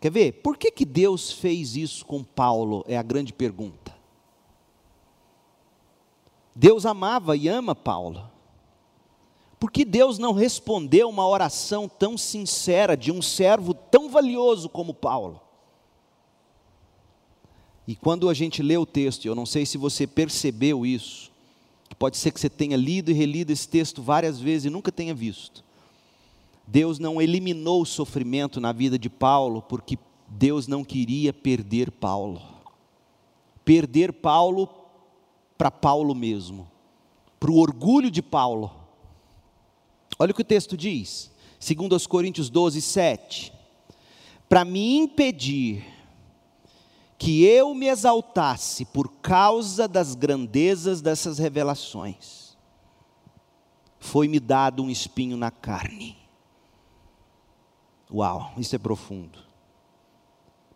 Quer 0.00 0.10
ver? 0.10 0.32
Por 0.34 0.56
que, 0.56 0.70
que 0.70 0.84
Deus 0.84 1.32
fez 1.32 1.76
isso 1.76 2.06
com 2.06 2.24
Paulo? 2.24 2.84
É 2.88 2.96
a 2.96 3.02
grande 3.02 3.32
pergunta. 3.32 3.92
Deus 6.54 6.86
amava 6.86 7.36
e 7.36 7.48
ama 7.48 7.74
Paulo. 7.74 8.30
Por 9.62 9.70
que 9.70 9.84
Deus 9.84 10.18
não 10.18 10.32
respondeu 10.32 11.08
uma 11.08 11.24
oração 11.24 11.88
tão 11.88 12.18
sincera 12.18 12.96
de 12.96 13.12
um 13.12 13.22
servo 13.22 13.72
tão 13.72 14.10
valioso 14.10 14.68
como 14.68 14.92
Paulo? 14.92 15.40
E 17.86 17.94
quando 17.94 18.28
a 18.28 18.34
gente 18.34 18.60
lê 18.60 18.76
o 18.76 18.84
texto, 18.84 19.24
eu 19.24 19.36
não 19.36 19.46
sei 19.46 19.64
se 19.64 19.78
você 19.78 20.04
percebeu 20.04 20.84
isso, 20.84 21.30
pode 21.96 22.16
ser 22.16 22.32
que 22.32 22.40
você 22.40 22.50
tenha 22.50 22.76
lido 22.76 23.12
e 23.12 23.14
relido 23.14 23.52
esse 23.52 23.68
texto 23.68 24.02
várias 24.02 24.40
vezes 24.40 24.64
e 24.64 24.70
nunca 24.70 24.90
tenha 24.90 25.14
visto. 25.14 25.62
Deus 26.66 26.98
não 26.98 27.22
eliminou 27.22 27.82
o 27.82 27.86
sofrimento 27.86 28.60
na 28.60 28.72
vida 28.72 28.98
de 28.98 29.08
Paulo, 29.08 29.62
porque 29.62 29.96
Deus 30.26 30.66
não 30.66 30.82
queria 30.82 31.32
perder 31.32 31.88
Paulo. 31.92 32.42
Perder 33.64 34.12
Paulo 34.12 34.68
para 35.56 35.70
Paulo 35.70 36.16
mesmo, 36.16 36.68
para 37.38 37.52
o 37.52 37.58
orgulho 37.58 38.10
de 38.10 38.20
Paulo. 38.20 38.81
Olha 40.18 40.30
o 40.30 40.34
que 40.34 40.42
o 40.42 40.44
texto 40.44 40.76
diz, 40.76 41.30
segundo 41.58 41.94
aos 41.94 42.06
Coríntios 42.06 42.50
12, 42.50 42.80
7. 42.80 43.52
Para 44.48 44.64
me 44.64 44.96
impedir 44.96 45.84
que 47.18 47.44
eu 47.44 47.74
me 47.74 47.86
exaltasse 47.86 48.84
por 48.84 49.08
causa 49.20 49.86
das 49.86 50.14
grandezas 50.14 51.00
dessas 51.00 51.38
revelações, 51.38 52.56
foi-me 53.98 54.40
dado 54.40 54.82
um 54.82 54.90
espinho 54.90 55.36
na 55.36 55.50
carne 55.50 56.22
Uau, 58.12 58.52
isso 58.58 58.76
é 58.76 58.78
profundo. 58.78 59.38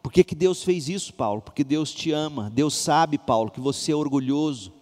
Por 0.02 0.10
que, 0.10 0.24
que 0.24 0.34
Deus 0.34 0.62
fez 0.62 0.88
isso, 0.88 1.12
Paulo? 1.12 1.42
Porque 1.42 1.62
Deus 1.62 1.92
te 1.92 2.10
ama. 2.10 2.48
Deus 2.48 2.74
sabe, 2.74 3.18
Paulo, 3.18 3.50
que 3.50 3.60
você 3.60 3.92
é 3.92 3.94
orgulhoso. 3.94 4.72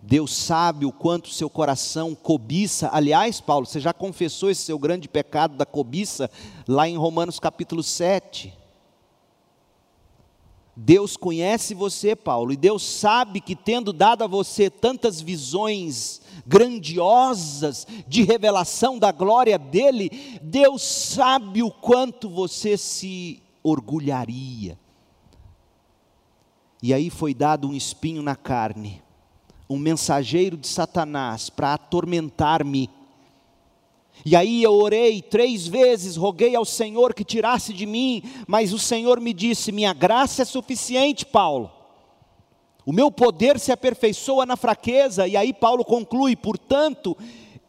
Deus 0.00 0.32
sabe 0.32 0.86
o 0.86 0.92
quanto 0.92 1.28
seu 1.28 1.50
coração 1.50 2.14
cobiça. 2.14 2.88
Aliás, 2.92 3.40
Paulo, 3.40 3.66
você 3.66 3.80
já 3.80 3.92
confessou 3.92 4.50
esse 4.50 4.62
seu 4.62 4.78
grande 4.78 5.08
pecado 5.08 5.56
da 5.56 5.66
cobiça 5.66 6.30
lá 6.66 6.88
em 6.88 6.96
Romanos 6.96 7.40
capítulo 7.40 7.82
7. 7.82 8.56
Deus 10.80 11.16
conhece 11.16 11.74
você, 11.74 12.14
Paulo, 12.14 12.52
e 12.52 12.56
Deus 12.56 12.84
sabe 12.84 13.40
que, 13.40 13.56
tendo 13.56 13.92
dado 13.92 14.22
a 14.22 14.28
você 14.28 14.70
tantas 14.70 15.20
visões 15.20 16.20
grandiosas 16.46 17.84
de 18.06 18.22
revelação 18.22 18.96
da 18.96 19.10
glória 19.10 19.58
dEle, 19.58 20.38
Deus 20.40 20.82
sabe 20.82 21.64
o 21.64 21.70
quanto 21.72 22.30
você 22.30 22.76
se 22.78 23.42
orgulharia. 23.60 24.78
E 26.80 26.94
aí 26.94 27.10
foi 27.10 27.34
dado 27.34 27.68
um 27.68 27.74
espinho 27.74 28.22
na 28.22 28.36
carne, 28.36 29.02
um 29.68 29.78
mensageiro 29.78 30.56
de 30.56 30.66
Satanás 30.66 31.50
para 31.50 31.74
atormentar-me 31.74 32.90
e 34.24 34.34
aí 34.34 34.62
eu 34.62 34.74
orei 34.74 35.22
três 35.22 35.66
vezes, 35.66 36.16
roguei 36.16 36.54
ao 36.54 36.64
Senhor 36.64 37.14
que 37.14 37.24
tirasse 37.24 37.72
de 37.72 37.86
mim, 37.86 38.22
mas 38.46 38.72
o 38.72 38.78
Senhor 38.78 39.20
me 39.20 39.32
disse: 39.32 39.72
Minha 39.72 39.92
graça 39.92 40.42
é 40.42 40.44
suficiente, 40.44 41.24
Paulo. 41.24 41.70
O 42.84 42.92
meu 42.92 43.10
poder 43.10 43.58
se 43.58 43.70
aperfeiçoa 43.70 44.46
na 44.46 44.56
fraqueza. 44.56 45.28
E 45.28 45.36
aí 45.36 45.52
Paulo 45.52 45.84
conclui: 45.84 46.34
Portanto, 46.34 47.16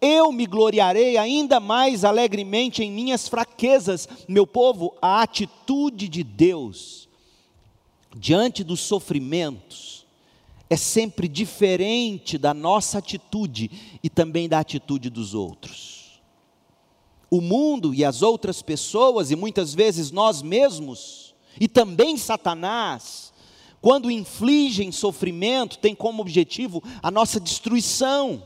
eu 0.02 0.32
me 0.32 0.46
gloriarei 0.46 1.18
ainda 1.18 1.60
mais 1.60 2.04
alegremente 2.04 2.84
em 2.84 2.92
minhas 2.92 3.28
fraquezas. 3.28 4.08
Meu 4.28 4.48
povo, 4.48 4.96
a 5.02 5.22
atitude 5.22 6.08
de 6.08 6.24
Deus 6.24 7.08
diante 8.16 8.64
dos 8.64 8.80
sofrimentos 8.80 9.99
é 10.70 10.76
sempre 10.76 11.28
diferente 11.28 12.38
da 12.38 12.54
nossa 12.54 13.00
atitude 13.00 14.00
e 14.04 14.10
também 14.10 14.48
da 14.48 14.60
atitude 14.60 15.10
dos 15.10 15.34
outros 15.34 16.00
o 17.30 17.42
mundo 17.42 17.94
e 17.94 18.04
as 18.04 18.22
outras 18.22 18.62
pessoas, 18.62 19.30
e 19.32 19.36
muitas 19.36 19.74
vezes 19.74 20.12
nós 20.12 20.42
mesmos, 20.42 21.36
e 21.60 21.68
também 21.68 22.18
Satanás, 22.18 23.32
quando 23.82 24.10
infligem 24.10 24.92
sofrimento, 24.92 25.78
tem 25.78 25.94
como 25.94 26.22
objetivo 26.22 26.84
a 27.02 27.12
nossa 27.12 27.40
destruição. 27.40 28.44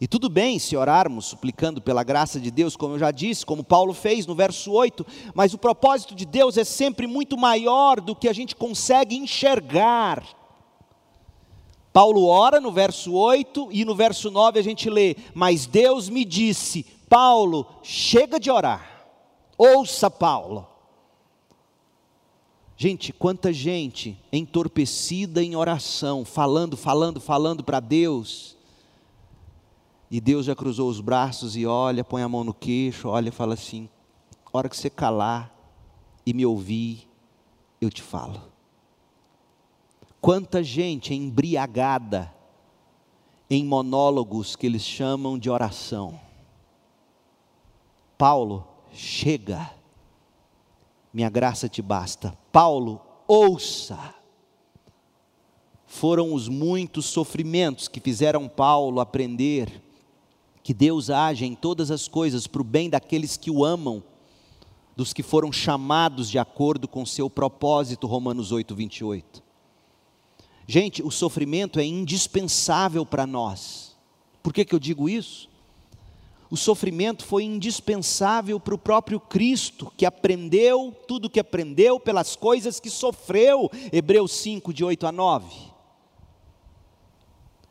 E 0.00 0.08
tudo 0.08 0.28
bem 0.28 0.58
se 0.58 0.76
orarmos 0.76 1.26
suplicando 1.26 1.80
pela 1.80 2.02
graça 2.02 2.40
de 2.40 2.50
Deus, 2.50 2.76
como 2.76 2.94
eu 2.94 2.98
já 2.98 3.10
disse, 3.12 3.46
como 3.46 3.62
Paulo 3.62 3.94
fez 3.94 4.26
no 4.26 4.34
verso 4.34 4.72
8, 4.72 5.06
mas 5.34 5.54
o 5.54 5.58
propósito 5.58 6.14
de 6.14 6.26
Deus 6.26 6.58
é 6.58 6.64
sempre 6.64 7.06
muito 7.06 7.38
maior 7.38 8.00
do 8.00 8.14
que 8.14 8.28
a 8.28 8.32
gente 8.32 8.56
consegue 8.56 9.16
enxergar. 9.16 10.24
Paulo 11.94 12.26
ora 12.26 12.60
no 12.60 12.72
verso 12.72 13.12
8 13.12 13.68
e 13.70 13.84
no 13.84 13.94
verso 13.94 14.28
9 14.28 14.58
a 14.58 14.62
gente 14.62 14.90
lê: 14.90 15.14
Mas 15.32 15.64
Deus 15.64 16.08
me 16.08 16.24
disse, 16.24 16.84
Paulo, 17.08 17.68
chega 17.84 18.40
de 18.40 18.50
orar. 18.50 19.06
Ouça 19.56 20.10
Paulo. 20.10 20.66
Gente, 22.76 23.12
quanta 23.12 23.52
gente 23.52 24.18
entorpecida 24.32 25.40
em 25.40 25.54
oração, 25.54 26.24
falando, 26.24 26.76
falando, 26.76 27.20
falando 27.20 27.62
para 27.62 27.78
Deus. 27.78 28.56
E 30.10 30.20
Deus 30.20 30.46
já 30.46 30.56
cruzou 30.56 30.90
os 30.90 31.00
braços 31.00 31.54
e 31.56 31.64
olha, 31.64 32.02
põe 32.02 32.22
a 32.22 32.28
mão 32.28 32.42
no 32.42 32.52
queixo, 32.52 33.06
olha 33.06 33.28
e 33.28 33.32
fala 33.32 33.54
assim: 33.54 33.88
hora 34.52 34.68
que 34.68 34.76
você 34.76 34.90
calar 34.90 35.56
e 36.26 36.34
me 36.34 36.44
ouvir, 36.44 37.08
eu 37.80 37.88
te 37.88 38.02
falo. 38.02 38.53
Quanta 40.24 40.62
gente 40.62 41.12
embriagada 41.12 42.34
em 43.50 43.62
monólogos 43.62 44.56
que 44.56 44.64
eles 44.64 44.80
chamam 44.80 45.38
de 45.38 45.50
oração. 45.50 46.18
Paulo, 48.16 48.66
chega, 48.90 49.70
minha 51.12 51.28
graça 51.28 51.68
te 51.68 51.82
basta. 51.82 52.34
Paulo, 52.50 53.02
ouça. 53.28 54.14
Foram 55.84 56.32
os 56.32 56.48
muitos 56.48 57.04
sofrimentos 57.04 57.86
que 57.86 58.00
fizeram 58.00 58.48
Paulo 58.48 59.00
aprender 59.00 59.82
que 60.62 60.72
Deus 60.72 61.10
age 61.10 61.44
em 61.44 61.54
todas 61.54 61.90
as 61.90 62.08
coisas 62.08 62.46
para 62.46 62.62
o 62.62 62.64
bem 62.64 62.88
daqueles 62.88 63.36
que 63.36 63.50
o 63.50 63.62
amam, 63.62 64.02
dos 64.96 65.12
que 65.12 65.22
foram 65.22 65.52
chamados 65.52 66.30
de 66.30 66.38
acordo 66.38 66.88
com 66.88 67.04
seu 67.04 67.28
propósito, 67.28 68.06
Romanos 68.06 68.52
8, 68.52 68.74
28. 68.74 69.44
Gente, 70.66 71.02
o 71.02 71.10
sofrimento 71.10 71.78
é 71.78 71.84
indispensável 71.84 73.04
para 73.04 73.26
nós. 73.26 73.94
Por 74.42 74.52
que, 74.52 74.64
que 74.64 74.74
eu 74.74 74.78
digo 74.78 75.08
isso? 75.08 75.48
o 76.54 76.56
sofrimento 76.56 77.24
foi 77.24 77.42
indispensável 77.42 78.60
para 78.60 78.76
o 78.76 78.78
próprio 78.78 79.18
Cristo, 79.18 79.92
que 79.96 80.06
aprendeu 80.06 80.94
tudo 81.08 81.24
o 81.24 81.30
que 81.30 81.40
aprendeu 81.40 81.98
pelas 81.98 82.36
coisas 82.36 82.78
que 82.78 82.88
sofreu, 82.88 83.68
Hebreus 83.92 84.30
5, 84.34 84.72
de 84.72 84.84
8 84.84 85.04
a 85.04 85.10
9. 85.10 85.52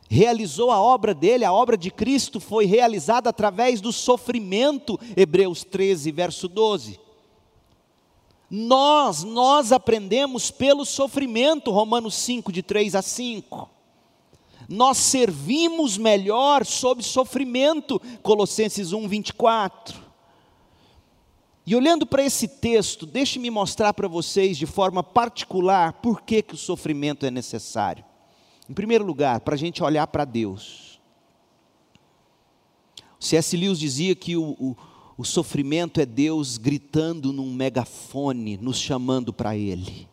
Realizou 0.06 0.70
a 0.70 0.78
obra 0.78 1.14
dele, 1.14 1.46
a 1.46 1.52
obra 1.52 1.78
de 1.78 1.90
Cristo 1.90 2.38
foi 2.38 2.66
realizada 2.66 3.30
através 3.30 3.80
do 3.80 3.90
sofrimento, 3.90 5.00
Hebreus 5.16 5.64
13, 5.64 6.12
verso 6.12 6.46
12. 6.46 7.00
Nós, 8.56 9.24
nós 9.24 9.72
aprendemos 9.72 10.52
pelo 10.52 10.84
sofrimento, 10.84 11.72
Romanos 11.72 12.14
5, 12.14 12.52
de 12.52 12.62
3 12.62 12.94
a 12.94 13.02
5 13.02 13.74
nós 14.68 14.96
servimos 14.96 15.98
melhor 15.98 16.64
sob 16.64 17.02
sofrimento, 17.02 18.00
Colossenses 18.22 18.92
1, 18.92 19.08
24. 19.08 20.02
E 21.66 21.74
olhando 21.74 22.06
para 22.06 22.24
esse 22.24 22.46
texto, 22.46 23.06
deixe-me 23.06 23.50
mostrar 23.50 23.94
para 23.94 24.08
vocês 24.08 24.56
de 24.56 24.66
forma 24.66 25.02
particular 25.02 25.94
por 25.94 26.22
que, 26.22 26.42
que 26.42 26.54
o 26.54 26.58
sofrimento 26.58 27.24
é 27.24 27.30
necessário. 27.30 28.04
Em 28.68 28.74
primeiro 28.74 29.04
lugar, 29.04 29.40
para 29.40 29.54
a 29.54 29.58
gente 29.58 29.82
olhar 29.82 30.06
para 30.06 30.24
Deus. 30.24 31.00
C.S. 33.18 33.56
Lewis 33.56 33.78
dizia 33.78 34.14
que 34.14 34.36
o, 34.36 34.50
o, 34.58 34.76
o 35.16 35.24
sofrimento 35.24 36.00
é 36.00 36.06
Deus 36.06 36.58
gritando 36.58 37.32
num 37.32 37.52
megafone, 37.52 38.56
nos 38.56 38.78
chamando 38.78 39.32
para 39.32 39.56
Ele. 39.56 40.08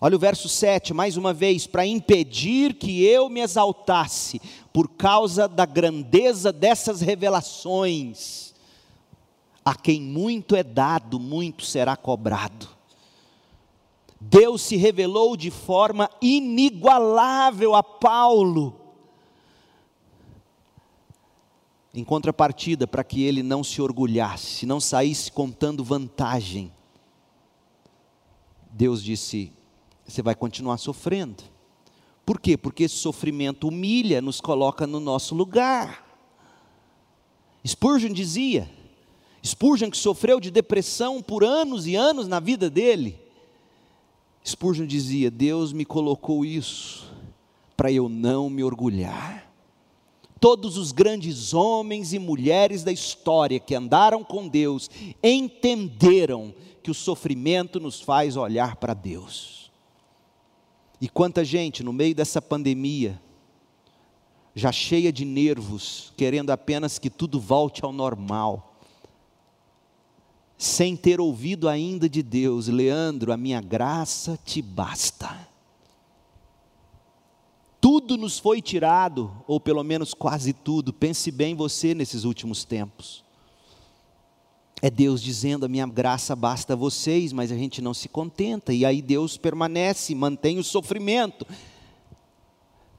Olha 0.00 0.16
o 0.16 0.18
verso 0.18 0.48
7, 0.48 0.92
mais 0.92 1.16
uma 1.16 1.32
vez, 1.32 1.66
para 1.66 1.86
impedir 1.86 2.74
que 2.74 3.04
eu 3.04 3.28
me 3.28 3.40
exaltasse 3.40 4.42
por 4.72 4.88
causa 4.88 5.46
da 5.46 5.64
grandeza 5.64 6.52
dessas 6.52 7.00
revelações. 7.00 8.52
A 9.64 9.76
quem 9.76 10.02
muito 10.02 10.56
é 10.56 10.62
dado, 10.64 11.20
muito 11.20 11.64
será 11.64 11.96
cobrado. 11.96 12.68
Deus 14.20 14.62
se 14.62 14.76
revelou 14.76 15.36
de 15.36 15.50
forma 15.50 16.10
inigualável 16.20 17.74
a 17.74 17.82
Paulo. 17.82 18.81
Em 21.94 22.02
contrapartida, 22.02 22.86
para 22.86 23.04
que 23.04 23.22
ele 23.22 23.42
não 23.42 23.62
se 23.62 23.82
orgulhasse, 23.82 24.64
não 24.64 24.80
saísse 24.80 25.30
contando 25.30 25.84
vantagem, 25.84 26.72
Deus 28.70 29.02
disse: 29.02 29.52
você 30.06 30.22
vai 30.22 30.34
continuar 30.34 30.78
sofrendo. 30.78 31.42
Por 32.24 32.40
quê? 32.40 32.56
Porque 32.56 32.84
esse 32.84 32.96
sofrimento 32.96 33.68
humilha, 33.68 34.22
nos 34.22 34.40
coloca 34.40 34.86
no 34.86 35.00
nosso 35.00 35.34
lugar. 35.34 36.06
Spurgeon 37.66 38.12
dizia, 38.12 38.70
Spurgeon 39.44 39.90
que 39.90 39.96
sofreu 39.96 40.40
de 40.40 40.50
depressão 40.50 41.20
por 41.20 41.44
anos 41.44 41.86
e 41.86 41.94
anos 41.94 42.26
na 42.26 42.40
vida 42.40 42.70
dele, 42.70 43.18
Spurgeon 44.46 44.86
dizia: 44.86 45.30
Deus 45.30 45.72
me 45.72 45.84
colocou 45.84 46.44
isso 46.44 47.12
para 47.76 47.92
eu 47.92 48.08
não 48.08 48.48
me 48.48 48.64
orgulhar. 48.64 49.51
Todos 50.42 50.76
os 50.76 50.90
grandes 50.90 51.54
homens 51.54 52.12
e 52.12 52.18
mulheres 52.18 52.82
da 52.82 52.90
história 52.90 53.60
que 53.60 53.76
andaram 53.76 54.24
com 54.24 54.48
Deus 54.48 54.90
entenderam 55.22 56.52
que 56.82 56.90
o 56.90 56.94
sofrimento 56.94 57.78
nos 57.78 58.00
faz 58.00 58.36
olhar 58.36 58.74
para 58.74 58.92
Deus. 58.92 59.70
E 61.00 61.08
quanta 61.08 61.44
gente 61.44 61.84
no 61.84 61.92
meio 61.92 62.12
dessa 62.12 62.42
pandemia, 62.42 63.22
já 64.52 64.72
cheia 64.72 65.12
de 65.12 65.24
nervos, 65.24 66.12
querendo 66.16 66.50
apenas 66.50 66.98
que 66.98 67.08
tudo 67.08 67.38
volte 67.38 67.84
ao 67.84 67.92
normal, 67.92 68.80
sem 70.58 70.96
ter 70.96 71.20
ouvido 71.20 71.68
ainda 71.68 72.08
de 72.08 72.20
Deus, 72.20 72.66
Leandro, 72.66 73.32
a 73.32 73.36
minha 73.36 73.60
graça 73.60 74.36
te 74.44 74.60
basta. 74.60 75.51
Tudo 77.92 78.16
nos 78.16 78.38
foi 78.38 78.62
tirado, 78.62 79.30
ou 79.46 79.60
pelo 79.60 79.84
menos 79.84 80.14
quase 80.14 80.54
tudo, 80.54 80.94
pense 80.94 81.30
bem 81.30 81.54
você 81.54 81.92
nesses 81.92 82.24
últimos 82.24 82.64
tempos. 82.64 83.22
É 84.80 84.88
Deus 84.88 85.20
dizendo: 85.20 85.66
a 85.66 85.68
minha 85.68 85.86
graça 85.86 86.34
basta 86.34 86.72
a 86.72 86.76
vocês, 86.76 87.34
mas 87.34 87.52
a 87.52 87.54
gente 87.54 87.82
não 87.82 87.92
se 87.92 88.08
contenta, 88.08 88.72
e 88.72 88.86
aí 88.86 89.02
Deus 89.02 89.36
permanece, 89.36 90.14
mantém 90.14 90.58
o 90.58 90.64
sofrimento, 90.64 91.46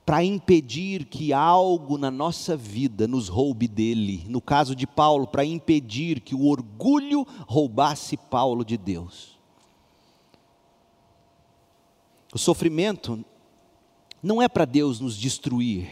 para 0.05 0.23
impedir 0.23 1.05
que 1.05 1.33
algo 1.33 1.97
na 1.97 2.11
nossa 2.11 2.55
vida 2.55 3.07
nos 3.07 3.27
roube 3.27 3.67
dele. 3.67 4.23
No 4.27 4.39
caso 4.39 4.75
de 4.75 4.85
Paulo, 4.85 5.25
para 5.25 5.43
impedir 5.43 6.19
que 6.19 6.35
o 6.35 6.45
orgulho 6.45 7.25
roubasse 7.47 8.15
Paulo 8.15 8.63
de 8.63 8.77
Deus. 8.77 9.39
O 12.31 12.37
sofrimento 12.37 13.25
não 14.23 14.41
é 14.41 14.47
para 14.47 14.63
Deus 14.63 15.01
nos 15.01 15.17
destruir. 15.17 15.89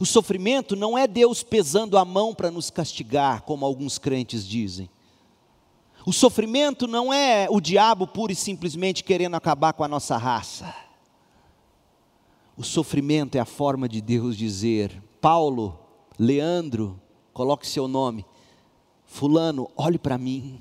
O 0.00 0.04
sofrimento 0.04 0.74
não 0.74 0.98
é 0.98 1.06
Deus 1.06 1.44
pesando 1.44 1.96
a 1.96 2.04
mão 2.04 2.34
para 2.34 2.50
nos 2.50 2.68
castigar, 2.68 3.42
como 3.42 3.64
alguns 3.64 3.96
crentes 3.96 4.46
dizem. 4.46 4.90
O 6.04 6.12
sofrimento 6.12 6.86
não 6.86 7.12
é 7.12 7.46
o 7.48 7.60
diabo 7.60 8.06
pura 8.06 8.32
e 8.32 8.36
simplesmente 8.36 9.04
querendo 9.04 9.36
acabar 9.36 9.72
com 9.72 9.84
a 9.84 9.88
nossa 9.88 10.16
raça. 10.16 10.74
O 12.56 12.64
sofrimento 12.64 13.36
é 13.36 13.38
a 13.38 13.44
forma 13.44 13.88
de 13.88 14.00
Deus 14.00 14.36
dizer: 14.36 15.02
Paulo, 15.20 15.78
Leandro, 16.18 17.00
coloque 17.32 17.66
seu 17.66 17.86
nome, 17.86 18.26
Fulano, 19.06 19.70
olhe 19.76 19.98
para 19.98 20.18
mim. 20.18 20.60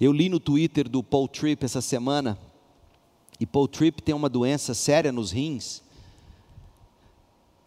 Eu 0.00 0.12
li 0.12 0.28
no 0.28 0.40
Twitter 0.40 0.88
do 0.88 1.02
Paul 1.02 1.28
Tripp 1.28 1.64
essa 1.64 1.80
semana 1.80 2.38
e 3.38 3.46
Paul 3.46 3.68
Tripp 3.68 4.02
tem 4.02 4.14
uma 4.14 4.28
doença 4.28 4.72
séria 4.74 5.12
nos 5.12 5.30
rins. 5.30 5.82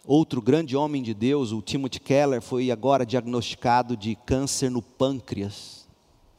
Outro 0.06 0.42
grande 0.42 0.76
homem 0.76 1.04
de 1.04 1.14
Deus, 1.14 1.52
o 1.52 1.62
Timothy 1.62 2.00
Keller, 2.00 2.42
foi 2.42 2.72
agora 2.72 3.06
diagnosticado 3.06 3.96
de 3.96 4.16
câncer 4.16 4.72
no 4.72 4.82
pâncreas. 4.82 5.88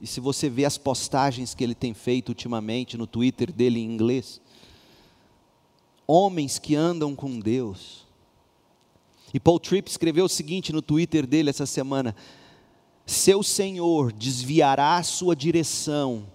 E 0.01 0.07
se 0.07 0.18
você 0.18 0.49
vê 0.49 0.64
as 0.64 0.76
postagens 0.76 1.55
que 1.55 1.62
ele 1.62 1.74
tem 1.74 1.95
feito 1.95 2.31
ultimamente 2.31 2.97
no 2.97 3.07
Twitter 3.07 3.53
dele 3.53 3.78
em 3.78 3.85
inglês, 3.85 4.41
homens 6.07 6.59
que 6.59 6.74
andam 6.74 7.14
com 7.14 7.39
Deus. 7.39 8.07
E 9.33 9.39
Paul 9.39 9.61
Tripp 9.61 9.89
escreveu 9.89 10.24
o 10.24 10.28
seguinte 10.28 10.72
no 10.72 10.83
Twitter 10.83 11.24
dele 11.24 11.51
essa 11.51 11.66
semana: 11.66 12.16
Seu 13.07 13.45
Senhor 13.45 14.11
desviará 14.11 14.97
a 14.97 15.05
sua 15.05 15.37
direção 15.37 16.26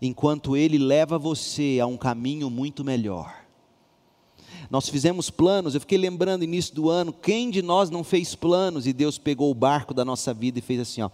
enquanto 0.00 0.56
Ele 0.56 0.78
leva 0.78 1.18
você 1.18 1.78
a 1.80 1.86
um 1.86 1.96
caminho 1.96 2.50
muito 2.50 2.84
melhor. 2.84 3.46
Nós 4.70 4.88
fizemos 4.88 5.30
planos, 5.30 5.74
eu 5.74 5.80
fiquei 5.80 5.98
lembrando 5.98 6.42
início 6.42 6.74
do 6.74 6.90
ano, 6.90 7.12
quem 7.12 7.50
de 7.50 7.62
nós 7.62 7.88
não 7.88 8.02
fez 8.02 8.34
planos 8.34 8.86
e 8.86 8.92
Deus 8.92 9.16
pegou 9.18 9.50
o 9.50 9.54
barco 9.54 9.94
da 9.94 10.04
nossa 10.04 10.34
vida 10.34 10.58
e 10.58 10.62
fez 10.62 10.80
assim, 10.80 11.02
ó, 11.02 11.10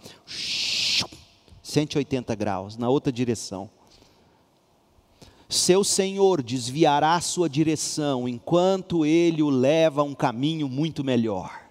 180 1.61 2.33
graus, 2.35 2.77
na 2.77 2.89
outra 2.89 3.11
direção. 3.11 3.69
Seu 5.47 5.83
Senhor 5.83 6.41
desviará 6.41 7.13
a 7.15 7.21
sua 7.21 7.47
direção 7.47 8.27
enquanto 8.27 9.05
Ele 9.05 9.43
o 9.43 9.49
leva 9.49 10.01
a 10.01 10.03
um 10.03 10.15
caminho 10.15 10.67
muito 10.67 11.03
melhor. 11.03 11.61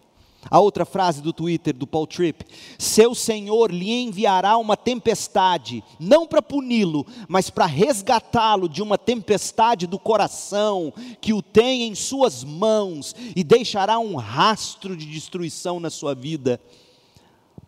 A 0.51 0.59
outra 0.59 0.84
frase 0.84 1.22
do 1.22 1.32
Twitter 1.32 1.74
do 1.74 1.86
Paul 1.86 2.07
Tripp: 2.07 2.45
Seu 2.78 3.14
Senhor 3.14 3.70
lhe 3.70 3.90
enviará 3.90 4.57
uma 4.57 4.76
tempestade, 4.76 5.84
não 6.01 6.26
para 6.26 6.43
puni-lo, 6.43 7.07
mas 7.28 7.49
para 7.49 7.66
resgatá-lo 7.66 8.68
de 8.68 8.82
uma 8.82 8.99
tempestade 8.99 9.86
do 9.86 9.99
coração 9.99 10.93
que 11.20 11.32
o 11.32 11.40
tem 11.40 11.84
em 11.84 11.95
suas 11.95 12.43
mãos 12.43 13.14
e 13.36 13.45
deixará 13.45 13.99
um 13.99 14.16
rastro 14.16 14.97
de 14.97 15.07
destruição 15.07 15.78
na 15.78 15.90
sua 15.90 16.14
vida. 16.14 16.61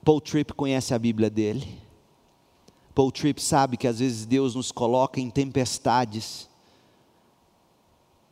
Paul 0.04 0.20
Tripp 0.20 0.52
conhece 0.52 0.92
a 0.92 0.98
Bíblia 0.98 1.30
dele. 1.30 1.78
Paul 2.94 3.10
Tripp 3.10 3.40
sabe 3.40 3.76
que 3.76 3.88
às 3.88 4.00
vezes 4.00 4.26
Deus 4.26 4.54
nos 4.54 4.70
coloca 4.70 5.20
em 5.20 5.30
tempestades 5.30 6.48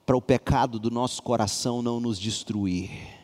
para 0.05 0.17
o 0.17 0.23
pecado 0.23 0.79
do 0.79 0.91
nosso 0.91 1.23
coração 1.23 1.81
não 1.81 2.01
nos 2.01 2.19
destruir 2.19 3.22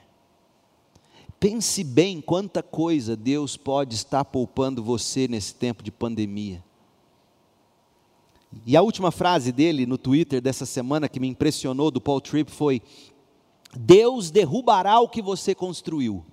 Pense 1.40 1.84
bem 1.84 2.20
quanta 2.20 2.62
coisa 2.62 3.14
Deus 3.14 3.56
pode 3.56 3.94
estar 3.94 4.24
poupando 4.24 4.82
você 4.82 5.28
nesse 5.28 5.54
tempo 5.54 5.82
de 5.82 5.92
pandemia. 5.92 6.64
E 8.66 8.76
a 8.76 8.82
última 8.82 9.10
frase 9.10 9.52
dele 9.52 9.86
no 9.86 9.98
Twitter 9.98 10.40
dessa 10.40 10.66
semana 10.66 11.08
que 11.08 11.20
me 11.20 11.28
impressionou 11.28 11.90
do 11.90 12.00
Paul 12.00 12.20
Tripp 12.20 12.50
foi: 12.50 12.82
Deus 13.76 14.30
derrubará 14.30 14.98
o 15.00 15.08
que 15.08 15.22
você 15.22 15.54
construiu. 15.54 16.24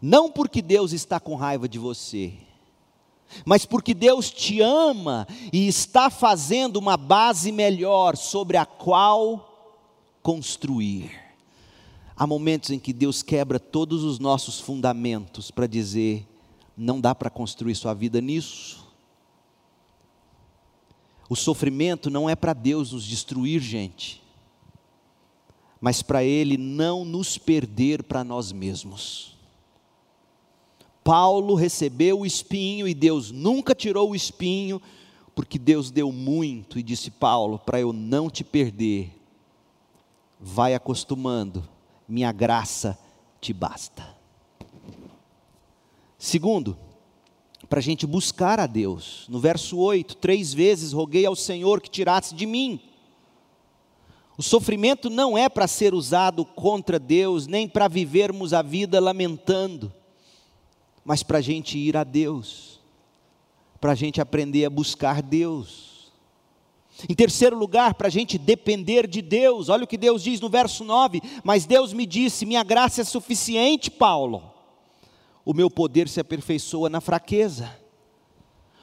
Não 0.00 0.30
porque 0.30 0.62
Deus 0.62 0.92
está 0.92 1.20
com 1.20 1.34
raiva 1.34 1.68
de 1.68 1.78
você, 1.78 2.32
mas 3.44 3.66
porque 3.66 3.92
Deus 3.92 4.30
te 4.30 4.62
ama 4.62 5.26
e 5.52 5.68
está 5.68 6.08
fazendo 6.08 6.78
uma 6.78 6.96
base 6.96 7.52
melhor 7.52 8.16
sobre 8.16 8.56
a 8.56 8.64
qual 8.64 9.76
construir. 10.22 11.19
Há 12.20 12.26
momentos 12.26 12.68
em 12.68 12.78
que 12.78 12.92
Deus 12.92 13.22
quebra 13.22 13.58
todos 13.58 14.04
os 14.04 14.18
nossos 14.18 14.60
fundamentos 14.60 15.50
para 15.50 15.66
dizer: 15.66 16.28
não 16.76 17.00
dá 17.00 17.14
para 17.14 17.30
construir 17.30 17.74
sua 17.74 17.94
vida 17.94 18.20
nisso. 18.20 18.86
O 21.30 21.34
sofrimento 21.34 22.10
não 22.10 22.28
é 22.28 22.36
para 22.36 22.52
Deus 22.52 22.92
nos 22.92 23.06
destruir, 23.06 23.62
gente, 23.62 24.22
mas 25.80 26.02
para 26.02 26.22
Ele 26.22 26.58
não 26.58 27.06
nos 27.06 27.38
perder 27.38 28.02
para 28.02 28.22
nós 28.22 28.52
mesmos. 28.52 29.34
Paulo 31.02 31.54
recebeu 31.54 32.20
o 32.20 32.26
espinho 32.26 32.86
e 32.86 32.92
Deus 32.92 33.30
nunca 33.30 33.74
tirou 33.74 34.10
o 34.10 34.14
espinho, 34.14 34.82
porque 35.34 35.58
Deus 35.58 35.90
deu 35.90 36.12
muito 36.12 36.78
e 36.78 36.82
disse: 36.82 37.10
Paulo, 37.10 37.58
para 37.58 37.80
eu 37.80 37.94
não 37.94 38.28
te 38.28 38.44
perder, 38.44 39.10
vai 40.38 40.74
acostumando 40.74 41.66
minha 42.10 42.32
graça 42.32 42.98
te 43.40 43.52
basta. 43.52 44.16
Segundo, 46.18 46.76
para 47.68 47.78
a 47.78 47.82
gente 47.82 48.06
buscar 48.06 48.58
a 48.58 48.66
Deus. 48.66 49.26
No 49.28 49.38
verso 49.38 49.78
8, 49.78 50.16
três 50.16 50.52
vezes 50.52 50.92
roguei 50.92 51.24
ao 51.24 51.36
Senhor 51.36 51.80
que 51.80 51.88
tirasse 51.88 52.34
de 52.34 52.46
mim. 52.46 52.80
O 54.36 54.42
sofrimento 54.42 55.08
não 55.08 55.38
é 55.38 55.48
para 55.48 55.68
ser 55.68 55.94
usado 55.94 56.44
contra 56.44 56.98
Deus, 56.98 57.46
nem 57.46 57.68
para 57.68 57.86
vivermos 57.86 58.52
a 58.52 58.62
vida 58.62 58.98
lamentando, 58.98 59.92
mas 61.04 61.22
para 61.22 61.38
a 61.38 61.42
gente 61.42 61.78
ir 61.78 61.96
a 61.96 62.04
Deus, 62.04 62.80
para 63.80 63.92
a 63.92 63.94
gente 63.94 64.20
aprender 64.20 64.64
a 64.64 64.70
buscar 64.70 65.22
Deus. 65.22 65.89
Em 67.08 67.14
terceiro 67.14 67.56
lugar, 67.56 67.94
para 67.94 68.08
a 68.08 68.10
gente 68.10 68.38
depender 68.38 69.06
de 69.06 69.22
Deus, 69.22 69.68
olha 69.68 69.84
o 69.84 69.86
que 69.86 69.96
Deus 69.96 70.22
diz 70.22 70.40
no 70.40 70.48
verso 70.48 70.84
9: 70.84 71.20
Mas 71.42 71.66
Deus 71.66 71.92
me 71.92 72.06
disse: 72.06 72.46
Minha 72.46 72.62
graça 72.62 73.00
é 73.00 73.04
suficiente, 73.04 73.90
Paulo, 73.90 74.42
o 75.44 75.54
meu 75.54 75.70
poder 75.70 76.08
se 76.08 76.20
aperfeiçoa 76.20 76.88
na 76.90 77.00
fraqueza. 77.00 77.78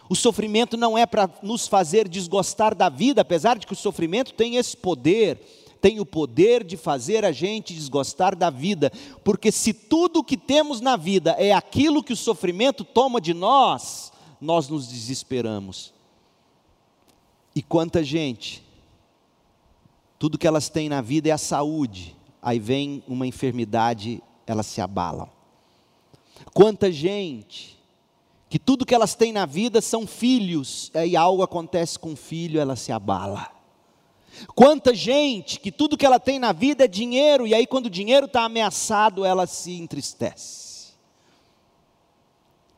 O 0.09 0.15
sofrimento 0.15 0.77
não 0.77 0.97
é 0.97 1.05
para 1.05 1.29
nos 1.43 1.67
fazer 1.67 2.07
desgostar 2.07 2.73
da 2.73 2.87
vida, 2.87 3.21
apesar 3.21 3.57
de 3.57 3.67
que 3.67 3.73
o 3.73 3.75
sofrimento 3.75 4.33
tem 4.33 4.55
esse 4.55 4.75
poder, 4.75 5.37
tem 5.81 5.99
o 5.99 6.05
poder 6.05 6.63
de 6.63 6.77
fazer 6.77 7.25
a 7.25 7.31
gente 7.31 7.73
desgostar 7.73 8.35
da 8.35 8.49
vida, 8.49 8.91
porque 9.23 9.51
se 9.51 9.73
tudo 9.73 10.19
o 10.19 10.23
que 10.23 10.37
temos 10.37 10.79
na 10.79 10.95
vida 10.95 11.35
é 11.37 11.51
aquilo 11.51 12.03
que 12.03 12.13
o 12.13 12.17
sofrimento 12.17 12.85
toma 12.85 13.19
de 13.19 13.33
nós, 13.33 14.11
nós 14.39 14.69
nos 14.69 14.87
desesperamos. 14.87 15.96
E 17.57 17.63
quanta 17.63 18.03
gente, 18.03 18.63
tudo 20.19 20.37
que 20.37 20.45
elas 20.45 20.69
têm 20.69 20.87
na 20.87 21.01
vida 21.01 21.29
é 21.29 21.31
a 21.31 21.39
saúde, 21.39 22.15
aí 22.39 22.59
vem 22.59 23.03
uma 23.07 23.25
enfermidade, 23.25 24.21
elas 24.45 24.67
se 24.67 24.79
abalam. 24.79 25.27
Quanta 26.53 26.91
gente, 26.91 27.75
que 28.47 28.59
tudo 28.59 28.85
que 28.85 28.93
elas 28.93 29.15
têm 29.15 29.31
na 29.33 29.47
vida 29.47 29.81
são 29.81 30.05
filhos, 30.05 30.91
aí 30.93 31.15
algo 31.15 31.41
acontece 31.41 31.97
com 31.97 32.13
o 32.13 32.15
filho, 32.15 32.59
ela 32.59 32.75
se 32.75 32.91
abala. 32.91 33.51
Quanta 34.53 34.93
gente? 34.93 35.59
Que 35.59 35.71
tudo 35.71 35.97
que 35.97 36.05
ela 36.05 36.19
tem 36.19 36.37
na 36.37 36.51
vida 36.51 36.83
é 36.83 36.87
dinheiro, 36.87 37.47
e 37.47 37.55
aí 37.55 37.65
quando 37.65 37.87
o 37.87 37.89
dinheiro 37.89 38.27
está 38.27 38.43
ameaçado, 38.43 39.25
ela 39.25 39.47
se 39.47 39.71
entristece. 39.71 40.89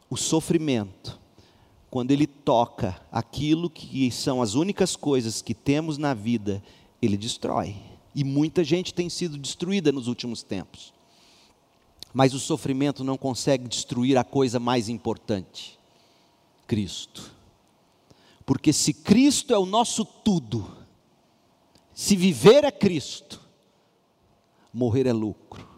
O 0.10 0.16
sofrimento, 0.16 1.20
quando 1.90 2.12
ele 2.12 2.28
toca 2.28 3.00
aquilo 3.12 3.70
que 3.70 4.12
são 4.12 4.42
as 4.42 4.54
únicas 4.54 4.96
coisas 4.96 5.42
que 5.42 5.54
temos 5.54 5.98
na 5.98 6.14
vida, 6.14 6.64
ele 7.02 7.18
destrói. 7.18 7.76
E 8.14 8.24
muita 8.24 8.64
gente 8.64 8.94
tem 8.94 9.10
sido 9.10 9.38
destruída 9.38 9.92
nos 9.92 10.08
últimos 10.08 10.44
tempos. 10.44 10.94
Mas 12.14 12.34
o 12.34 12.40
sofrimento 12.40 13.04
não 13.04 13.18
consegue 13.18 13.68
destruir 13.68 14.18
a 14.18 14.24
coisa 14.24 14.60
mais 14.60 14.90
importante: 14.90 15.78
Cristo. 16.68 17.32
Porque 18.46 18.74
se 18.74 18.94
Cristo 18.94 19.54
é 19.54 19.60
o 19.60 19.66
nosso 19.66 20.04
tudo, 20.04 20.76
se 21.94 22.16
viver 22.16 22.64
é 22.64 22.72
Cristo, 22.72 23.40
morrer 24.74 25.06
é 25.06 25.14
lucro. 25.14 25.69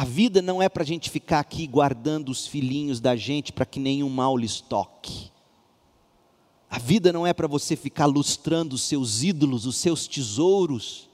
A 0.00 0.04
vida 0.06 0.40
não 0.40 0.62
é 0.62 0.66
para 0.66 0.82
a 0.82 0.86
gente 0.86 1.10
ficar 1.10 1.40
aqui 1.40 1.66
guardando 1.66 2.30
os 2.30 2.46
filhinhos 2.46 3.02
da 3.02 3.14
gente 3.14 3.52
para 3.52 3.66
que 3.66 3.78
nenhum 3.78 4.08
mal 4.08 4.34
lhes 4.34 4.58
toque. 4.58 5.30
A 6.70 6.78
vida 6.78 7.12
não 7.12 7.26
é 7.26 7.34
para 7.34 7.46
você 7.46 7.76
ficar 7.76 8.06
lustrando 8.06 8.74
os 8.76 8.80
seus 8.80 9.22
ídolos, 9.22 9.66
os 9.66 9.76
seus 9.76 10.08
tesouros, 10.08 11.06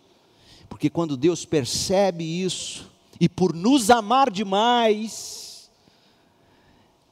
porque 0.68 0.89
quando 0.89 1.16
Deus 1.16 1.45
percebe 1.45 2.22
isso, 2.22 2.89
e 3.18 3.28
por 3.28 3.53
nos 3.53 3.91
amar 3.91 4.30
demais, 4.30 5.68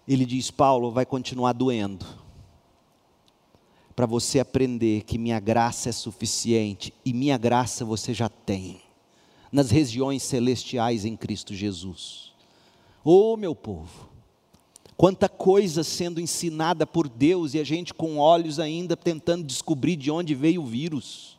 ele 0.07 0.25
diz: 0.25 0.53
Paulo, 0.53 0.93
vai 0.93 1.05
continuar 1.05 1.55
doendo, 1.55 2.07
para 3.97 4.07
você 4.07 4.39
aprender 4.39 5.03
que 5.03 5.19
minha 5.19 5.41
graça 5.41 5.89
é 5.89 5.93
suficiente, 5.93 6.95
e 7.05 7.13
minha 7.13 7.37
graça 7.37 7.85
você 7.85 8.15
já 8.15 8.29
tem, 8.29 8.81
nas 9.55 9.71
regiões 9.71 10.25
celestiais 10.25 11.05
em 11.05 11.17
Cristo 11.17 11.55
Jesus. 11.55 12.33
Oh, 13.05 13.37
meu 13.37 13.55
povo, 13.55 14.09
quanta 14.97 15.29
coisa 15.29 15.85
sendo 15.85 16.21
ensinada 16.21 16.85
por 16.85 17.09
Deus 17.09 17.55
e 17.55 17.61
a 17.61 17.65
gente 17.65 17.95
com 17.95 18.19
olhos 18.19 18.59
ainda 18.59 18.97
tentando 18.97 19.45
descobrir 19.45 19.95
de 19.95 20.11
onde 20.11 20.35
veio 20.35 20.61
o 20.61 20.67
vírus. 20.67 21.39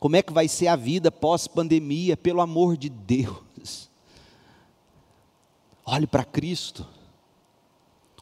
Como 0.00 0.16
é 0.16 0.22
que 0.22 0.32
vai 0.32 0.48
ser 0.48 0.66
a 0.66 0.74
vida 0.74 1.12
pós-pandemia? 1.12 2.16
Pelo 2.16 2.40
amor 2.40 2.76
de 2.76 2.88
Deus. 2.88 3.88
Olhe 5.86 6.06
para 6.08 6.24
Cristo. 6.24 6.84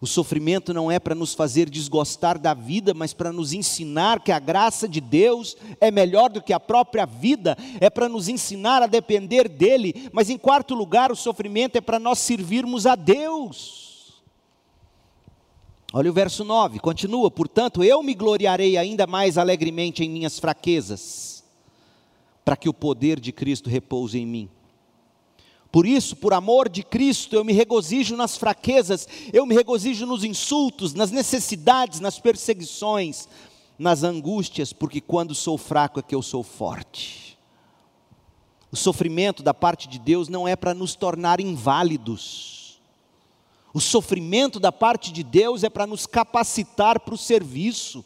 O 0.01 0.07
sofrimento 0.07 0.75
não 0.75 0.91
é 0.91 0.99
para 0.99 1.15
nos 1.15 1.33
fazer 1.33 1.71
desgostar 1.71 2.39
da 2.39 2.53
vida, 2.53 2.93
mas 2.93 3.15
para 3.15 3.33
nos 3.33 3.55
ensinar 3.55 4.21
que 4.21 4.31
a 4.31 4.39
graça 4.39 4.87
de 4.87 5.01
Deus 5.01 5.57
é 5.81 5.91
melhor 5.91 6.29
do 6.29 6.43
que 6.43 6.53
a 6.53 6.61
própria 6.61 7.07
vida, 7.07 7.57
é 7.81 7.89
para 7.89 8.09
nos 8.09 8.29
ensinar 8.29 8.83
a 8.83 8.87
depender 8.87 9.49
dEle, 9.49 10.11
mas 10.13 10.29
em 10.29 10.37
quarto 10.37 10.75
lugar, 10.75 11.11
o 11.11 11.17
sofrimento 11.17 11.77
é 11.77 11.81
para 11.81 11.99
nós 11.99 12.19
servirmos 12.19 12.85
a 12.85 12.95
Deus. 12.95 14.23
Olha 15.95 16.11
o 16.11 16.15
verso 16.15 16.45
9, 16.45 16.79
continua: 16.79 17.31
portanto, 17.31 17.83
eu 17.83 18.03
me 18.03 18.15
gloriarei 18.15 18.77
ainda 18.77 19.07
mais 19.07 19.39
alegremente 19.39 20.05
em 20.05 20.11
minhas 20.11 20.39
fraquezas 20.39 21.43
para 22.45 22.57
que 22.57 22.69
o 22.69 22.75
poder 22.75 23.19
de 23.19 23.33
Cristo 23.33 23.71
repouse 23.71 24.19
em 24.19 24.27
mim. 24.27 24.51
Por 25.77 25.85
isso, 25.85 26.17
por 26.17 26.33
amor 26.33 26.71
de 26.71 26.83
Cristo, 26.83 27.37
eu 27.37 27.45
me 27.45 27.53
regozijo 27.53 28.17
nas 28.17 28.35
fraquezas, 28.35 29.07
eu 29.31 29.45
me 29.45 29.55
regozijo 29.55 30.07
nos 30.07 30.25
insultos, 30.25 30.95
nas 30.95 31.11
necessidades, 31.11 32.01
nas 32.01 32.19
perseguições, 32.19 33.29
nas 33.79 34.03
angústias, 34.03 34.73
porque 34.73 35.03
quando 35.03 35.35
sou 35.35 35.59
fraco 35.59 36.01
é 36.01 36.03
que 36.03 36.15
eu 36.15 36.23
sou 36.23 36.43
forte. 36.43 37.37
O 38.73 38.77
sofrimento 38.77 39.43
da 39.43 39.53
parte 39.53 39.87
de 39.87 39.99
Deus 39.99 40.31
não 40.31 40.49
é 40.49 40.57
para 40.57 40.73
nos 40.73 40.95
tornar 40.95 41.41
inválidos. 41.41 42.81
O 43.75 43.79
sofrimento 43.79 44.59
da 44.59 44.73
parte 44.73 45.13
de 45.13 45.23
Deus 45.23 45.63
é 45.63 45.69
para 45.69 45.87
nos 45.87 46.07
capacitar 46.07 47.01
para 47.01 47.15
o 47.15 47.19
serviço. 47.19 48.03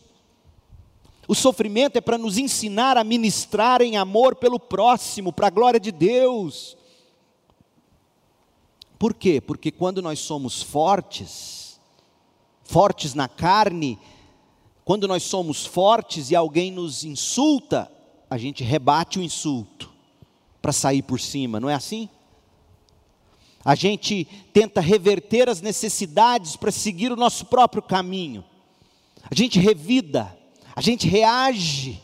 O 1.28 1.36
sofrimento 1.36 1.94
é 1.94 2.00
para 2.00 2.18
nos 2.18 2.36
ensinar 2.36 2.96
a 2.96 3.04
ministrar 3.04 3.80
em 3.80 3.96
amor 3.96 4.34
pelo 4.34 4.58
próximo, 4.58 5.32
para 5.32 5.46
a 5.46 5.50
glória 5.50 5.78
de 5.78 5.92
Deus. 5.92 6.79
Por 9.00 9.14
quê? 9.14 9.40
Porque 9.40 9.70
quando 9.70 10.02
nós 10.02 10.18
somos 10.18 10.60
fortes, 10.60 11.80
fortes 12.62 13.14
na 13.14 13.26
carne, 13.28 13.98
quando 14.84 15.08
nós 15.08 15.22
somos 15.22 15.64
fortes 15.64 16.30
e 16.30 16.36
alguém 16.36 16.70
nos 16.70 17.02
insulta, 17.02 17.90
a 18.28 18.36
gente 18.36 18.62
rebate 18.62 19.18
o 19.18 19.22
insulto 19.22 19.90
para 20.60 20.70
sair 20.70 21.00
por 21.00 21.18
cima, 21.18 21.58
não 21.58 21.70
é 21.70 21.74
assim? 21.74 22.10
A 23.64 23.74
gente 23.74 24.26
tenta 24.52 24.82
reverter 24.82 25.48
as 25.48 25.62
necessidades 25.62 26.54
para 26.54 26.70
seguir 26.70 27.10
o 27.10 27.16
nosso 27.16 27.46
próprio 27.46 27.80
caminho. 27.80 28.44
A 29.30 29.34
gente 29.34 29.58
revida, 29.58 30.38
a 30.76 30.82
gente 30.82 31.08
reage, 31.08 32.02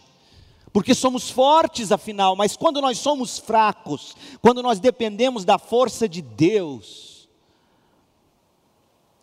porque 0.76 0.94
somos 0.94 1.30
fortes 1.30 1.90
afinal, 1.90 2.36
mas 2.36 2.54
quando 2.54 2.82
nós 2.82 2.98
somos 2.98 3.38
fracos, 3.38 4.14
quando 4.42 4.62
nós 4.62 4.78
dependemos 4.78 5.42
da 5.42 5.56
força 5.56 6.06
de 6.06 6.20
Deus, 6.20 7.26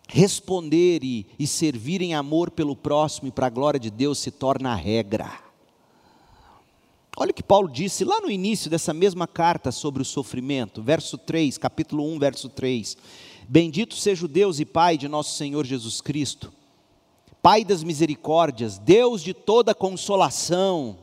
responder 0.08 1.04
e, 1.04 1.28
e 1.38 1.46
servir 1.46 2.02
em 2.02 2.16
amor 2.16 2.50
pelo 2.50 2.76
próximo 2.76 3.28
e 3.28 3.32
para 3.32 3.46
a 3.46 3.52
glória 3.52 3.80
de 3.80 3.92
Deus 3.92 4.18
se 4.18 4.32
torna 4.32 4.72
a 4.72 4.76
regra. 4.76 5.32
Olha 7.16 7.30
o 7.30 7.34
que 7.36 7.44
Paulo 7.44 7.70
disse 7.70 8.04
lá 8.04 8.20
no 8.20 8.32
início 8.32 8.68
dessa 8.68 8.92
mesma 8.92 9.28
carta 9.28 9.72
sobre 9.72 10.02
o 10.02 10.06
sofrimento, 10.06 10.82
verso 10.82 11.20
3, 11.20 11.60
capítulo 11.60 12.04
1, 12.16 12.18
verso 12.18 12.50
3. 12.50 12.98
Bendito 13.48 13.94
seja 13.94 14.26
o 14.26 14.28
Deus 14.28 14.60
e 14.60 14.66
Pai 14.66 14.98
de 14.98 15.08
nosso 15.08 15.38
Senhor 15.38 15.68
Jesus 15.68 16.02
Cristo 16.02 16.52
Pai 17.44 17.66
das 17.66 17.84
misericórdias, 17.84 18.78
Deus 18.78 19.22
de 19.22 19.34
toda 19.34 19.76
consolação. 19.76 21.03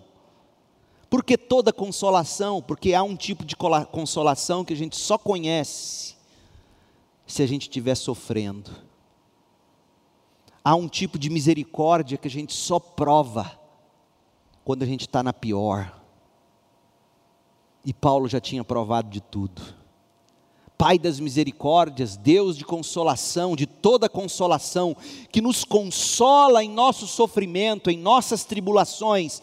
Por 1.11 1.25
que 1.25 1.37
toda 1.37 1.73
consolação? 1.73 2.63
Porque 2.63 2.95
há 2.95 3.03
um 3.03 3.17
tipo 3.17 3.45
de 3.45 3.57
consolação 3.57 4.65
que 4.65 4.73
a 4.73 4.77
gente 4.77 4.97
só 4.97 5.19
conhece 5.19 6.15
se 7.27 7.43
a 7.43 7.47
gente 7.47 7.63
estiver 7.63 7.97
sofrendo. 7.97 8.71
Há 10.65 10.77
um 10.77 10.89
tipo 10.89 11.19
de 11.19 11.29
misericórdia 11.29 12.17
que 12.17 12.29
a 12.29 12.31
gente 12.31 12.53
só 12.53 12.79
prova 12.79 13.59
quando 14.65 14.85
a 14.85 14.87
gente 14.87 15.03
está 15.03 15.21
na 15.21 15.33
pior. 15.33 16.01
E 17.85 17.93
Paulo 17.93 18.29
já 18.29 18.41
tinha 18.41 18.63
provado 18.63 19.09
de 19.11 19.21
tudo. 19.21 19.81
Pai 20.79 20.99
das 20.99 21.19
misericórdias, 21.19 22.17
Deus 22.17 22.57
de 22.57 22.65
consolação, 22.65 23.57
de 23.57 23.67
toda 23.67 24.09
consolação, 24.09 24.97
que 25.31 25.41
nos 25.41 25.65
consola 25.65 26.63
em 26.63 26.71
nosso 26.71 27.07
sofrimento, 27.07 27.91
em 27.91 27.99
nossas 27.99 28.45
tribulações, 28.45 29.43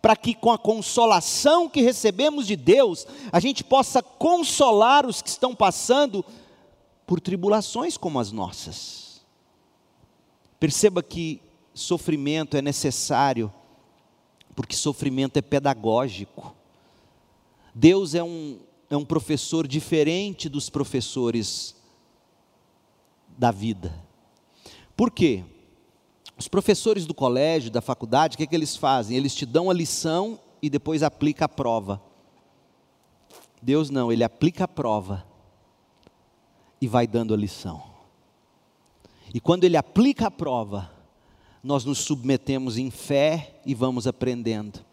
para 0.00 0.16
que 0.16 0.34
com 0.34 0.50
a 0.50 0.58
consolação 0.58 1.68
que 1.68 1.82
recebemos 1.82 2.46
de 2.46 2.56
Deus, 2.56 3.06
a 3.32 3.40
gente 3.40 3.64
possa 3.64 4.02
consolar 4.02 5.06
os 5.06 5.20
que 5.20 5.28
estão 5.28 5.54
passando 5.54 6.24
por 7.06 7.20
tribulações 7.20 7.96
como 7.96 8.20
as 8.20 8.30
nossas. 8.30 9.22
Perceba 10.60 11.02
que 11.02 11.40
sofrimento 11.74 12.56
é 12.56 12.62
necessário, 12.62 13.52
porque 14.54 14.76
sofrimento 14.76 15.36
é 15.36 15.42
pedagógico. 15.42 16.54
Deus 17.74 18.14
é 18.14 18.22
um, 18.22 18.58
é 18.90 18.96
um 18.96 19.04
professor 19.04 19.66
diferente 19.66 20.48
dos 20.48 20.68
professores 20.68 21.76
da 23.36 23.50
vida. 23.50 23.94
Por 24.96 25.10
quê? 25.10 25.44
Os 26.38 26.46
professores 26.46 27.04
do 27.04 27.12
colégio, 27.12 27.70
da 27.70 27.80
faculdade, 27.80 28.34
o 28.34 28.38
que, 28.38 28.44
é 28.44 28.46
que 28.46 28.54
eles 28.54 28.76
fazem? 28.76 29.16
Eles 29.16 29.34
te 29.34 29.44
dão 29.44 29.68
a 29.68 29.74
lição 29.74 30.38
e 30.62 30.70
depois 30.70 31.02
aplica 31.02 31.46
a 31.46 31.48
prova. 31.48 32.00
Deus 33.60 33.90
não, 33.90 34.12
ele 34.12 34.22
aplica 34.22 34.64
a 34.64 34.68
prova 34.68 35.26
e 36.80 36.86
vai 36.86 37.08
dando 37.08 37.34
a 37.34 37.36
lição. 37.36 37.82
E 39.34 39.40
quando 39.40 39.64
ele 39.64 39.76
aplica 39.76 40.28
a 40.28 40.30
prova, 40.30 40.90
nós 41.62 41.84
nos 41.84 41.98
submetemos 41.98 42.78
em 42.78 42.88
fé 42.88 43.60
e 43.66 43.74
vamos 43.74 44.06
aprendendo. 44.06 44.84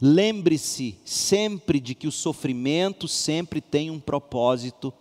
Lembre-se 0.00 0.98
sempre 1.04 1.80
de 1.80 1.94
que 1.94 2.06
o 2.06 2.12
sofrimento 2.12 3.08
sempre 3.08 3.60
tem 3.60 3.90
um 3.90 3.98
propósito 3.98 4.92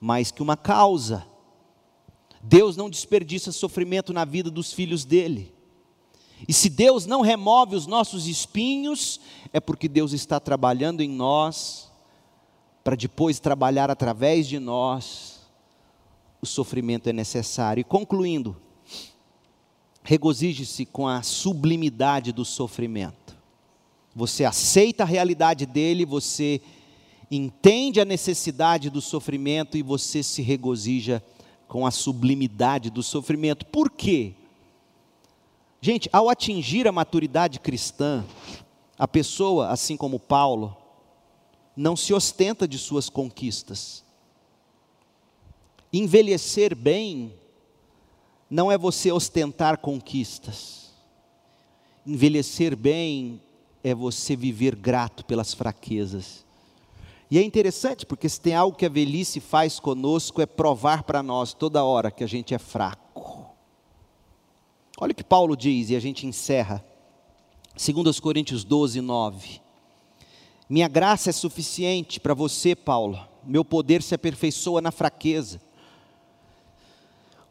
mais 0.00 0.30
que 0.30 0.42
uma 0.42 0.56
causa. 0.56 1.26
Deus 2.42 2.76
não 2.76 2.90
desperdiça 2.90 3.52
sofrimento 3.52 4.12
na 4.12 4.24
vida 4.24 4.50
dos 4.50 4.72
filhos 4.72 5.04
dele. 5.04 5.54
E 6.46 6.52
se 6.52 6.68
Deus 6.68 7.06
não 7.06 7.22
remove 7.22 7.74
os 7.74 7.86
nossos 7.86 8.26
espinhos, 8.26 9.20
é 9.52 9.60
porque 9.60 9.88
Deus 9.88 10.12
está 10.12 10.38
trabalhando 10.38 11.00
em 11.00 11.08
nós, 11.08 11.90
para 12.84 12.94
depois 12.94 13.40
trabalhar 13.40 13.90
através 13.90 14.46
de 14.46 14.58
nós. 14.58 15.40
O 16.40 16.46
sofrimento 16.46 17.08
é 17.08 17.12
necessário. 17.12 17.80
E 17.80 17.84
concluindo, 17.84 18.56
regozije-se 20.02 20.84
com 20.84 21.08
a 21.08 21.22
sublimidade 21.22 22.32
do 22.32 22.44
sofrimento. 22.44 23.36
Você 24.14 24.44
aceita 24.44 25.02
a 25.02 25.06
realidade 25.06 25.66
dele, 25.66 26.04
você 26.04 26.60
entende 27.30 28.00
a 28.00 28.04
necessidade 28.04 28.88
do 28.88 29.00
sofrimento 29.00 29.76
e 29.76 29.82
você 29.82 30.22
se 30.22 30.42
regozija 30.42 31.22
com 31.68 31.86
a 31.86 31.90
sublimidade 31.90 32.90
do 32.90 33.02
sofrimento. 33.02 33.66
Por 33.66 33.90
quê? 33.90 34.34
Gente, 35.80 36.08
ao 36.12 36.28
atingir 36.28 36.86
a 36.88 36.92
maturidade 36.92 37.60
cristã, 37.60 38.24
a 38.98 39.06
pessoa, 39.06 39.68
assim 39.68 39.96
como 39.96 40.18
Paulo, 40.18 40.76
não 41.76 41.94
se 41.94 42.14
ostenta 42.14 42.66
de 42.66 42.78
suas 42.78 43.10
conquistas. 43.10 44.02
Envelhecer 45.92 46.74
bem 46.74 47.34
não 48.48 48.70
é 48.70 48.78
você 48.78 49.12
ostentar 49.12 49.78
conquistas. 49.78 50.90
Envelhecer 52.06 52.76
bem 52.76 53.42
é 53.82 53.94
você 53.94 54.34
viver 54.34 54.74
grato 54.74 55.24
pelas 55.24 55.52
fraquezas. 55.52 56.45
E 57.30 57.38
é 57.38 57.42
interessante 57.42 58.06
porque 58.06 58.28
se 58.28 58.40
tem 58.40 58.54
algo 58.54 58.76
que 58.76 58.86
a 58.86 58.88
velhice 58.88 59.40
faz 59.40 59.80
conosco 59.80 60.40
é 60.40 60.46
provar 60.46 61.02
para 61.02 61.22
nós 61.22 61.52
toda 61.52 61.82
hora 61.82 62.10
que 62.10 62.22
a 62.22 62.26
gente 62.26 62.54
é 62.54 62.58
fraco. 62.58 63.50
Olha 64.98 65.12
o 65.12 65.14
que 65.14 65.24
Paulo 65.24 65.56
diz 65.56 65.90
e 65.90 65.96
a 65.96 66.00
gente 66.00 66.26
encerra. 66.26 66.84
2 67.74 68.20
Coríntios 68.20 68.64
12, 68.64 69.00
9. 69.00 69.60
Minha 70.68 70.88
graça 70.88 71.30
é 71.30 71.32
suficiente 71.32 72.20
para 72.20 72.32
você, 72.32 72.74
Paulo. 72.74 73.18
Meu 73.44 73.64
poder 73.64 74.02
se 74.02 74.14
aperfeiçoa 74.14 74.80
na 74.80 74.90
fraqueza. 74.90 75.60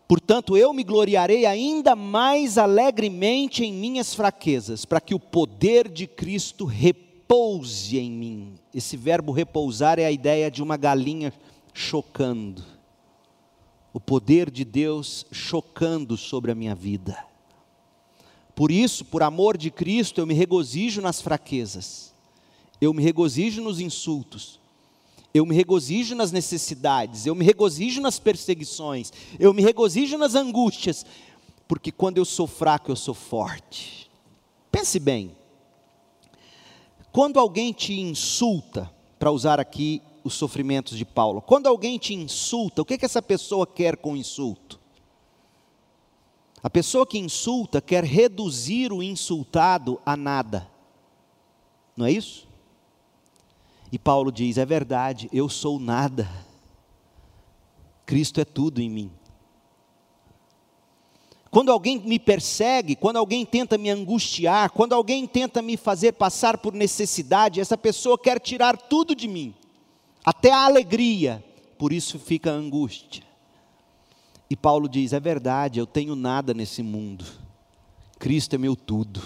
Portanto, 0.08 0.56
eu 0.56 0.72
me 0.74 0.84
gloriarei 0.84 1.46
ainda 1.46 1.96
mais 1.96 2.58
alegremente 2.58 3.64
em 3.64 3.74
minhas 3.74 4.14
fraquezas, 4.14 4.86
para 4.86 5.02
que 5.02 5.16
o 5.16 5.20
poder 5.20 5.90
de 5.90 6.08
Cristo 6.08 6.66
repouse 6.66 7.05
em 7.94 8.12
mim. 8.12 8.56
Esse 8.74 8.96
verbo 8.98 9.32
repousar 9.32 10.00
é 10.00 10.06
a 10.06 10.12
ideia 10.12 10.50
de 10.50 10.62
uma 10.62 10.78
galinha 10.78 11.34
chocando. 11.74 12.64
O 13.94 14.00
poder 14.00 14.52
de 14.52 14.66
Deus 14.66 15.26
chocando 15.32 16.18
sobre 16.18 16.52
a 16.52 16.56
minha 16.56 16.76
vida. 16.76 17.18
Por 18.56 18.72
isso, 18.72 19.04
por 19.06 19.22
amor 19.22 19.58
de 19.58 19.70
Cristo, 19.70 20.22
eu 20.22 20.26
me 20.26 20.34
regozijo 20.34 21.02
nas 21.02 21.22
fraquezas, 21.22 22.14
eu 22.80 22.94
me 22.94 23.04
regozijo 23.04 23.62
nos 23.62 23.82
insultos, 23.82 24.62
eu 25.34 25.46
me 25.46 25.54
regozijo 25.54 26.16
nas 26.16 26.32
necessidades, 26.32 27.26
eu 27.26 27.36
me 27.36 27.44
regozijo 27.44 28.00
nas 28.00 28.18
perseguições, 28.18 29.12
eu 29.38 29.54
me 29.54 29.62
regozijo 29.62 30.18
nas 30.18 30.36
angústias, 30.36 31.06
porque 31.68 31.92
quando 31.92 32.18
eu 32.18 32.24
sou 32.24 32.48
fraco, 32.48 32.92
eu 32.92 32.96
sou 32.96 33.14
forte. 33.14 34.10
Pense 34.72 35.00
bem, 35.00 35.36
quando 37.16 37.40
alguém 37.40 37.72
te 37.72 37.98
insulta, 37.98 38.92
para 39.18 39.32
usar 39.32 39.58
aqui 39.58 40.02
os 40.22 40.34
sofrimentos 40.34 40.98
de 40.98 41.06
Paulo, 41.06 41.42
quando 41.42 41.66
alguém 41.66 41.98
te 41.98 42.14
insulta, 42.14 42.82
o 42.82 42.86
que, 42.86 42.98
que 42.98 43.06
essa 43.06 43.22
pessoa 43.22 43.66
quer 43.66 43.96
com 43.96 44.12
o 44.12 44.18
insulto? 44.18 44.78
A 46.62 46.70
pessoa 46.70 47.08
que 47.08 47.18
insulta 47.18 47.80
quer 47.82 48.04
reduzir 48.04 48.92
o 48.92 49.02
insultado 49.02 49.98
a 50.06 50.18
nada. 50.18 50.70
Não 51.96 52.06
é 52.06 52.12
isso? 52.12 52.50
E 53.94 53.98
Paulo 53.98 54.30
diz: 54.30 54.58
é 54.58 54.66
verdade, 54.66 55.30
eu 55.32 55.48
sou 55.48 55.80
nada. 55.80 56.30
Cristo 58.06 58.42
é 58.42 58.46
tudo 58.46 58.82
em 58.82 58.90
mim. 58.90 59.10
Quando 61.56 61.72
alguém 61.72 62.00
me 62.00 62.20
persegue, 62.20 62.98
quando 62.98 63.16
alguém 63.16 63.46
tenta 63.46 63.78
me 63.78 63.90
angustiar, 63.90 64.72
quando 64.72 64.92
alguém 64.92 65.26
tenta 65.26 65.62
me 65.62 65.78
fazer 65.78 66.12
passar 66.12 66.58
por 66.58 66.74
necessidade, 66.74 67.62
essa 67.62 67.78
pessoa 67.78 68.20
quer 68.20 68.42
tirar 68.42 68.76
tudo 68.76 69.16
de 69.16 69.26
mim, 69.26 69.56
até 70.26 70.52
a 70.52 70.66
alegria, 70.66 71.42
por 71.78 71.94
isso 71.94 72.20
fica 72.20 72.52
a 72.52 72.56
angústia. 72.56 73.24
E 74.50 74.56
Paulo 74.58 74.90
diz: 74.90 75.14
é 75.14 75.20
verdade, 75.22 75.80
eu 75.80 75.88
tenho 75.88 76.14
nada 76.14 76.54
nesse 76.54 76.84
mundo, 76.84 77.24
Cristo 78.20 78.56
é 78.56 78.58
meu 78.58 78.76
tudo. 78.76 79.22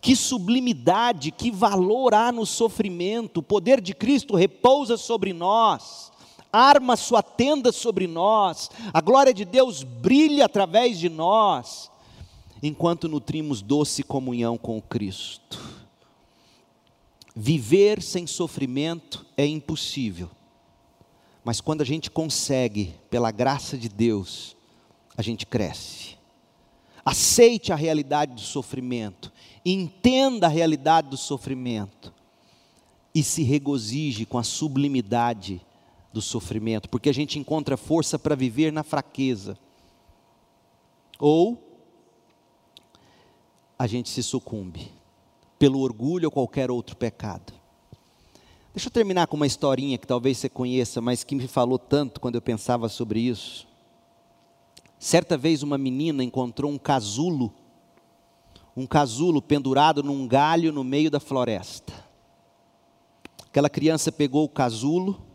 Que 0.00 0.16
sublimidade, 0.16 1.30
que 1.30 1.52
valor 1.52 2.14
há 2.14 2.32
no 2.32 2.44
sofrimento, 2.44 3.36
o 3.36 3.44
poder 3.44 3.80
de 3.80 3.94
Cristo 3.94 4.34
repousa 4.34 4.96
sobre 4.96 5.32
nós, 5.32 6.10
arma 6.56 6.96
sua 6.96 7.22
tenda 7.22 7.72
sobre 7.72 8.06
nós, 8.06 8.70
a 8.92 9.00
glória 9.00 9.34
de 9.34 9.44
Deus 9.44 9.82
brilha 9.82 10.44
através 10.44 10.98
de 10.98 11.08
nós, 11.08 11.90
enquanto 12.62 13.08
nutrimos 13.08 13.62
doce 13.62 14.02
comunhão 14.02 14.56
com 14.56 14.78
o 14.78 14.82
Cristo. 14.82 15.60
Viver 17.34 18.00
sem 18.00 18.26
sofrimento 18.26 19.26
é 19.36 19.46
impossível 19.46 20.30
mas 21.44 21.60
quando 21.60 21.82
a 21.82 21.84
gente 21.84 22.10
consegue, 22.10 22.94
pela 23.10 23.30
graça 23.30 23.76
de 23.76 23.88
Deus, 23.88 24.56
a 25.14 25.20
gente 25.20 25.44
cresce. 25.44 26.16
Aceite 27.04 27.70
a 27.70 27.76
realidade 27.76 28.32
do 28.32 28.40
sofrimento, 28.40 29.30
entenda 29.62 30.46
a 30.46 30.50
realidade 30.50 31.10
do 31.10 31.18
sofrimento 31.18 32.14
e 33.14 33.22
se 33.22 33.42
regozije 33.42 34.24
com 34.24 34.38
a 34.38 34.42
sublimidade 34.42 35.60
do 36.14 36.22
sofrimento, 36.22 36.88
porque 36.88 37.10
a 37.10 37.12
gente 37.12 37.38
encontra 37.38 37.76
força 37.76 38.18
para 38.18 38.36
viver 38.36 38.72
na 38.72 38.84
fraqueza. 38.84 39.58
Ou 41.18 41.60
a 43.76 43.86
gente 43.88 44.08
se 44.08 44.22
sucumbe 44.22 44.92
pelo 45.58 45.80
orgulho 45.80 46.28
ou 46.28 46.30
qualquer 46.30 46.70
outro 46.70 46.96
pecado. 46.96 47.52
Deixa 48.72 48.88
eu 48.88 48.92
terminar 48.92 49.26
com 49.26 49.36
uma 49.36 49.46
historinha 49.46 49.98
que 49.98 50.06
talvez 50.06 50.38
você 50.38 50.48
conheça, 50.48 51.00
mas 51.00 51.24
que 51.24 51.34
me 51.34 51.48
falou 51.48 51.78
tanto 51.78 52.20
quando 52.20 52.36
eu 52.36 52.42
pensava 52.42 52.88
sobre 52.88 53.20
isso. 53.20 53.66
Certa 54.98 55.36
vez 55.36 55.62
uma 55.62 55.76
menina 55.76 56.22
encontrou 56.22 56.70
um 56.70 56.78
casulo, 56.78 57.52
um 58.76 58.86
casulo 58.86 59.42
pendurado 59.42 60.02
num 60.02 60.26
galho 60.26 60.72
no 60.72 60.84
meio 60.84 61.10
da 61.10 61.18
floresta. 61.18 61.92
Aquela 63.46 63.70
criança 63.70 64.10
pegou 64.10 64.44
o 64.44 64.48
casulo, 64.48 65.33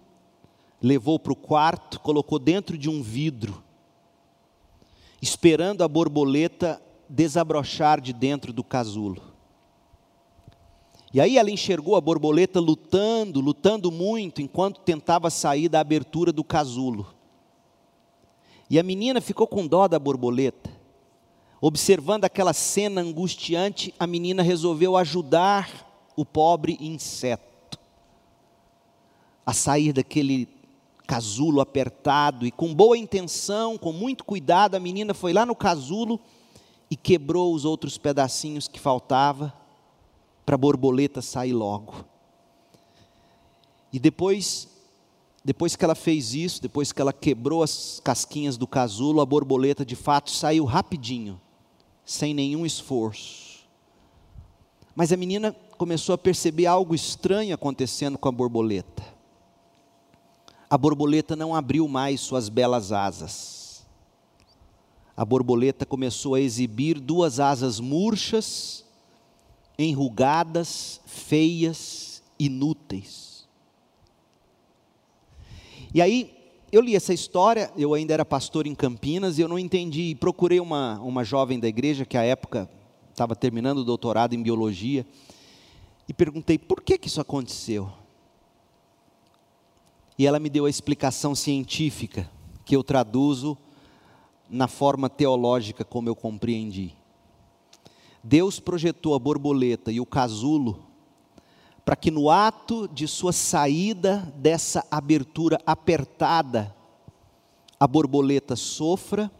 levou 0.81 1.19
para 1.19 1.33
o 1.33 1.35
quarto, 1.35 1.99
colocou 1.99 2.39
dentro 2.39 2.77
de 2.77 2.89
um 2.89 3.01
vidro, 3.01 3.63
esperando 5.21 5.83
a 5.83 5.87
borboleta 5.87 6.81
desabrochar 7.07 7.99
de 7.99 8.13
dentro 8.13 8.53
do 8.53 8.63
casulo. 8.63 9.21
E 11.11 11.19
aí 11.19 11.37
ela 11.37 11.49
enxergou 11.49 11.95
a 11.95 12.01
borboleta 12.01 12.59
lutando, 12.59 13.41
lutando 13.41 13.91
muito, 13.91 14.41
enquanto 14.41 14.81
tentava 14.81 15.29
sair 15.29 15.67
da 15.67 15.79
abertura 15.79 16.31
do 16.31 16.43
casulo. 16.43 17.07
E 18.69 18.77
a 18.77 18.83
menina 18.83 19.19
ficou 19.19 19.47
com 19.47 19.65
dó 19.65 19.87
da 19.87 19.97
borboleta. 19.97 20.69
Observando 21.59 22.25
aquela 22.25 22.53
cena 22.53 23.01
angustiante, 23.01 23.93
a 23.99 24.05
menina 24.05 24.43
resolveu 24.43 24.95
ajudar 24.95 25.87
o 26.15 26.23
pobre 26.23 26.77
inseto 26.79 27.49
a 29.45 29.53
sair 29.53 29.91
daquele 29.91 30.47
casulo 31.09 31.59
apertado 31.59 32.45
e 32.45 32.51
com 32.51 32.71
boa 32.71 32.95
intenção, 32.95 33.79
com 33.79 33.91
muito 33.91 34.23
cuidado, 34.23 34.75
a 34.75 34.79
menina 34.79 35.11
foi 35.11 35.33
lá 35.33 35.43
no 35.43 35.55
casulo 35.55 36.19
e 36.87 36.95
quebrou 36.95 37.51
os 37.51 37.65
outros 37.65 37.97
pedacinhos 37.97 38.67
que 38.67 38.79
faltava 38.79 39.51
para 40.45 40.53
a 40.53 40.57
borboleta 40.57 41.19
sair 41.19 41.51
logo. 41.51 42.05
E 43.91 43.97
depois, 43.97 44.67
depois 45.43 45.75
que 45.75 45.83
ela 45.83 45.95
fez 45.95 46.35
isso, 46.35 46.61
depois 46.61 46.91
que 46.91 47.01
ela 47.01 47.11
quebrou 47.11 47.63
as 47.63 47.99
casquinhas 48.03 48.55
do 48.55 48.67
casulo, 48.67 49.19
a 49.19 49.25
borboleta 49.25 49.83
de 49.83 49.95
fato 49.95 50.29
saiu 50.29 50.63
rapidinho, 50.63 51.41
sem 52.05 52.35
nenhum 52.35 52.67
esforço. 52.67 53.67
Mas 54.95 55.11
a 55.11 55.17
menina 55.17 55.55
começou 55.75 56.13
a 56.13 56.19
perceber 56.19 56.67
algo 56.67 56.93
estranho 56.93 57.55
acontecendo 57.55 58.15
com 58.15 58.29
a 58.29 58.31
borboleta. 58.31 59.18
A 60.69 60.77
borboleta 60.77 61.35
não 61.35 61.55
abriu 61.55 61.87
mais 61.87 62.21
suas 62.21 62.47
belas 62.47 62.91
asas. 62.91 63.85
a 65.17 65.25
borboleta 65.25 65.85
começou 65.85 66.35
a 66.35 66.39
exibir 66.39 66.97
duas 66.97 67.41
asas 67.41 67.79
murchas, 67.81 68.85
enrugadas, 69.77 71.01
feias, 71.05 72.23
inúteis. 72.39 73.45
E 75.93 76.01
aí, 76.01 76.33
eu 76.71 76.81
li 76.81 76.95
essa 76.95 77.13
história, 77.13 77.71
eu 77.75 77.93
ainda 77.93 78.13
era 78.13 78.23
pastor 78.23 78.67
em 78.67 78.75
Campinas 78.75 79.37
e 79.37 79.41
eu 79.41 79.47
não 79.47 79.57
entendi. 79.57 80.15
Procurei 80.15 80.59
uma, 80.59 80.99
uma 80.99 81.23
jovem 81.23 81.59
da 81.59 81.67
igreja 81.67 82.05
que 82.05 82.15
à 82.15 82.23
época 82.23 82.69
estava 83.11 83.35
terminando 83.35 83.79
o 83.79 83.83
doutorado 83.83 84.33
em 84.35 84.41
biologia 84.41 85.05
e 86.07 86.13
perguntei 86.13 86.57
por 86.57 86.81
que, 86.81 86.97
que 86.97 87.07
isso 87.07 87.19
aconteceu. 87.19 87.91
E 90.19 90.27
ela 90.27 90.37
me 90.37 90.49
deu 90.49 90.65
a 90.65 90.69
explicação 90.69 91.33
científica 91.33 92.29
que 92.65 92.75
eu 92.75 92.83
traduzo 92.83 93.57
na 94.49 94.67
forma 94.67 95.09
teológica 95.09 95.85
como 95.85 96.09
eu 96.09 96.15
compreendi. 96.15 96.93
Deus 98.21 98.59
projetou 98.59 99.15
a 99.15 99.19
borboleta 99.19 99.93
e 99.93 100.01
o 100.01 100.05
casulo 100.05 100.83
para 101.85 101.95
que 101.95 102.11
no 102.11 102.29
ato 102.29 102.85
de 102.89 103.07
sua 103.07 103.31
saída 103.31 104.31
dessa 104.35 104.85
abertura 104.91 105.57
apertada, 105.65 106.75
a 107.79 107.87
borboleta 107.87 108.57
sofra 108.57 109.31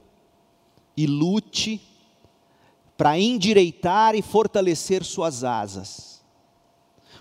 e 0.95 1.05
lute 1.05 1.81
para 2.97 3.19
endireitar 3.19 4.15
e 4.15 4.21
fortalecer 4.21 5.03
suas 5.03 5.43
asas. 5.43 6.18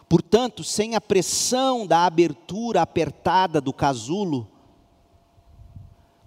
Portanto, 0.09 0.65
sem 0.65 0.95
a 0.95 1.01
pressão 1.01 1.87
da 1.87 2.07
abertura 2.07 2.81
apertada 2.81 3.61
do 3.61 3.73
casulo, 3.73 4.49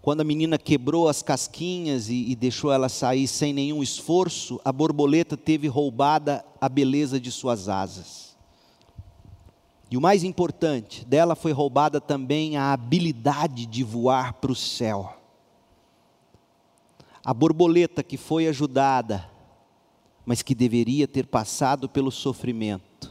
quando 0.01 0.21
a 0.21 0.23
menina 0.23 0.57
quebrou 0.57 1.07
as 1.07 1.23
casquinhas 1.23 2.09
e, 2.09 2.31
e, 2.31 2.35
deixou 2.35 2.71
ela 2.71 2.89
sair 2.89 3.27
sem 3.27 3.53
nenhum 3.53 3.81
esforço, 3.81 4.59
a 4.63 4.71
borboleta 4.71 5.37
teve 5.37 5.67
roubada 5.67 6.43
a 6.59 6.67
beleza 6.67 7.19
de 7.19 7.31
suas 7.31 7.69
asas. 7.69 8.35
E 9.89 9.97
o 9.97 10.01
mais 10.01 10.23
importante, 10.23 11.05
dela 11.05 11.35
foi 11.35 11.51
roubada 11.51 11.99
também 11.99 12.57
a 12.57 12.73
habilidade 12.73 13.65
de 13.65 13.83
voar 13.83 14.33
para 14.33 14.51
o 14.51 14.55
céu. 14.55 15.17
A 17.23 17.33
borboleta 17.33 18.01
que 18.01 18.17
foi 18.17 18.47
ajudada, 18.47 19.29
mas 20.25 20.41
que 20.41 20.55
deveria 20.55 21.07
ter 21.07 21.27
passado 21.27 21.89
pelo 21.89 22.09
sofrimento, 22.09 23.10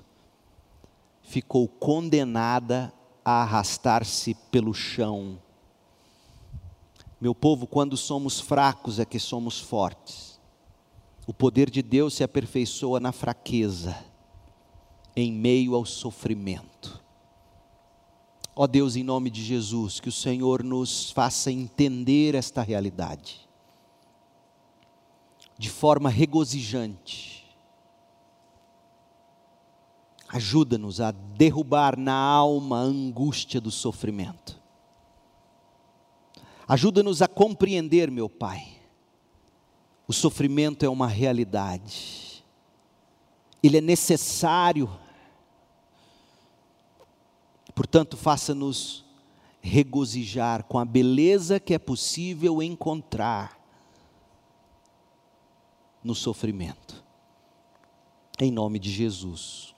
ficou 1.30 1.68
condenada 1.68 2.92
a 3.24 3.42
arrastar-se 3.42 4.34
pelo 4.50 4.74
chão. 4.74 5.38
Meu 7.20 7.32
povo, 7.32 7.68
quando 7.68 7.96
somos 7.96 8.40
fracos 8.40 8.98
é 8.98 9.04
que 9.04 9.20
somos 9.20 9.60
fortes. 9.60 10.40
O 11.28 11.32
poder 11.32 11.70
de 11.70 11.82
Deus 11.82 12.14
se 12.14 12.24
aperfeiçoa 12.24 12.98
na 12.98 13.12
fraqueza 13.12 13.96
em 15.14 15.30
meio 15.32 15.76
ao 15.76 15.84
sofrimento. 15.84 17.00
Ó 18.56 18.66
Deus, 18.66 18.96
em 18.96 19.04
nome 19.04 19.30
de 19.30 19.44
Jesus, 19.44 20.00
que 20.00 20.08
o 20.08 20.12
Senhor 20.12 20.64
nos 20.64 21.12
faça 21.12 21.52
entender 21.52 22.34
esta 22.34 22.60
realidade 22.60 23.48
de 25.56 25.70
forma 25.70 26.10
regozijante. 26.10 27.39
Ajuda-nos 30.32 31.00
a 31.00 31.10
derrubar 31.10 31.98
na 31.98 32.14
alma 32.14 32.78
a 32.78 32.82
angústia 32.82 33.60
do 33.60 33.70
sofrimento. 33.70 34.60
Ajuda-nos 36.68 37.20
a 37.20 37.26
compreender, 37.28 38.10
meu 38.10 38.28
Pai, 38.28 38.64
o 40.06 40.12
sofrimento 40.12 40.84
é 40.84 40.88
uma 40.88 41.08
realidade 41.08 42.30
ele 43.62 43.78
é 43.78 43.80
necessário. 43.80 44.90
Portanto, 47.74 48.16
faça-nos 48.16 49.04
regozijar 49.60 50.64
com 50.64 50.78
a 50.78 50.84
beleza 50.84 51.60
que 51.60 51.74
é 51.74 51.78
possível 51.78 52.62
encontrar 52.62 53.58
no 56.02 56.14
sofrimento. 56.14 57.04
Em 58.38 58.50
nome 58.50 58.78
de 58.78 58.90
Jesus. 58.90 59.74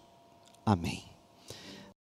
Amém. 0.65 1.12